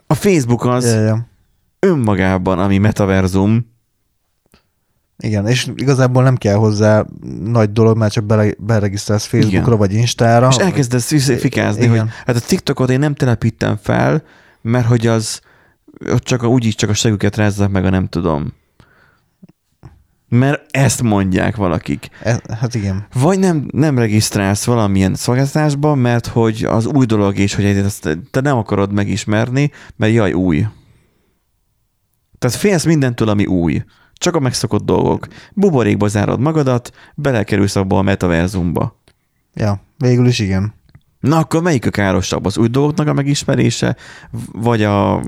[0.07, 1.27] A Facebook az Ja, ja.
[1.79, 3.71] önmagában, ami metaverzum,
[5.17, 7.05] Igen, és igazából nem kell hozzá
[7.43, 9.77] nagy dolog, mert csak bele, beregisztrálsz Facebookra Igen.
[9.77, 10.47] vagy Instára.
[10.47, 11.99] és elkezdesz fikázni, Igen.
[11.99, 14.23] hogy hát a TikTokot én nem telepítem fel,
[14.61, 15.41] mert hogy az
[16.09, 18.53] ott csak a, úgyis csak a següket rázzák meg, a nem tudom.
[20.29, 22.09] Mert ezt mondják valakik.
[22.21, 23.07] E, hát igen.
[23.13, 28.41] Vagy nem, nem regisztrálsz valamilyen szolgáltatásba, mert hogy az új dolog és hogy ezt te
[28.41, 30.65] nem akarod megismerni, mert jaj, új.
[32.39, 33.83] Tehát félsz mindentől, ami új.
[34.13, 35.27] Csak a megszokott dolgok.
[35.53, 39.01] Buborékba zárod magadat, belekerülsz abba a metaverzumba.
[39.53, 40.73] Ja, végül is igen.
[41.19, 42.45] Na akkor melyik a károsabb?
[42.45, 43.95] Az új dolgoknak a megismerése,
[44.51, 45.23] vagy a...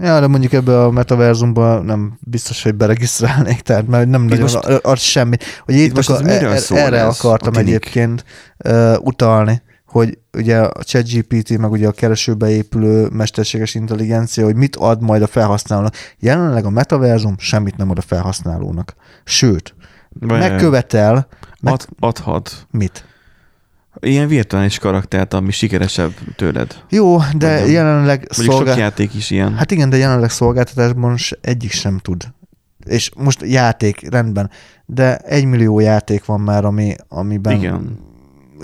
[0.00, 4.64] Ja, de mondjuk ebbe a metaverzumba nem biztos, hogy beregisztrálnék, tehát mert nem nagyon most-
[4.82, 5.36] ad semmi.
[5.64, 8.24] Hogy itt, Itt most akar, er, szól erre ez, akartam egyébként
[8.64, 14.76] uh, utalni, hogy ugye a ChatGPT, meg ugye a keresőbe épülő mesterséges intelligencia, hogy mit
[14.76, 15.94] ad majd a felhasználónak.
[16.18, 18.94] Jelenleg a metaverzum semmit nem ad a felhasználónak.
[19.24, 19.74] Sőt,
[20.20, 21.26] Vagy- megkövetel,
[21.60, 22.66] meg, Ad, adhat.
[22.70, 23.04] mit?
[24.00, 26.82] Ilyen virtuális karaktert, ami sikeresebb tőled.
[26.90, 27.70] Jó, de nem.
[27.70, 28.78] jelenleg Mondjuk sok szolgál...
[28.78, 29.54] játék is ilyen.
[29.54, 32.24] Hát igen, de jelenleg szolgáltatásban egyik sem tud.
[32.86, 34.50] És most játék, rendben,
[34.86, 37.98] de egy millió játék van már, ami, amiben Igen.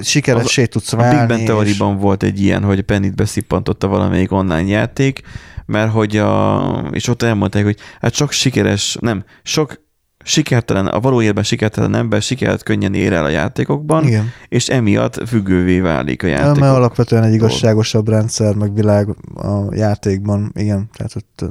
[0.00, 1.44] sikeressé tudsz A Big válni.
[1.46, 5.20] Bang és- volt egy ilyen, hogy Pennit beszippantotta valamelyik online játék,
[5.66, 9.84] mert hogy a, és ott elmondták, hogy hát sok sikeres, nem, sok
[10.26, 15.28] sikertelen, a való életben sikertelen ember sikert könnyen ér el a játékokban, Igen, és emiatt
[15.28, 16.62] függővé válik a mert játék.
[16.62, 21.44] alapvetően egy igazságosabb rendszer, meg világ a játékban, igen, tehát ott,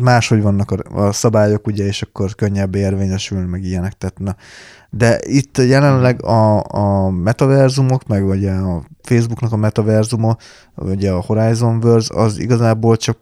[0.00, 4.36] máshogy vannak a, a szabályok, ugye, és akkor könnyebb érvényesülni, meg ilyenek, tehát na.
[4.90, 10.36] De itt jelenleg a, a metaverzumok, meg ugye a Facebooknak a metaverzuma,
[10.74, 13.18] ugye a Horizon Worlds, az igazából csak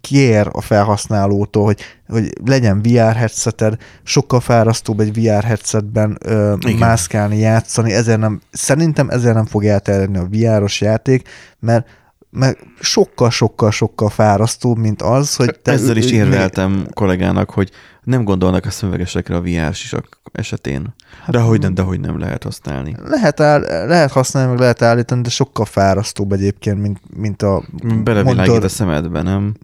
[0.00, 6.78] kér a felhasználótól, hogy, hogy legyen VR headseted, sokkal fárasztóbb egy VR headsetben ö, Igen.
[6.78, 11.28] mászkálni, játszani, ezért nem, szerintem ezért nem fog elterjedni a VR-os játék,
[11.58, 11.86] mert
[12.30, 17.70] mert sokkal-sokkal-sokkal fárasztóbb, mint az, hogy te Ezzel is érveltem kollégának, hogy
[18.02, 20.94] nem gondolnak a szemüvegesekre a VR sisak esetén.
[21.20, 22.96] Hát De hogy nem, de hogy nem lehet használni.
[23.04, 28.24] Lehet, áll, lehet használni, meg lehet állítani, de sokkal fárasztóbb egyébként, mint, mint a Belevilágít
[28.36, 28.64] monitor.
[28.64, 29.54] a szemedbe, nem?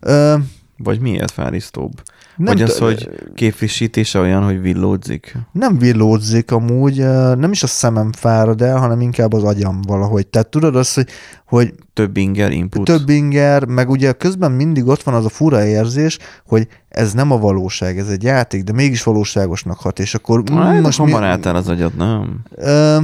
[0.00, 0.34] Ö,
[0.82, 1.92] Vagy miért fárisztóbb?
[2.36, 5.36] nem, Vagy az, hogy képfrissítése olyan, hogy villódzik?
[5.52, 6.96] nem villódzik amúgy,
[7.36, 10.26] nem is a szemem fárad el, hanem inkább az agyam valahogy.
[10.26, 11.08] Tehát tudod azt, hogy,
[11.46, 12.84] hogy Több inger input?
[12.84, 17.30] több inger, meg ugye közben mindig ott van az a fura érzés, hogy ez nem
[17.30, 21.24] a valóság, ez egy játék, de mégis valóságosnak hat, és akkor mm, Hát, most hamar
[21.24, 22.40] átáll az agyad, nem?
[22.54, 22.98] Ö,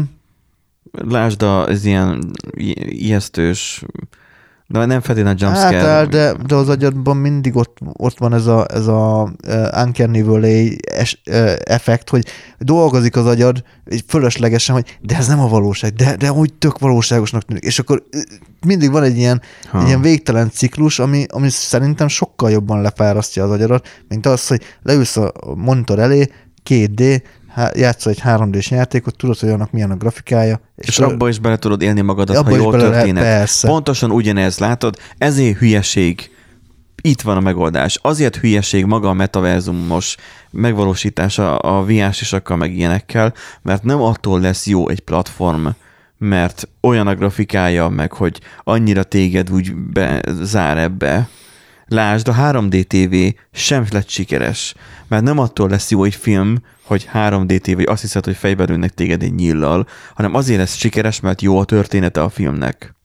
[0.93, 2.31] Lásd az ilyen
[2.85, 3.85] ijesztős
[4.71, 5.91] De nem feltétlenül Hát jumpscare.
[5.91, 10.25] áll, de, de az agyadban mindig ott, ott van ez a, ez a uh, Uncanny
[10.25, 12.27] Valley es, uh, effekt, hogy
[12.59, 16.79] dolgozik az agyad így fölöslegesen, hogy de ez nem a valóság, de, de úgy tök
[16.79, 17.63] valóságosnak tűnik.
[17.65, 18.03] És akkor
[18.67, 19.81] mindig van egy ilyen, Ha.
[19.81, 24.63] egy ilyen végtelen ciklus, ami, ami szerintem sokkal jobban lefárasztja az agyadat, mint az, hogy
[24.83, 26.27] leülsz a monitor elé,
[26.69, 27.23] 2D, há-
[27.75, 30.61] játszol egy 3D-s játékot, tudod, hogy annak milyen a grafikája.
[30.77, 33.23] És abba is bele tudod élni magadat, Abba ha jól történet.
[33.23, 33.69] persze.
[33.69, 34.97] Pontosan ugyanez, látod?
[35.19, 36.31] Ezért hülyeség.
[37.03, 37.99] Itt van a megoldás.
[38.03, 40.17] Azért hülyeség maga a metaverzumos
[40.51, 45.67] megvalósítása a VR-sisakkal meg ilyenekkel, mert nem attól lesz jó egy platform,
[46.19, 51.29] mert olyan a grafikája, meg hogy annyira téged úgy bezár ebbe.
[51.87, 54.75] Lásd, a 3D TV sem lett sikeres,
[55.09, 56.57] mert nem attól lesz jó egy film,
[56.89, 61.21] hogy 3D TV, azt hiszed, hogy fejbe lőnek téged egy nyillal, hanem azért lesz sikeres,
[61.21, 62.97] mert jó a története a filmnek.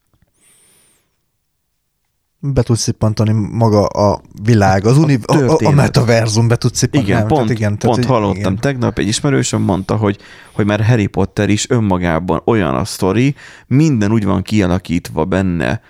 [2.45, 7.07] be tudsz szippantani maga a világ, az uni, a, a, a metaverzum be tudsz szippantani.
[7.11, 8.57] Igen, Nem, pont, tehát igen, pont hogy- hallottam igen.
[8.59, 10.17] tegnap, egy ismerősöm mondta, hogy,
[10.53, 13.35] hogy már Harry Potter is önmagában olyan a sztori,
[13.67, 15.81] minden úgy van kialakítva benne,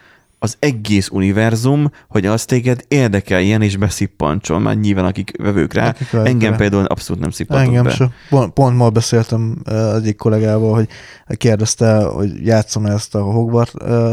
[0.43, 5.87] az egész univerzum, hogy az téged érdekeljen és beszippancson, már nyilván akik vevők rá.
[5.87, 6.57] Akik Engem rá.
[6.57, 7.89] például abszolút nem szippantott Engem be.
[7.89, 8.09] se.
[8.29, 9.57] Pont, pont ma beszéltem
[9.95, 10.87] egyik kollégával, hogy
[11.37, 13.71] kérdezte, hogy játszom ezt a Hogwarts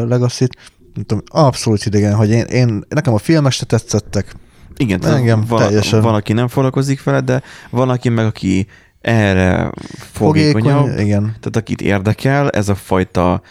[0.08, 0.56] Legacy-t.
[0.94, 4.34] Mondtam, abszolút idegen, hogy én, én, nekem a filmek se tetszettek.
[4.76, 6.00] Igen, Engem van, teljesen.
[6.00, 8.66] van, aki nem foglalkozik vele, de van, aki meg, aki
[9.00, 11.22] erre fogékonyabb, Fogékony, igen.
[11.22, 13.42] tehát akit érdekel, ez a fajta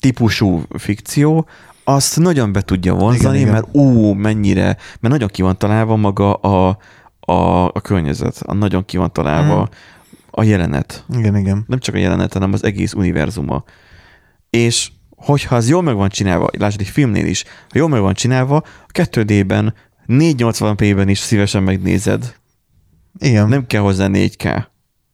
[0.00, 1.46] típusú fikció,
[1.94, 3.52] azt nagyon be tudja vonzani, Igen, igen, igen.
[3.52, 4.64] mert ú, mennyire,
[5.00, 6.78] mert nagyon ki van találva maga a,
[7.20, 9.70] a, a környezet, a nagyon ki van találva Mhm.
[10.30, 11.04] a jelenet.
[11.16, 11.64] Igen, igen.
[11.66, 13.64] Nem csak a jelenet, hanem az egész univerzuma.
[14.50, 18.14] És hogyha az jól meg van csinálva, lásd egy filmnél is, ha jól meg van
[18.14, 19.74] csinálva, a 2D-ben
[20.06, 22.34] 480p-ben is szívesen megnézed.
[23.18, 23.48] Igen.
[23.48, 24.64] Nem kell hozzá 4K.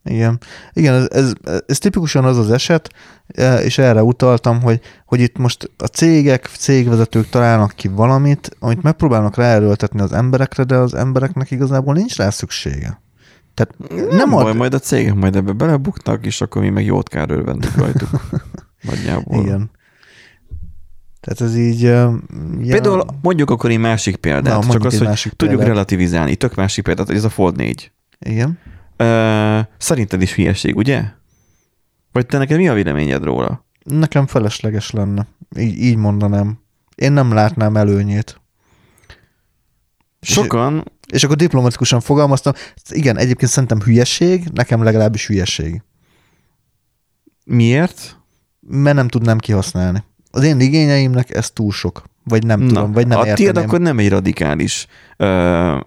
[0.04, 0.40] Igen,
[0.72, 1.32] igen ez, ez,
[1.66, 2.90] ez tipikusan az az eset,
[3.26, 8.82] e, és erre utaltam, hogy, hogy itt most a cégek, cégvezetők találnak ki valamit, amit
[8.82, 13.02] megpróbálnak ráerőltetni az emberekre, de az embereknek igazából nincs rá szüksége.
[13.54, 13.74] Tehát
[14.08, 14.56] nem, Nem baj, ad...
[14.56, 18.08] majd a cégek majd ebbe belebuknak, és akkor mi meg jót kell örvendünk rajtuk.
[18.90, 19.44] Nagyjából.
[19.44, 19.70] Igen.
[21.20, 21.80] Tehát ez így...
[21.80, 22.20] Ja,
[22.60, 25.74] Például mondjuk akkor egy másik példát, Na, csak azt, hogy másik tudjuk példát.
[25.74, 26.36] relativizálni.
[26.36, 27.92] Tök másik példát, ez a Fold 4.
[28.18, 28.58] Igen.
[28.96, 31.04] Ö, szerinted is hülyeség, ugye?
[32.12, 33.64] Vagy te neked mi a véleményed róla?
[33.84, 35.26] Nekem felesleges lenne.
[35.58, 36.58] Így, így mondanám.
[36.94, 38.40] Én nem látnám előnyét.
[40.20, 42.52] Sokan, És akkor diplomatikusan fogalmaztam,
[42.88, 45.82] igen, egyébként szerintem hülyeség, nekem legalábbis hülyeség.
[47.44, 48.18] miért?
[48.66, 50.04] mert nem tudnám kihasználni.
[50.30, 52.02] Az én igényeimnek ez túl sok.
[52.24, 53.68] Vagy nem tudom, vagy nem a tiéd érteném.
[53.68, 54.86] akkor nem egy radikális
[55.16, 55.26] ö,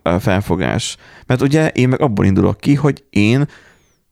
[0.04, 0.98] ö, felfogás.
[1.26, 3.46] Mert ugye én meg abból indulok ki, hogy én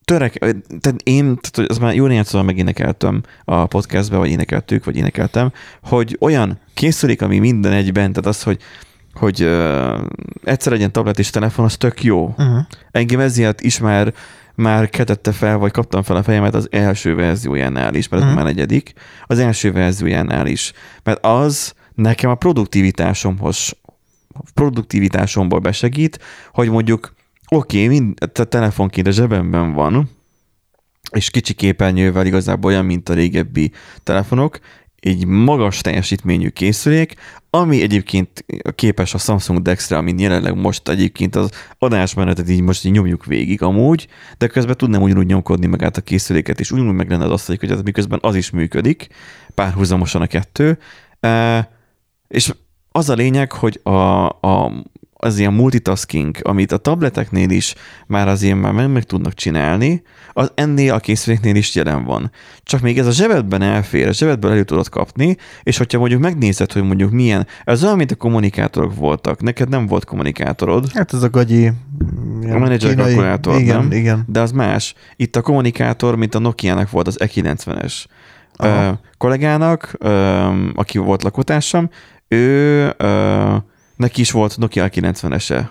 [0.06, 0.34] törek,
[0.80, 5.52] tehát én, tehát az már jó néhány szóval megénekeltem a podcastbe, vagy énekeltük, vagy énekeltem,
[5.84, 8.57] hogy olyan készülék, ami minden egyben, tehát az, hogy
[9.14, 9.97] hogy ö,
[10.43, 12.26] egyszer legyen tablet és telefon, az tök jó.
[12.26, 12.57] Uh-huh.
[12.91, 14.14] Engem ezért is már,
[14.56, 18.34] már ketette fel, vagy kaptam fel a fejemet az első verziójánál is, mert Mhm.
[18.34, 18.93] már negyedik,
[19.26, 20.73] az első verziójánál is.
[21.03, 23.77] Mert az nekem a produktivitásomhoz,
[24.53, 26.19] produktivitásomból besegít,
[26.53, 27.13] hogy mondjuk
[27.49, 30.09] oké, okay, a telefonként a zsebemben van,
[31.11, 33.72] és kicsi képernyővel igazából olyan, mint a régebbi
[34.03, 34.59] telefonok,
[34.99, 37.13] egy magas teljesítményű készülék,
[37.49, 38.45] ami egyébként
[38.76, 43.61] képes a Samsung Dex-re, amin jelenleg most egyébként az adásmenetet így most így nyomjuk végig
[43.61, 44.07] amúgy,
[44.38, 47.72] de közben tudnám ugyanúgy nyomkodni magát a készüléket, és ugyanúgy meg lenne az asztalik, hogy
[47.72, 49.07] az miközben az is működik,
[49.53, 50.77] párhuzamosan a kettő,
[51.26, 51.69] E,
[52.27, 52.53] és
[52.91, 54.72] az a lényeg, hogy a, a,
[55.18, 57.76] az ilyen multitasking, amit a tableteknél is
[58.07, 60.02] már azért már meg, meg tudnak csinálni,
[60.34, 62.31] az ennél a készüléknél is jelen van.
[62.64, 66.72] Csak még ez a zsebedben elfér, a zsebedben elő tudod kapni, és hogyha mondjuk megnézed,
[66.72, 69.41] hogy mondjuk milyen, ez olyan, mint a kommunikátorok voltak.
[69.41, 71.68] Neked nem volt kommunikátorod, Hát ez a gagyi...
[72.41, 73.91] a menedzser kalkulátor, igen, nem?
[73.91, 74.93] Igen, de az más.
[75.15, 78.06] Itt a kommunikátor, mint a Nokia-nak volt az E90-es.
[78.57, 78.99] Aha.
[79.18, 79.97] Kollégának,
[80.73, 81.89] aki volt lakótársam,
[82.27, 83.56] ő, ö,
[83.95, 85.68] neki is volt Nokia 90-ese.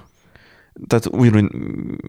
[0.86, 1.51] Tehát ugyanúgy,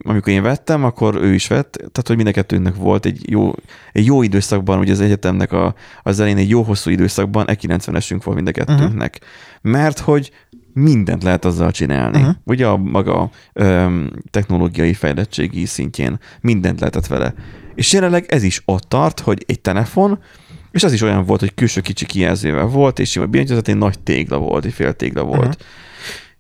[0.04, 3.54] amikor én vettem, akkor ő is vett, tehát hogy mind a kettőnknek volt egy jó,
[3.92, 8.36] egy jó időszakban, ugye az egyetemnek a, az elején egy jó hosszú időszakban E90-esünk volt
[8.36, 9.20] mind a kettőnknek.
[9.22, 9.72] Uh-huh.
[9.72, 10.32] Mert hogy
[10.74, 12.20] mindent lehet azzal csinálni.
[12.20, 12.36] Uh-huh.
[12.44, 17.34] Ugye a maga öm, technológiai fejlettségi szintjén mindent lehetett vele.
[17.76, 20.20] És jelenleg ez is ott tart, hogy egy telefon
[20.76, 24.00] És az is olyan volt, hogy külső kicsi kijelzővel volt, és sima billentyűzet, egy nagy
[24.00, 25.40] tégla volt, egy fél tégla volt.
[25.40, 25.62] Uh-huh.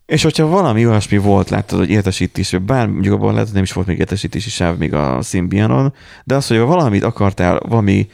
[0.05, 3.63] És hogyha valami olyasmi volt, láttad, hogy értesítés, vagy bár mondjuk abban lehet, hogy nem
[3.63, 5.93] is volt még értesítési sáv még a Symbianon,
[6.23, 8.07] de az, hogy valamit akartál, valami,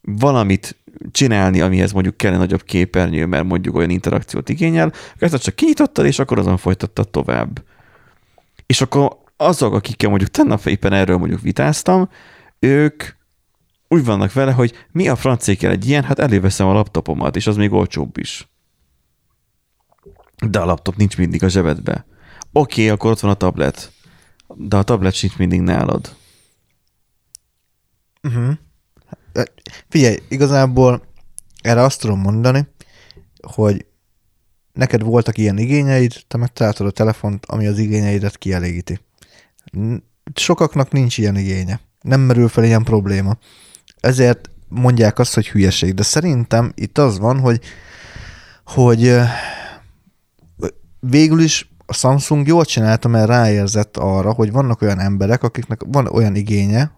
[0.00, 0.76] valamit
[1.10, 6.04] csinálni, amihez mondjuk kell egy nagyobb képernyő, mert mondjuk olyan interakciót igényel, ezt csak kinyitottad,
[6.06, 7.62] és akkor azon folytattad tovább.
[8.66, 12.08] És akkor azok, akikkel mondjuk tegnap éppen erről mondjuk vitáztam,
[12.58, 13.04] ők
[13.92, 17.56] úgy vannak vele, hogy mi a francékkel egy ilyen, hát előveszem a laptopomat, és az
[17.56, 18.48] még olcsóbb is.
[20.46, 22.06] De a laptop nincs mindig a zsebedbe.
[22.52, 23.92] Oké, akkor ott van a tablet,
[24.54, 26.16] de a tablet sincs mindig nálad.
[28.22, 28.52] Uh-huh.
[29.88, 31.02] Figyelj, igazából
[31.62, 32.68] erre azt tudom mondani,
[33.42, 33.86] hogy
[34.72, 39.00] neked voltak ilyen igényeid, te megtaláltad a telefont, ami az igényeidet kielégíti.
[40.34, 41.80] Sokaknak nincs ilyen igénye.
[42.00, 43.36] Nem merül fel ilyen probléma.
[44.02, 45.94] Ezért mondják azt, hogy hülyeség.
[45.94, 47.60] De szerintem itt az van, hogy,
[48.64, 49.14] hogy
[51.00, 56.06] végül is a Samsung jól csinálta, mert ráérzett arra, hogy vannak olyan emberek, akiknek van
[56.06, 56.92] olyan igénye,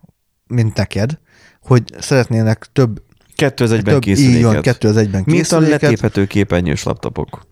[0.46, 1.18] mint neked,
[1.62, 3.02] hogy szeretnének több,
[3.34, 4.62] Kettő az egyben több így van, készüléket.
[4.62, 5.82] kettő az egyben Mint a készüléket.
[5.82, 7.46] letéphető képernyős laptopok.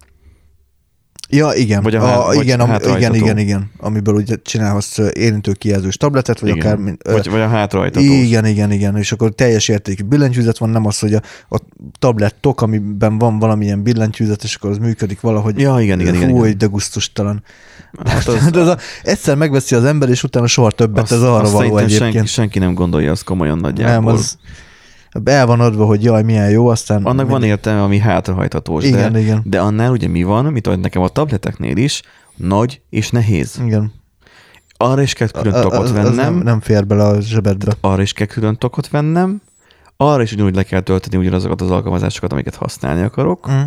[1.35, 1.83] Ja, igen.
[1.83, 2.61] Vagy a a, vagy igen,
[2.97, 3.71] igen, igen, igen.
[3.79, 6.61] Amiből ugye csinálhatsz érintő kijelzős tabletet, vagy Igen.
[6.67, 6.77] akár...
[6.77, 8.05] mint- ö, Vagy, vagy a hátrahajtatós.
[8.07, 11.59] igen, igen, igen, és akkor teljes értékű billentyűzet van, nem az, hogy a, a
[11.99, 15.59] tablet tok, amiben van valamilyen billentyűzet, és akkor az működik valahogy.
[15.61, 16.59] Ja, igen, igen, igen, Fú, igen.
[16.59, 17.43] de gusztustalan.
[18.05, 21.23] Hát az, De az a, egyszer megveszi az ember, és utána soha többet, azt, ez
[21.23, 22.13] arra azt való egyébként.
[22.13, 23.95] senki, senki nem gondolja azt komolyan nagyjából.
[23.95, 24.37] nem, az
[25.25, 27.05] el van adva, hogy jaj, milyen jó, aztán...
[27.05, 29.43] Annak van értelme, ami hátrahajtatós, Igen, de, igen.
[29.45, 32.03] de annál ugye mi van, mint ahogy nekem a tableteknél is,
[32.37, 33.61] nagy és nehéz.
[33.65, 33.93] Igen.
[34.77, 37.75] Arra is kell külön tokot az- az vennem, nem, nem fér bele a zsebedbe.
[37.81, 39.43] arra is kell külön tokot vennem,
[39.97, 43.63] arra is ugyanúgy le kell tölteni ugyanazokat az alkalmazásokat, amiket használni akarok, Mm.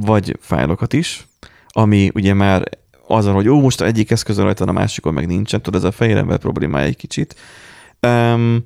[0.00, 1.28] vagy fájlokat is,
[1.68, 2.68] ami ugye már
[3.08, 6.16] azon, hogy ó, most egyik eszközön rajta, a másikon meg nincsen, tudod, ez a fehér
[6.16, 7.34] ember problémája egy kicsit.
[8.06, 8.64] Um,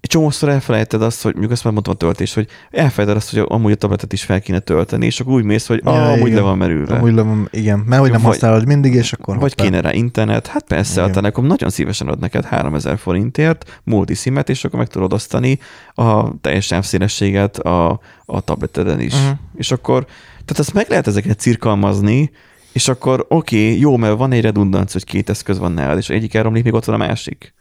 [0.00, 3.44] egy csomószor elfelejted azt, hogy mondjuk azt már mondtam a töltés, hogy elfelejted azt, hogy
[3.48, 6.26] amúgy a tabletet is fel kéne tölteni, és akkor úgy mész, hogy Ja, ah, amúgy
[6.26, 6.34] igen.
[6.34, 6.94] le van merülve.
[6.94, 9.64] Amúgy le van, igen, mert hogy nem Vagy- használod mindig, és akkor Vagy hoppá.
[9.64, 11.14] kéne rá internet, hát persze, a Igen.
[11.14, 15.58] Telekom nagyon szívesen ad neked 3000 forintért multisimet, és akkor meg tudod osztani
[15.94, 19.14] a teljes sávszélességet a, a tableteden is.
[19.14, 19.38] Uh-huh.
[19.56, 22.30] És akkor, tehát ezt meg lehet ezeket cirkalmazni,
[22.72, 26.08] és akkor oké, okay, jó, mert van egy redundanc, hogy két eszköz van nálad, és
[26.08, 27.54] egyik elromlik, még ott van a másik.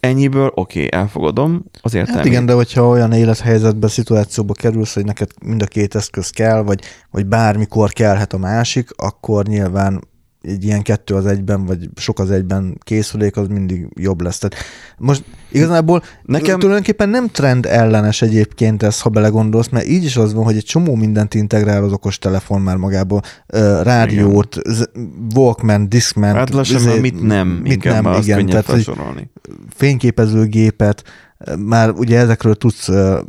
[0.00, 2.22] Ennyiből oké, okay, elfogadom, az értelmét.
[2.22, 6.62] Hát igen, de hogyha olyan élethelyzetbe, szituációba kerülsz, hogy neked mind a két eszköz kell,
[6.62, 6.80] vagy,
[7.10, 10.00] vagy bármikor kellhet a másik, akkor nyilván
[10.48, 14.38] egy ilyen kettő az egyben, vagy sok az egyben készülék, az mindig jobb lesz.
[14.38, 14.64] Tehát
[14.98, 20.34] most igazából Nekem- tulajdonképpen nem trend ellenes egyébként ez, ha belegondolsz, mert így is az
[20.34, 23.22] van, hogy egy csomó mindent integrál az okos telefon már magából.
[23.82, 24.56] Rádiót,
[25.34, 26.34] Walkman, Discman.
[26.34, 28.90] Hát lassan izé- mit nem, mit nem, igen, tehát,
[29.74, 31.02] fényképezőgépet,
[31.58, 32.88] már ugye ezekről tudsz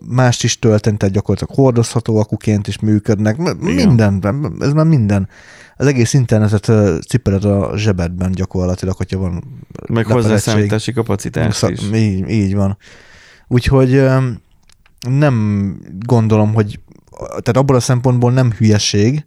[0.10, 5.30] mást is tölteni, tehát gyakorlatilag hordozható akuként is működnek, M- mindenben, ez már minden.
[5.78, 6.72] Az egész internetet
[7.08, 9.44] cipeled a zsebedben gyakorlatilag, hogyha van
[9.88, 11.92] Meg hozzászámítási kapacitás Szak- is.
[11.94, 12.78] Így, így van.
[13.48, 14.04] Úgyhogy
[15.10, 15.76] nem
[16.06, 16.80] gondolom, hogy
[17.28, 19.26] tehát abból a szempontból nem hülyeség,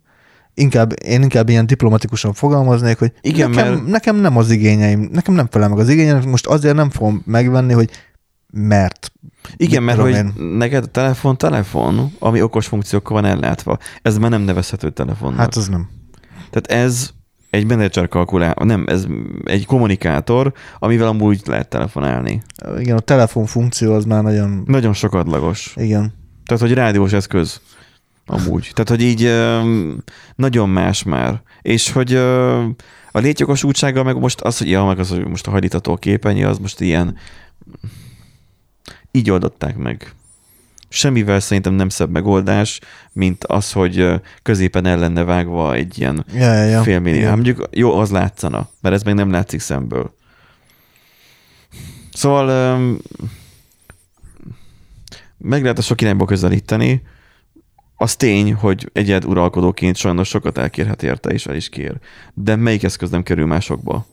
[0.54, 5.34] inkább, én inkább ilyen diplomatikusan fogalmaznék, hogy Igen, nekem, mert- nekem nem az igényeim, nekem
[5.34, 7.90] nem felel meg az igényeim, most azért nem fogom megvenni, hogy
[8.52, 9.12] mert.
[9.56, 10.32] Igen, mert hogy én.
[10.36, 13.78] neked a telefon telefon, ami okos funkciókkal van ellátva.
[14.02, 15.38] Ez már nem nevezhető telefonnak.
[15.38, 15.88] Hát az nem.
[16.50, 17.10] Tehát ez
[17.50, 19.06] egy menedzser kalkulátor, nem, ez
[19.44, 22.42] egy kommunikátor, amivel amúgy lehet telefonálni.
[22.78, 25.72] Igen, a telefon funkció az már nagyon, Nagyon sokadlagos.
[25.76, 26.12] igen.
[26.44, 27.60] Tehát, hogy rádiós eszköz
[28.26, 28.70] amúgy.
[28.72, 29.32] Tehát, hogy így
[30.34, 31.42] nagyon más már.
[31.62, 32.14] És hogy
[33.12, 36.58] a létjogosultsága meg most az, hogy ja, meg az, hogy most a hajlítató képernyő, az
[36.58, 37.16] most ilyen
[39.12, 40.14] így oldották meg.
[40.88, 42.80] Semmivel szerintem nem szebb megoldás,
[43.12, 44.08] mint az, hogy
[44.42, 46.82] középen el lenne vágva egy ilyen Ja, ja, ja.
[46.82, 47.24] fél millió.
[47.24, 50.14] Hát mondjuk jó, az látszana, mert ez meg nem látszik szemből.
[52.12, 53.00] Szóval öm,
[55.38, 57.02] meg lehet a sok irányba közelíteni.
[57.96, 61.98] Az tény, hogy egyed uralkodóként sajnos sokat elkérhet érte, és el is kér.
[62.34, 64.06] De melyik eszköz nem kerül másokba?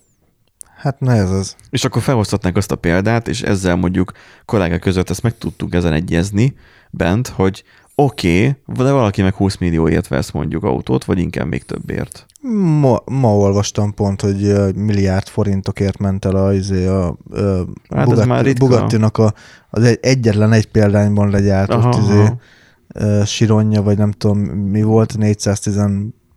[0.80, 1.56] Hát na ez az.
[1.70, 4.12] És akkor felhozhatnánk azt a példát, és ezzel mondjuk
[4.46, 6.56] kollégák között ezt meg tudtuk ezen egyezni
[6.90, 7.64] bent, hogy
[7.96, 12.26] oké, okay, de valaki meg 20 millióért vesz mondjuk autót, vagy inkább még többért.
[12.80, 17.16] Ma, ma olvastam pont, hogy milliárd forintokért ment el a, izé, a, a
[17.96, 18.66] Hát ritka.
[18.66, 19.34] Bugattinak a,
[19.70, 22.26] az egy, egyetlen egy példányban legyártott Aha, izé,
[22.94, 23.26] aha.
[23.26, 25.78] sironja, vagy nem tudom mi volt, 410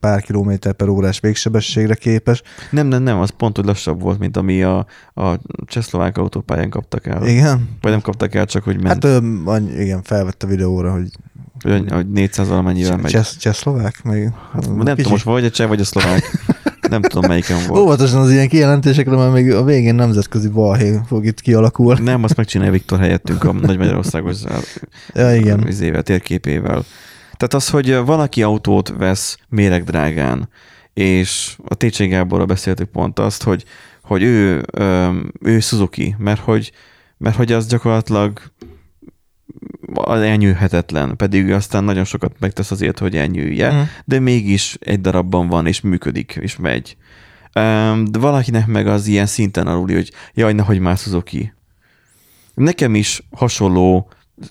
[0.03, 2.43] pár kilométer per órás végsebességre képes.
[2.71, 7.07] Nem, nem, nem, az pont, hogy lassabb volt, mint ami a, a csehszlovák autópályán kaptak
[7.07, 7.27] el.
[7.27, 7.69] Igen.
[7.81, 9.05] Vagy nem kaptak el, csak hogy ment.
[9.05, 11.11] Hát ö, igen, felvett a videóra, hogy
[11.63, 13.11] hogy, hogy 400 valamennyivel megy.
[13.11, 14.03] cseh, csehszlovák?
[14.05, 16.31] Még, Hát, nem tudom, most vagy a cseh, vagy a szlovák.
[16.91, 17.81] nem tudom, melyiken volt.
[17.81, 22.03] Óvatosan az ilyen kijelentésekre, mert még a végén nemzetközi balhé fog itt kialakulni.
[22.03, 24.37] Nem, azt megcsinálja Viktor helyettünk a Nagy Magyarországos
[25.15, 25.69] Ja, igen.
[25.69, 26.85] izével, térképével.
[27.43, 30.49] Tehát az, hogy valaki autót vesz méregdrágán,
[30.95, 33.65] és a Técsé Gáborra beszéltük pont azt, hogy,
[34.03, 34.65] hogy ő,
[35.41, 36.73] ő Suzuki, mert hogy,
[37.19, 38.41] mert hogy az gyakorlatilag
[39.95, 43.81] az elnyűhetetlen, pedig aztán nagyon sokat megtesz azért, hogy elnyűlje, Mhm.
[44.05, 46.97] de mégis egy darabban van, és működik, és megy.
[48.05, 51.53] De valakinek meg az ilyen szinten aluli, hogy jaj, nehogy már Suzuki.
[52.55, 54.09] Nekem is hasonló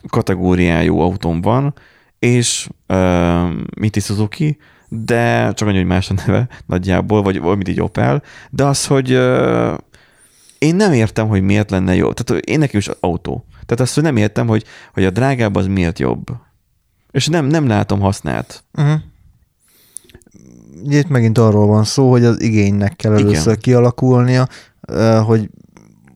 [0.10, 1.74] kategóriájú autóm van,
[2.22, 4.58] és öm, mint is Suzuki,
[4.88, 9.12] de csak annyi, hogy más a neve nagyjából, vagy, mint egy Opel, de az, hogy
[9.12, 9.74] ö,
[10.58, 12.14] én nem értem, hogy miért lenne jó.
[12.14, 13.46] Tehát én nekem is autó.
[13.50, 16.26] Tehát azt, hogy nem értem, hogy, hogy a drágább az miért jobb.
[17.12, 18.64] És nem, nem látom használt.
[18.74, 19.00] Uh-huh.
[20.90, 23.26] Itt megint arról van szó, hogy az igénynek kell Igen.
[23.26, 24.48] először kialakulnia,
[24.82, 25.50] ö, hogy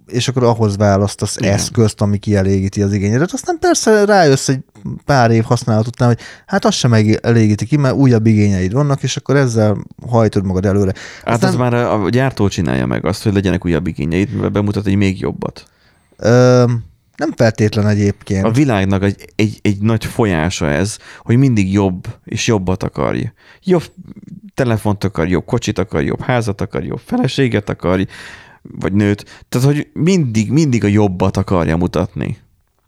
[0.07, 1.53] és akkor ahhoz választasz Igen.
[1.53, 3.31] eszközt, ami kielégíti az igényedet.
[3.33, 4.59] Aztán persze rájössz egy
[5.05, 9.17] pár év használat után, hogy hát az sem elégíti ki, mert újabb igényeid vannak, és
[9.17, 9.77] akkor ezzel
[10.07, 10.93] hajtod magad előre.
[11.23, 14.49] Hát Aztán- az már a, a gyártó csinálja meg azt, hogy legyenek újabb igényeit, mivel
[14.49, 15.63] bemutat egy még jobbat.
[16.17, 16.63] Ö,
[17.15, 18.45] nem feltétlen egyébként.
[18.45, 23.31] A világnak egy, egy, egy nagy folyása ez, hogy mindig jobb és jobbat akarj.
[23.63, 23.83] Jobb
[24.53, 28.05] telefont akar, jobb kocsit akar, jobb házat akar, jobb feleséget akar,
[28.79, 29.43] vagy nőt.
[29.49, 32.37] Tehát, hogy mindig, mindig a jobbat akarja mutatni.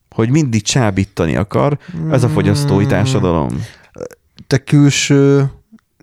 [0.10, 1.78] Hogy mindig csábítani akar.
[2.12, 2.88] Ez a fogyasztói Mm.
[2.88, 3.48] társadalom.
[4.48, 5.52] te külső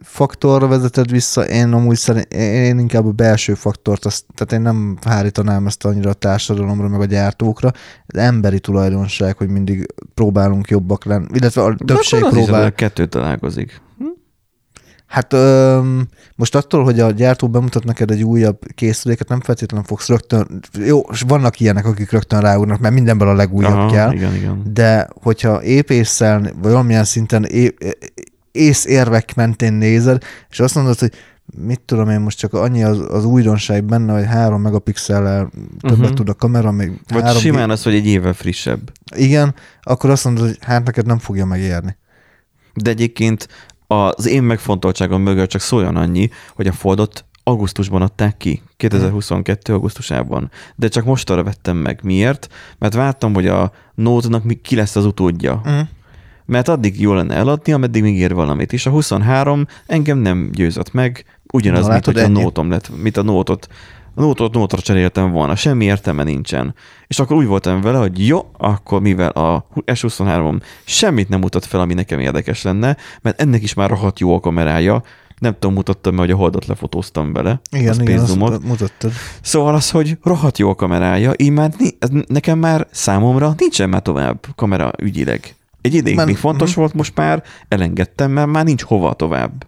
[0.02, 4.98] faktorra vezeted vissza, én amúgy szerint, én inkább a belső faktort, azt, tehát én nem
[5.04, 7.70] hárítanám ezt annyira a társadalomra, meg a gyártókra.
[8.06, 12.44] Az emberi tulajdonság, hogy mindig próbálunk jobbak lenni, illetve a De többség akkor az is,
[12.44, 12.64] próbál.
[12.64, 13.80] a kettő találkozik.
[15.14, 20.08] Hát öm, most attól, hogy a gyártó bemutat neked egy újabb készüléket, nem feltétlenül fogsz
[20.08, 24.34] rögtön, jó, és vannak ilyenek, akik rögtön ráugnak, mert mindenből a legújabb Aha, kell, Igen,
[24.34, 24.62] igen.
[24.72, 27.74] de hogyha épésszel, vagy valamilyen szinten é,
[28.52, 31.12] észérvek mentén nézed, és azt mondod, hogy
[31.64, 35.50] mit tudom én, most csak annyi az, az újdonság benne, hogy három megapixellel
[35.80, 36.14] többet Mhm.
[36.14, 38.92] tud a kamera, még Vagy három simán az, hogy egy évvel frissebb.
[39.16, 41.96] Igen, akkor azt mondod, hogy hát neked nem fogja megérni.
[42.74, 43.48] De egyébként
[43.94, 49.72] az én megfontoltságom mögött csak szóljon annyi, hogy a Fordot augusztusban adták ki, 2022.
[49.72, 50.50] augusztusában.
[50.76, 52.00] De csak most arra vettem meg.
[52.02, 52.48] Miért?
[52.78, 55.62] Mert vártam, hogy a Note-nak mi- ki lesz az utódja.
[55.68, 55.80] Mm.
[56.46, 58.72] Mert addig jó lenne eladni, ameddig még ér valamit.
[58.72, 62.28] És a 23 engem nem győzött meg, ugyanaz, Na, mint hogy a.
[62.28, 63.68] Note-om lett, mint a Note-ot.
[64.14, 66.74] A Note-ot Note-ra cseréltem volna, semmi értelme nincsen.
[67.06, 71.80] És akkor úgy voltam vele, hogy jó, akkor mivel a S23 semmit nem mutat fel,
[71.80, 75.02] ami nekem érdekes lenne, mert ennek is már rohadt jó a kamerája,
[75.38, 77.60] nem tudom, mutattam, hogy a holdot lefotóztam vele.
[77.70, 79.12] Igen, a igen, azt mutattad.
[79.42, 81.72] Szóval az, hogy rohadt jó a kamerája, így már
[82.26, 85.56] nekem már számomra nincsen már tovább kamera ügyileg.
[85.80, 86.80] Egy ideig még fontos mhm.
[86.80, 89.66] volt, most már elengedtem, mert már nincs hova tovább.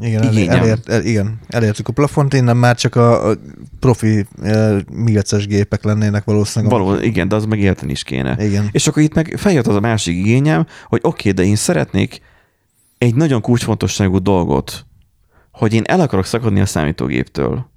[0.00, 3.36] Igen, elért, el, igen, elértük a plafont, innen már csak a, a
[3.80, 6.78] profi e, milces gépek lennének valószínűleg.
[6.78, 8.44] Való, igen, de az meg érteni is kéne.
[8.44, 8.68] Igen.
[8.72, 12.20] És akkor itt meg feljött az a másik igényem, hogy oké, okay, de én szeretnék
[12.98, 14.86] egy nagyon kulcsfontosságú dolgot,
[15.50, 17.70] hogy én el akarok szakadni a számítógéptől.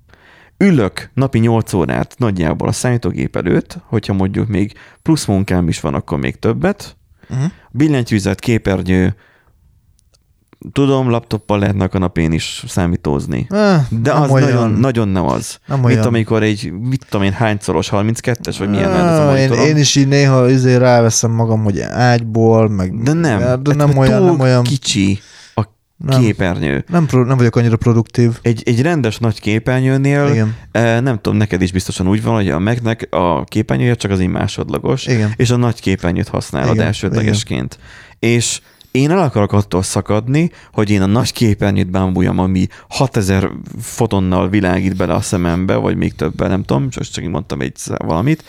[0.57, 5.93] Ülök napi 8 órát nagyjából a számítógép előtt, hogyha mondjuk még plusz munkám is van,
[5.93, 6.97] akkor még többet.
[7.29, 7.51] Uh-huh.
[7.71, 9.15] Billentyűzet, képernyő,
[10.71, 13.45] tudom, laptoppal lehetne a kanapén is számítózni.
[13.49, 14.49] Ah, De nem az olyan.
[14.49, 15.59] nagyon, nagyon nem az.
[15.65, 16.05] Nem olyan.
[16.05, 19.95] amikor egy, mit tudom én, hányszoros, 32-es, vagy milyen lenne ez a én, én is
[19.95, 23.03] így néha izé ráveszem magam, hogy ágyból, meg...
[23.03, 24.63] De nem, De nem hát olyan, túl nem olyan...
[24.63, 25.19] kicsi
[25.55, 25.61] a
[25.97, 26.21] Nem.
[26.21, 26.83] képernyő.
[26.89, 28.39] Nem, pro, nem vagyok annyira produktív.
[28.41, 30.55] Egy, egy rendes nagy képernyőnél, Igen.
[30.71, 34.21] eh, nem tudom, neked is biztosan úgy van, hogy a Mac-nek a képernyője csak az
[34.21, 35.33] így másodlagos, Igen.
[35.35, 37.79] és a nagy képernyőt használod Igen, elsődlegesként.
[38.19, 38.61] És
[38.91, 43.51] én el akarok attól szakadni, hogy én a nagy képernyőt bámuljam, ami 6000
[43.81, 48.43] fotonnal világít bele a szemembe, vagy még többen, nem tudom, csak csak mondtam egy valamit.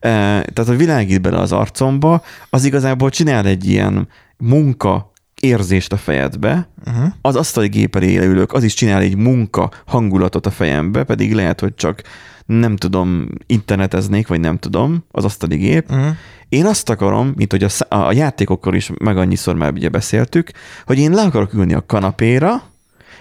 [0.00, 0.10] Eh,
[0.42, 6.68] Tehát, hogy világít bele az arcomba, az igazából csinál egy ilyen munka érzést a fejedbe,
[6.86, 7.12] Uh-huh.
[7.20, 11.60] az asztali gép elé ülök, az is csinál egy munka hangulatot a fejembe, pedig lehet,
[11.60, 12.02] hogy csak
[12.46, 15.90] nem tudom, interneteznék, vagy nem tudom, az asztali gép.
[15.90, 16.16] Uh-huh.
[16.48, 20.50] Én azt akarom, mint hogy a, a játékokkal is meg annyiszor már ugye beszéltük,
[20.86, 22.62] hogy én le akarok ülni a kanapéra,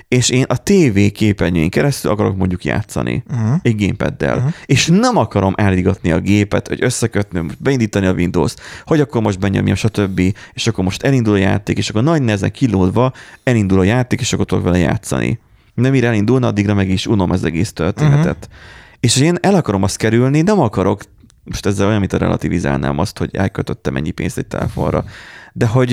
[0.07, 3.59] és én a TV képernyőjén keresztül akarok mondjuk játszani Uh-huh.
[3.61, 4.53] egy gamepaddel, uh-huh.
[4.65, 9.39] és nem akarom elrigatni a gépet, hogy összekötni, most beindítani a Windows-t, hogy akkor most
[9.39, 10.21] benyomjam, stb.,
[10.53, 13.13] és akkor most elindul a játék, és akkor nagy nehezen kilódva
[13.43, 15.39] elindul a játék, és akkor tudok vele játszani.
[15.73, 18.47] Nem mire elindulna, addigra meg is unom az egész történetet.
[18.49, 18.82] Uh-huh.
[19.03, 21.01] És én el akarom azt kerülni, nem akarok,
[21.43, 25.03] most ezzel olyan, mint a relativizálnám azt, hogy elkötöttem ennyi pénzt egy telefonra,
[25.53, 25.89] de hogy,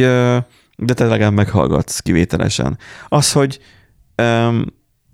[0.77, 2.79] de te legalább meghallgatsz kivételesen.
[3.09, 3.61] Az, hogy
[4.23, 4.65] um,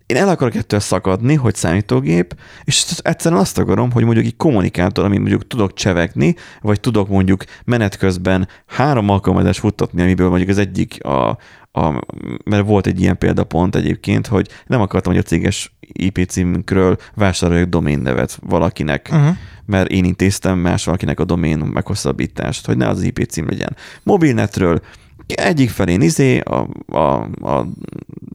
[0.07, 5.05] én el akarok ettől szakadni, hogy számítógép, és egyszerűen azt akarom, hogy mondjuk egy kommunikátor,
[5.05, 10.59] amit mondjuk tudok csevegni, vagy tudok mondjuk menet közben három alkalmazást futtatni, amiből mondjuk az
[10.59, 11.29] egyik a,
[11.73, 12.05] a,
[12.45, 17.69] mert volt egy ilyen példapont egyébként, hogy nem akartam, hogy a céges IP címünkről vásároljak
[17.69, 19.37] domain nevet valakinek, Uh-huh.
[19.67, 23.77] mert én intéztem más valakinek a domén meghosszabbítást, hogy ne az IP cím legyen.
[24.03, 24.81] Mobilnetről
[25.27, 27.67] egyik felén izé, a, a, a,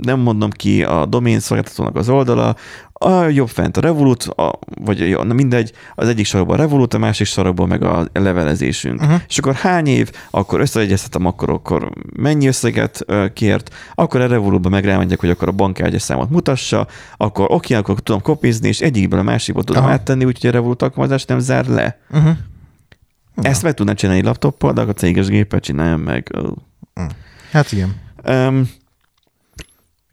[0.01, 2.55] nem mondom ki, a domén szolgáltatónak az oldala,
[2.93, 6.93] a jobb fent a Revolut, a, vagy jó, na mindegy, az egyik sarokban a Revolut,
[6.93, 9.01] a másik sarokban meg a levelezésünk.
[9.01, 9.21] Uh-huh.
[9.27, 14.69] És akkor hány év, akkor összeegyeztetem, akkor, akkor mennyi összeget ö, kért, akkor a Revolutba
[14.69, 16.87] meg rámegyek, hogy akkor a bankkártyás számot mutassa,
[17.17, 19.91] akkor oké, akkor tudom kopizni, és egyikből a másikból tudom Aha.
[19.91, 21.99] áttenni, úgyhogy a Revolut alkalmazás nem zár le.
[22.09, 22.35] Uh-huh.
[23.35, 26.27] Ezt meg tudná csinálni laptoppal, de akkor a céges géppel csináljam meg.
[26.33, 26.49] Ö.
[27.51, 27.95] Hát igen.
[28.25, 28.69] Um,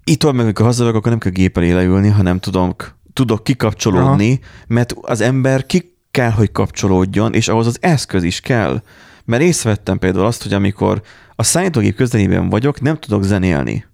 [0.05, 4.64] itt meg, amikor hazavök, akkor nem kell gép elé leülni, hanem tudok, tudok kikapcsolódni, Aha.
[4.66, 8.82] mert az ember ki kell, hogy kapcsolódjon, és ahhoz az eszköz is kell.
[9.24, 11.02] Mert észrevettem például azt, hogy amikor
[11.34, 13.86] a számítógép közelében vagyok, nem tudok zenélni.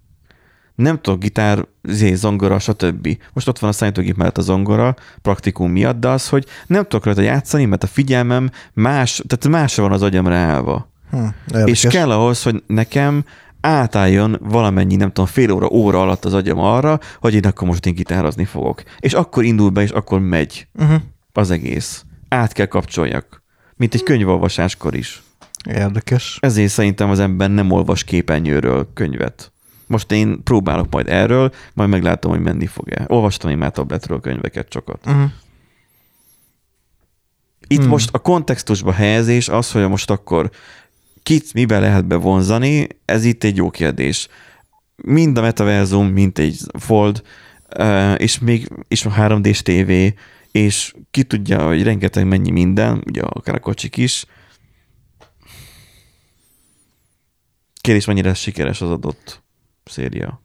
[0.75, 3.17] Nem tudok gitár, zé, zongora, stb.
[3.33, 7.05] Most ott van a számítógép mellett a zongora, praktikum miatt, de az, hogy nem tudok
[7.05, 10.93] rajta játszani, mert a figyelmem más, tehát másra van az agyam ráállva.
[11.15, 13.25] Hm, És kell ahhoz, hogy nekem
[13.61, 17.85] átálljon valamennyi, nem tudom, fél óra, óra alatt az agyam arra, hogy én akkor most
[17.85, 18.83] én gitározni fogok.
[18.99, 21.01] És akkor indul be, és akkor megy Uh-huh.
[21.33, 22.05] az egész.
[22.29, 23.43] Át kell kapcsoljak.
[23.75, 25.23] Mint egy könyvolvasáskor is.
[25.69, 26.37] Érdekes.
[26.41, 29.51] Ezért szerintem az ember nem olvas képernyőről könyvet.
[29.87, 33.05] Most én próbálok majd erről, majd meglátom, hogy menni fog-e.
[33.07, 34.99] Olvastam én már tabletről könyveket sokat.
[35.05, 35.31] Uh-huh.
[37.67, 37.89] Itt hmm.
[37.89, 40.49] most a kontextusba helyezés az, hogy most akkor
[41.25, 44.27] kit miben lehet bevonzani, ez itt egy jó kérdés.
[44.95, 47.21] Mind a metaverzum, mint egy Fold,
[48.17, 50.19] és még és a 3D-s TV,
[50.51, 54.25] és ki tudja, hogy rengeteg mennyi minden, ugye akár a kocsik is.
[57.81, 59.43] Kérdés, mennyire sikeres az adott
[59.83, 60.41] széria.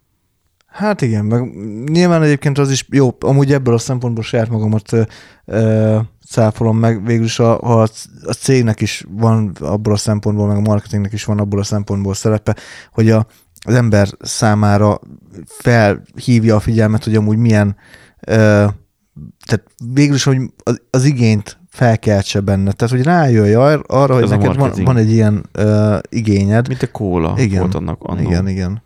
[0.67, 1.55] Hát igen, meg
[1.89, 5.03] nyilván egyébként az is jó, amúgy ebből a szempontból saját magamat ö,
[5.45, 5.99] ö,
[6.31, 7.89] cáfolom meg, végül is a, a
[8.25, 12.15] a cégnek is van abból a szempontból, meg a marketingnek is van abból a szempontból
[12.15, 12.57] szerepe,
[12.93, 13.27] hogy a,
[13.67, 15.01] az ember számára
[15.47, 17.77] felhívja a figyelmet, hogy amúgy milyen,
[18.21, 18.67] ö,
[19.47, 22.73] tehát végül is, hogy az, az igényt felkeltse benne.
[22.73, 24.87] Tehát, hogy rájöjj ar- arra, hogy Ez neked van, marketing.
[24.87, 26.69] van egy ilyen ö, igényed.
[26.69, 27.61] Mint a kóla Igen.
[27.61, 28.21] volt annak annó.
[28.21, 28.83] Igen, igen.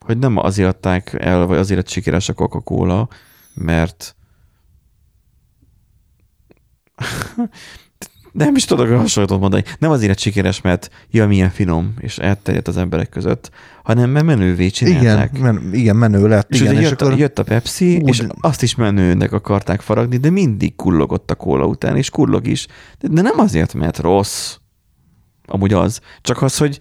[0.00, 3.08] hogy nem azért adták el, vagy azért sikeres a Coca-Cola,
[3.54, 4.16] mert
[8.32, 9.64] nem is tudok hasonlót mondani.
[9.78, 13.50] Nem azért sikeres, mert ja, milyen finom, és elterjedt az emberek között,
[13.82, 15.38] hanem mert menővé Igen, csinálták.
[15.38, 16.50] men, igen, menő lett.
[16.50, 17.12] És igen, és jött, akkor...
[17.12, 21.34] a, jött a Pepsi, Úgy- és azt is menőnek akarták faragni, de mindig kullogott a
[21.34, 22.66] kóla után, és kullog is.
[22.98, 24.56] De, de nem azért, mert rossz.
[25.46, 26.00] Amúgy az.
[26.20, 26.78] Csak az, hogy,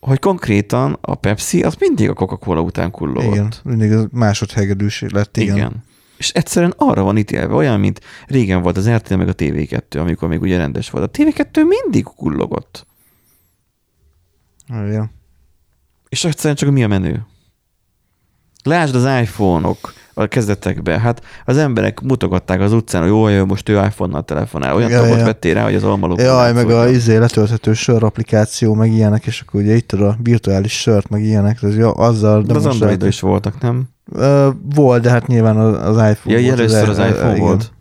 [0.00, 3.34] hogy konkrétan a Pepsi az mindig a Coca-Cola után kullogott.
[3.34, 5.56] Igen, mindig az másodhegedűs lett, igen.
[5.56, 5.84] Igen.
[6.18, 10.28] És egyszerűen arra van ítélve, olyan, mint régen volt az RTL meg a TV2, amikor
[10.28, 11.04] még ugye rendes volt.
[11.04, 12.86] A TV2 mindig kullogott.
[14.68, 15.10] igen.
[16.08, 17.26] És egyszerűen csak mi a menő.
[18.64, 21.00] Lásd az iPhone-ok a kezdetekben.
[21.00, 24.74] Hát az emberek mutogatták az utcán, hogy jó, most ő iPhone-nal telefonál.
[24.74, 25.24] Olyan Ja, ja, tapot ja.
[25.24, 26.20] vettél rá, hogy az almalok.
[26.20, 30.80] Jaj, meg a izé letölthető sör applikáció, meg ilyenek, és akkor ugye itt a virtuális
[30.80, 33.88] sört, meg ilyenek, ez jó, azzal, De az most android is voltak, nem?
[34.12, 36.58] Ö, volt, de hát nyilván az, az iPhone Ja, volt.
[36.58, 37.46] először az el- iPhone igen.
[37.46, 37.72] volt.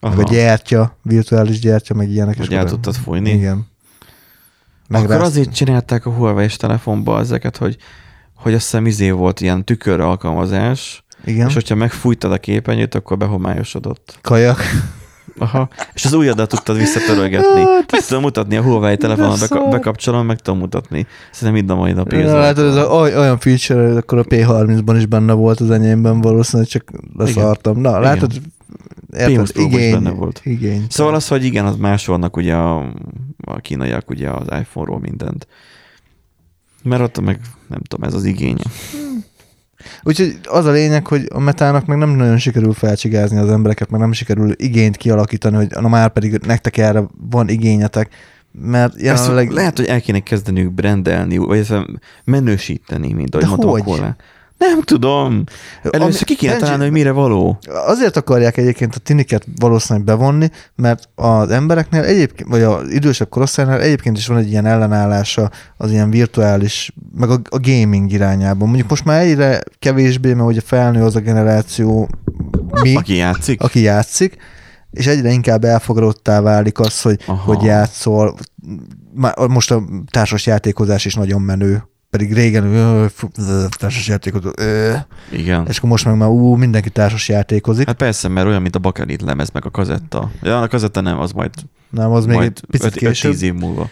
[0.00, 2.36] Meg a gyertya, virtuális gyertya, meg ilyenek.
[2.38, 3.30] Hogy el tudtad fújni?
[3.30, 3.66] Igen.
[4.88, 7.76] Akkor rá- azért csinálták a Huawei-s telefonba ezeket, hogy,
[8.34, 11.48] hogy azt hiszem izé volt ilyen tükör alkalmazás, Igen.
[11.48, 14.18] és hogyha megfújtad a képernyőt, akkor behomályosodott.
[14.20, 14.60] Kajak.
[15.40, 15.68] Aha.
[15.94, 17.62] És az ujjadat tudtad visszatörölgetni.
[17.92, 21.06] Meg tudom mutatni a Huawei telefonon, beka- bekapcsolom, meg tudom mutatni.
[21.32, 24.94] Szerintem mind a mai napig Ja, látod, ez a, olyan feature, hogy akkor a P30-ban
[24.96, 27.80] is benne volt az enyémben valószínűleg, csak leszartam.
[27.80, 28.00] Na, Igen.
[28.00, 28.32] látod,
[29.12, 30.40] érted, P20 Pro-ban is igény, benne volt.
[30.44, 30.86] igény.
[30.88, 32.92] Szóval az, hogy igen, az másolnak ugye a,
[33.44, 35.46] a kínaiak ugye az iPhone-ról mindent.
[36.82, 38.62] Mert ott meg, nem tudom, ez az igénye.
[40.02, 44.00] Úgyhogy az a lényeg, hogy a metának meg nem nagyon sikerül felcsigázni az embereket, meg
[44.00, 48.08] nem sikerül igényt kialakítani, hogy na már pedig nektek erre van igényetek,
[48.52, 49.46] mert jelenleg...
[49.46, 51.74] Ezt lehet, hogy el kéne kezdeniük brendelni, vagy ezt
[52.24, 53.80] menősíteni, mint ahogy mondtam hogy?
[53.80, 54.16] a kollá.
[54.60, 55.44] Nem tudom.
[55.90, 57.58] Először ki kéne találni, hogy mire való.
[57.86, 63.80] Azért akarják egyébként a tiniket valószínűleg bevonni, mert az embereknél egyébként, vagy az idősebb korosztálynál
[63.80, 68.66] egyébként is van egy ilyen ellenállása az ilyen virtuális, meg a, a gaming irányában.
[68.68, 72.08] Mondjuk most már egyre kevésbé, mert ugye felnő az a generáció
[72.82, 73.62] mi, Aki játszik.
[73.62, 74.36] aki játszik,
[74.90, 77.54] és egyre inkább elfogadottá válik az, hogy, Aha.
[77.54, 78.34] hogy játszol.
[79.14, 84.50] Már most a társas játékozás is nagyon menő, pedig régen ö, fú, ö, társas játékozó,
[84.58, 84.92] ö,
[85.32, 85.66] Igen.
[85.68, 87.86] és akkor most meg már ú, mindenki társas játékozik.
[87.86, 90.30] Hát persze, mert olyan, mint a bakelit lemez, meg a kazetta.
[90.42, 91.50] Ja, a kazetta nem, az majd,
[91.90, 93.42] Nem, az még egy picit 5-10 később.
[93.42, 93.88] év múlva.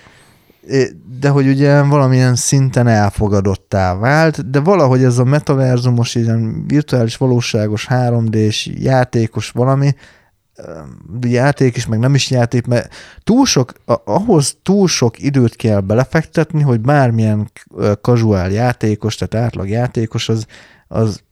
[1.21, 7.87] De hogy ugye valamilyen szinten elfogadottá vált, de valahogy ez a metaverzumos, ilyen virtuális, valóságos,
[7.91, 9.95] 3D-s, játékos valami,
[11.21, 12.95] játék is, meg nem is játék, mert
[13.25, 13.73] túl sok,
[14.05, 17.51] ahhoz túl sok időt kell belefektetni, hogy bármilyen
[18.01, 20.47] casual játékos, tehát átlag játékos, az,
[20.89, 21.23] az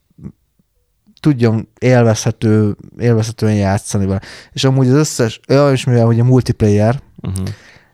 [1.20, 4.20] tudjon élvezhető, élvezhetően játszani vele.
[4.53, 7.47] És amúgy az összes, ja, és mivel hogy a multiplayer, Uh-huh.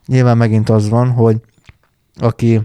[0.06, 1.40] nyilván megint az van, hogy
[2.14, 2.60] aki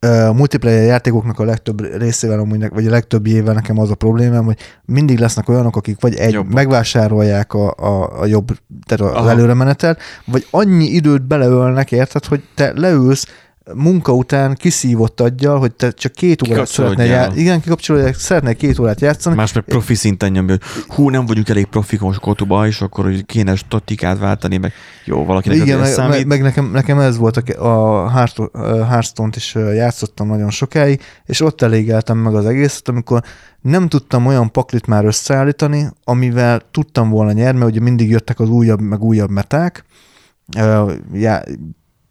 [0.00, 4.58] a multiplayer játékoknak a legtöbb részével, amúgy, vagy a legtöbbjével nekem az a problémám, hogy
[4.84, 6.52] mindig lesznek olyanok, akik vagy egy, Jobbak.
[6.52, 8.46] megvásárolják a, a, a jobb,
[8.86, 9.30] tehát az Aha.
[9.30, 13.26] előre menetel, vagy annyi időt beleölnek, érted, hogy te leülsz
[13.74, 17.06] munka után kiszívott aggyal, hogy te csak két órát szeretnél Kikapcsolódjál.
[17.22, 17.40] játszani.
[17.40, 21.48] Igen, kikapcsolódják, szeretnél két órát játszani, Más meg profi szinten nyomja, hogy hú, nem vagyunk
[21.48, 24.72] elég profik most kotuba, és akkor hogy kéne statikát váltani, meg
[25.04, 26.12] jó, valakinek Igen, meg, számít.
[26.12, 31.00] meg, meg nekem, nekem ez volt a, a Hearth- a Hearthstone-t is játszottam nagyon sokáig,
[31.24, 33.22] és ott elégeltem meg az egészet, amikor
[33.60, 38.48] nem tudtam olyan paklit már összeállítani, amivel tudtam volna nyerni, mert ugye mindig jöttek az
[38.48, 39.84] újabb, meg újabb meták,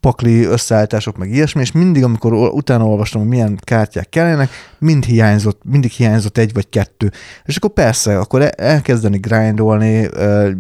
[0.08, 5.62] pakli összeállítások, meg ilyesmi, és mindig, amikor utána olvastam, hogy milyen kártyák kellenek, mind hiányzott,
[5.64, 7.12] mindig hiányzott egy vagy kettő.
[7.46, 10.10] És akkor persze, akkor e- elkezdeni grindolni,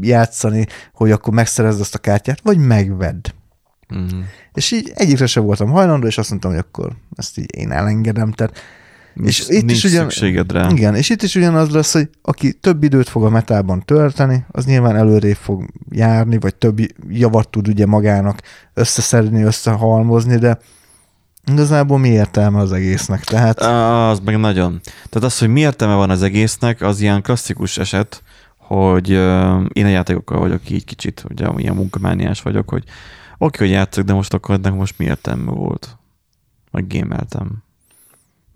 [0.02, 3.28] játszani, hogy akkor megszerezd azt a kártyát, vagy megvedd.
[3.90, 4.20] Uh-huh.
[4.54, 8.32] És így egyikre sem voltam hajlandó, és azt mondtam, hogy akkor ezt így én elengedem.
[8.32, 8.58] Tehát,
[9.24, 10.70] És és itt nincs is ugyan, szükséged rá.
[10.70, 14.66] igen, és itt is ugyanaz lesz, hogy aki több időt fog a metában tölteni, az
[14.66, 16.80] nyilván előrébb fog járni, vagy több
[17.10, 18.42] javat tud ugye magának
[18.74, 20.58] összeszedni, összehalmozni, de
[21.52, 23.24] igazából mi értelme az egésznek?
[23.24, 24.80] Tehát Az meg nagyon.
[24.84, 28.24] Tehát az, hogy mi értelme van az egésznek, az ilyen klasszikus eset,
[28.58, 32.84] hogy uh, én a játékokkal vagyok így kicsit, ugye ilyen munkamániás vagyok, hogy
[33.38, 35.98] oké, hogy játszok, de most akkor ennek most mi értelme volt?
[36.72, 37.66] Meg gémeltem.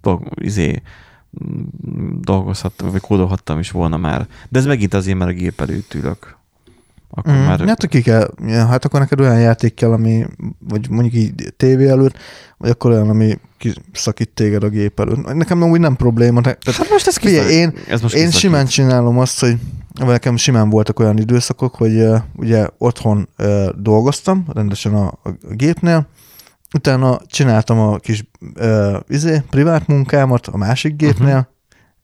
[0.01, 0.81] Dolg, izé,
[2.19, 4.27] dolgozhattam, vagy kódolhattam is volna már.
[4.49, 6.39] De ez megint azért, mert a gép előtt ülök.
[7.13, 7.59] Akkor Mm, már...
[7.59, 10.25] hát, ki kell, hát akkor neked olyan játék kell, ami,
[10.69, 12.17] vagy mondjuk így tévé előtt,
[12.57, 15.33] vagy akkor olyan, ami kiszakít téged a gép előtt.
[15.33, 16.41] Nekem úgy nem probléma.
[16.41, 18.39] Tehát, Hát most ez figyelj, kiszak- én, ez most én kiszakít.
[18.41, 19.57] simán csinálom azt, hogy
[19.93, 25.29] vagy nekem simán voltak olyan időszakok, hogy uh, ugye otthon uh, dolgoztam, rendesen a, a
[25.49, 26.07] gépnél,
[26.73, 28.23] utána csináltam a kis
[28.59, 31.45] uh, izé, privát munkámat a másik gépnél, uh-huh.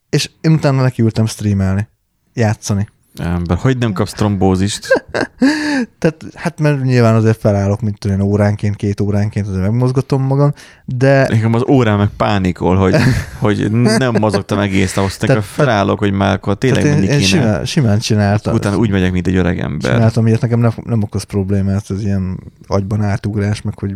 [0.10, 1.88] és én utána nekiültem streamelni,
[2.34, 2.88] játszani.
[3.19, 4.88] Ember, hogy nem kapsz trombózist?
[5.99, 10.53] Tehát hát mert nyilván azért felállok, mint én, óránként, két óránként, azért megmozgatom magam,
[10.85, 12.95] de Nekem az órán meg pánikol, hogy,
[13.39, 17.18] hogy nem mozogtam egész nap, aztán Tehát- felállok, hogy már akkor tényleg én, mindig én
[17.18, 17.27] kéne.
[17.27, 18.53] simán, simán csináltam.
[18.53, 19.91] Utána úgy megyek, mint egy öreg ember.
[19.91, 23.95] Csináltam ilyet, nekem nem, nem okoz problémát, ez ilyen agyban átugrás, meg hogy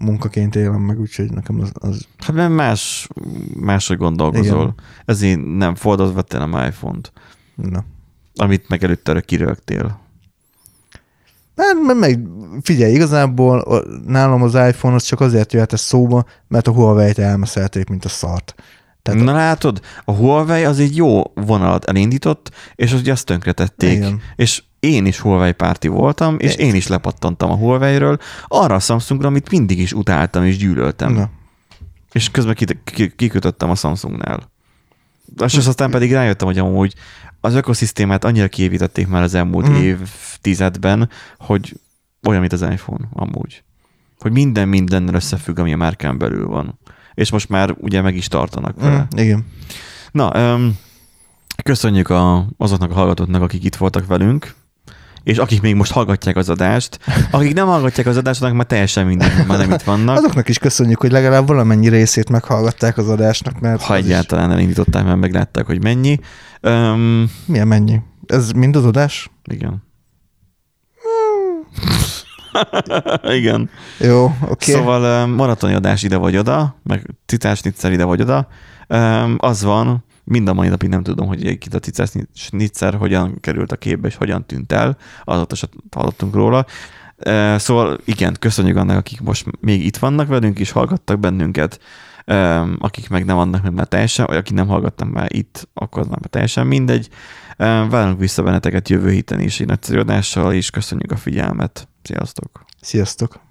[0.00, 3.08] munkaként élem meg, úgyhogy nekem az, az Hát mert más,
[3.60, 4.60] máshogy gondolkozol.
[4.62, 4.74] Igen.
[5.04, 7.12] Ezért nem Fordot vettél a iPhone-t,
[7.54, 7.84] na.
[8.34, 10.00] amit meg előtte kirögtél.
[11.56, 12.28] Hát, meg, meg
[12.62, 17.18] figyelj, igazából a- nálam az iPhone az csak azért jöhet ez szóba, mert a Huawei-t
[17.18, 18.54] elmeszelték, mint a szart.
[19.02, 23.92] Tehát Na látod, a Huawei az egy jó vonalat elindított, és ugye azt tönkretették.
[23.92, 24.20] Igen.
[24.36, 29.28] És én is Huawei párti voltam, és én is lepattantam a Huawei-ről arra a Samsungra,
[29.28, 31.12] amit mindig is utáltam és gyűlöltem.
[31.12, 31.30] Na.
[32.12, 32.56] És közben
[33.16, 34.50] kikötöttem a Samsungnál.
[35.46, 36.94] és aztán pedig rájöttem, hogy amúgy
[37.40, 39.74] az ökoszisztémát annyira kiépítették már az elmúlt mm.
[39.74, 41.80] évtizedben, hogy
[42.26, 43.62] olyan, mint az iPhone amúgy.
[44.18, 46.78] Hogy minden mindennel összefügg, ami a márkán belül van.
[47.14, 49.08] És most már ugye meg is tartanak vele.
[49.14, 49.46] Mm, igen.
[50.10, 50.78] Na, öm,
[51.62, 54.54] köszönjük a, azoknak a hallgatóknak, akik itt voltak velünk,
[55.22, 56.98] és akik még most hallgatják az adást.
[57.30, 60.16] Akik nem hallgatják az adást, annak már teljesen hogy már nem itt vannak.
[60.16, 64.50] Azoknak is köszönjük, hogy legalább valamennyi részét meghallgatták az adásnak, mert Ha az is- egyáltalán
[64.50, 66.18] elindították, mert meglátták, hogy mennyi.
[66.60, 68.00] Öm, milyen mennyi?
[68.26, 69.30] Ez mind az adás?
[69.44, 69.82] igen.
[73.38, 73.70] igen.
[73.98, 74.42] Jó, oké.
[74.42, 74.74] Okay.
[74.74, 78.48] Szóval öm, maratoni adás ide vagy oda, meg cicás nitszer ide vagy oda.
[78.86, 82.10] Öm, az van, mind a mai napig nem tudom, hogy egyébként a cicás
[82.50, 84.96] nitszer hogyan került a képbe, és hogyan tűnt el.
[85.24, 86.66] Azóta se hallottunk róla.
[87.56, 91.80] Szóval igen, köszönjük annak, akik most még itt vannak velünk, és hallgattak bennünket,
[92.78, 96.08] akik meg nem vannak meg már teljesen, vagy akik nem hallgattam már itt, akkor az
[96.08, 97.08] már teljesen mindegy.
[97.56, 101.88] Várunk vissza benneteket jövő héten is egy nagyszerű adással, és köszönjük a figyelmet.
[102.02, 102.64] Sziasztok!
[102.80, 103.49] Sziasztok.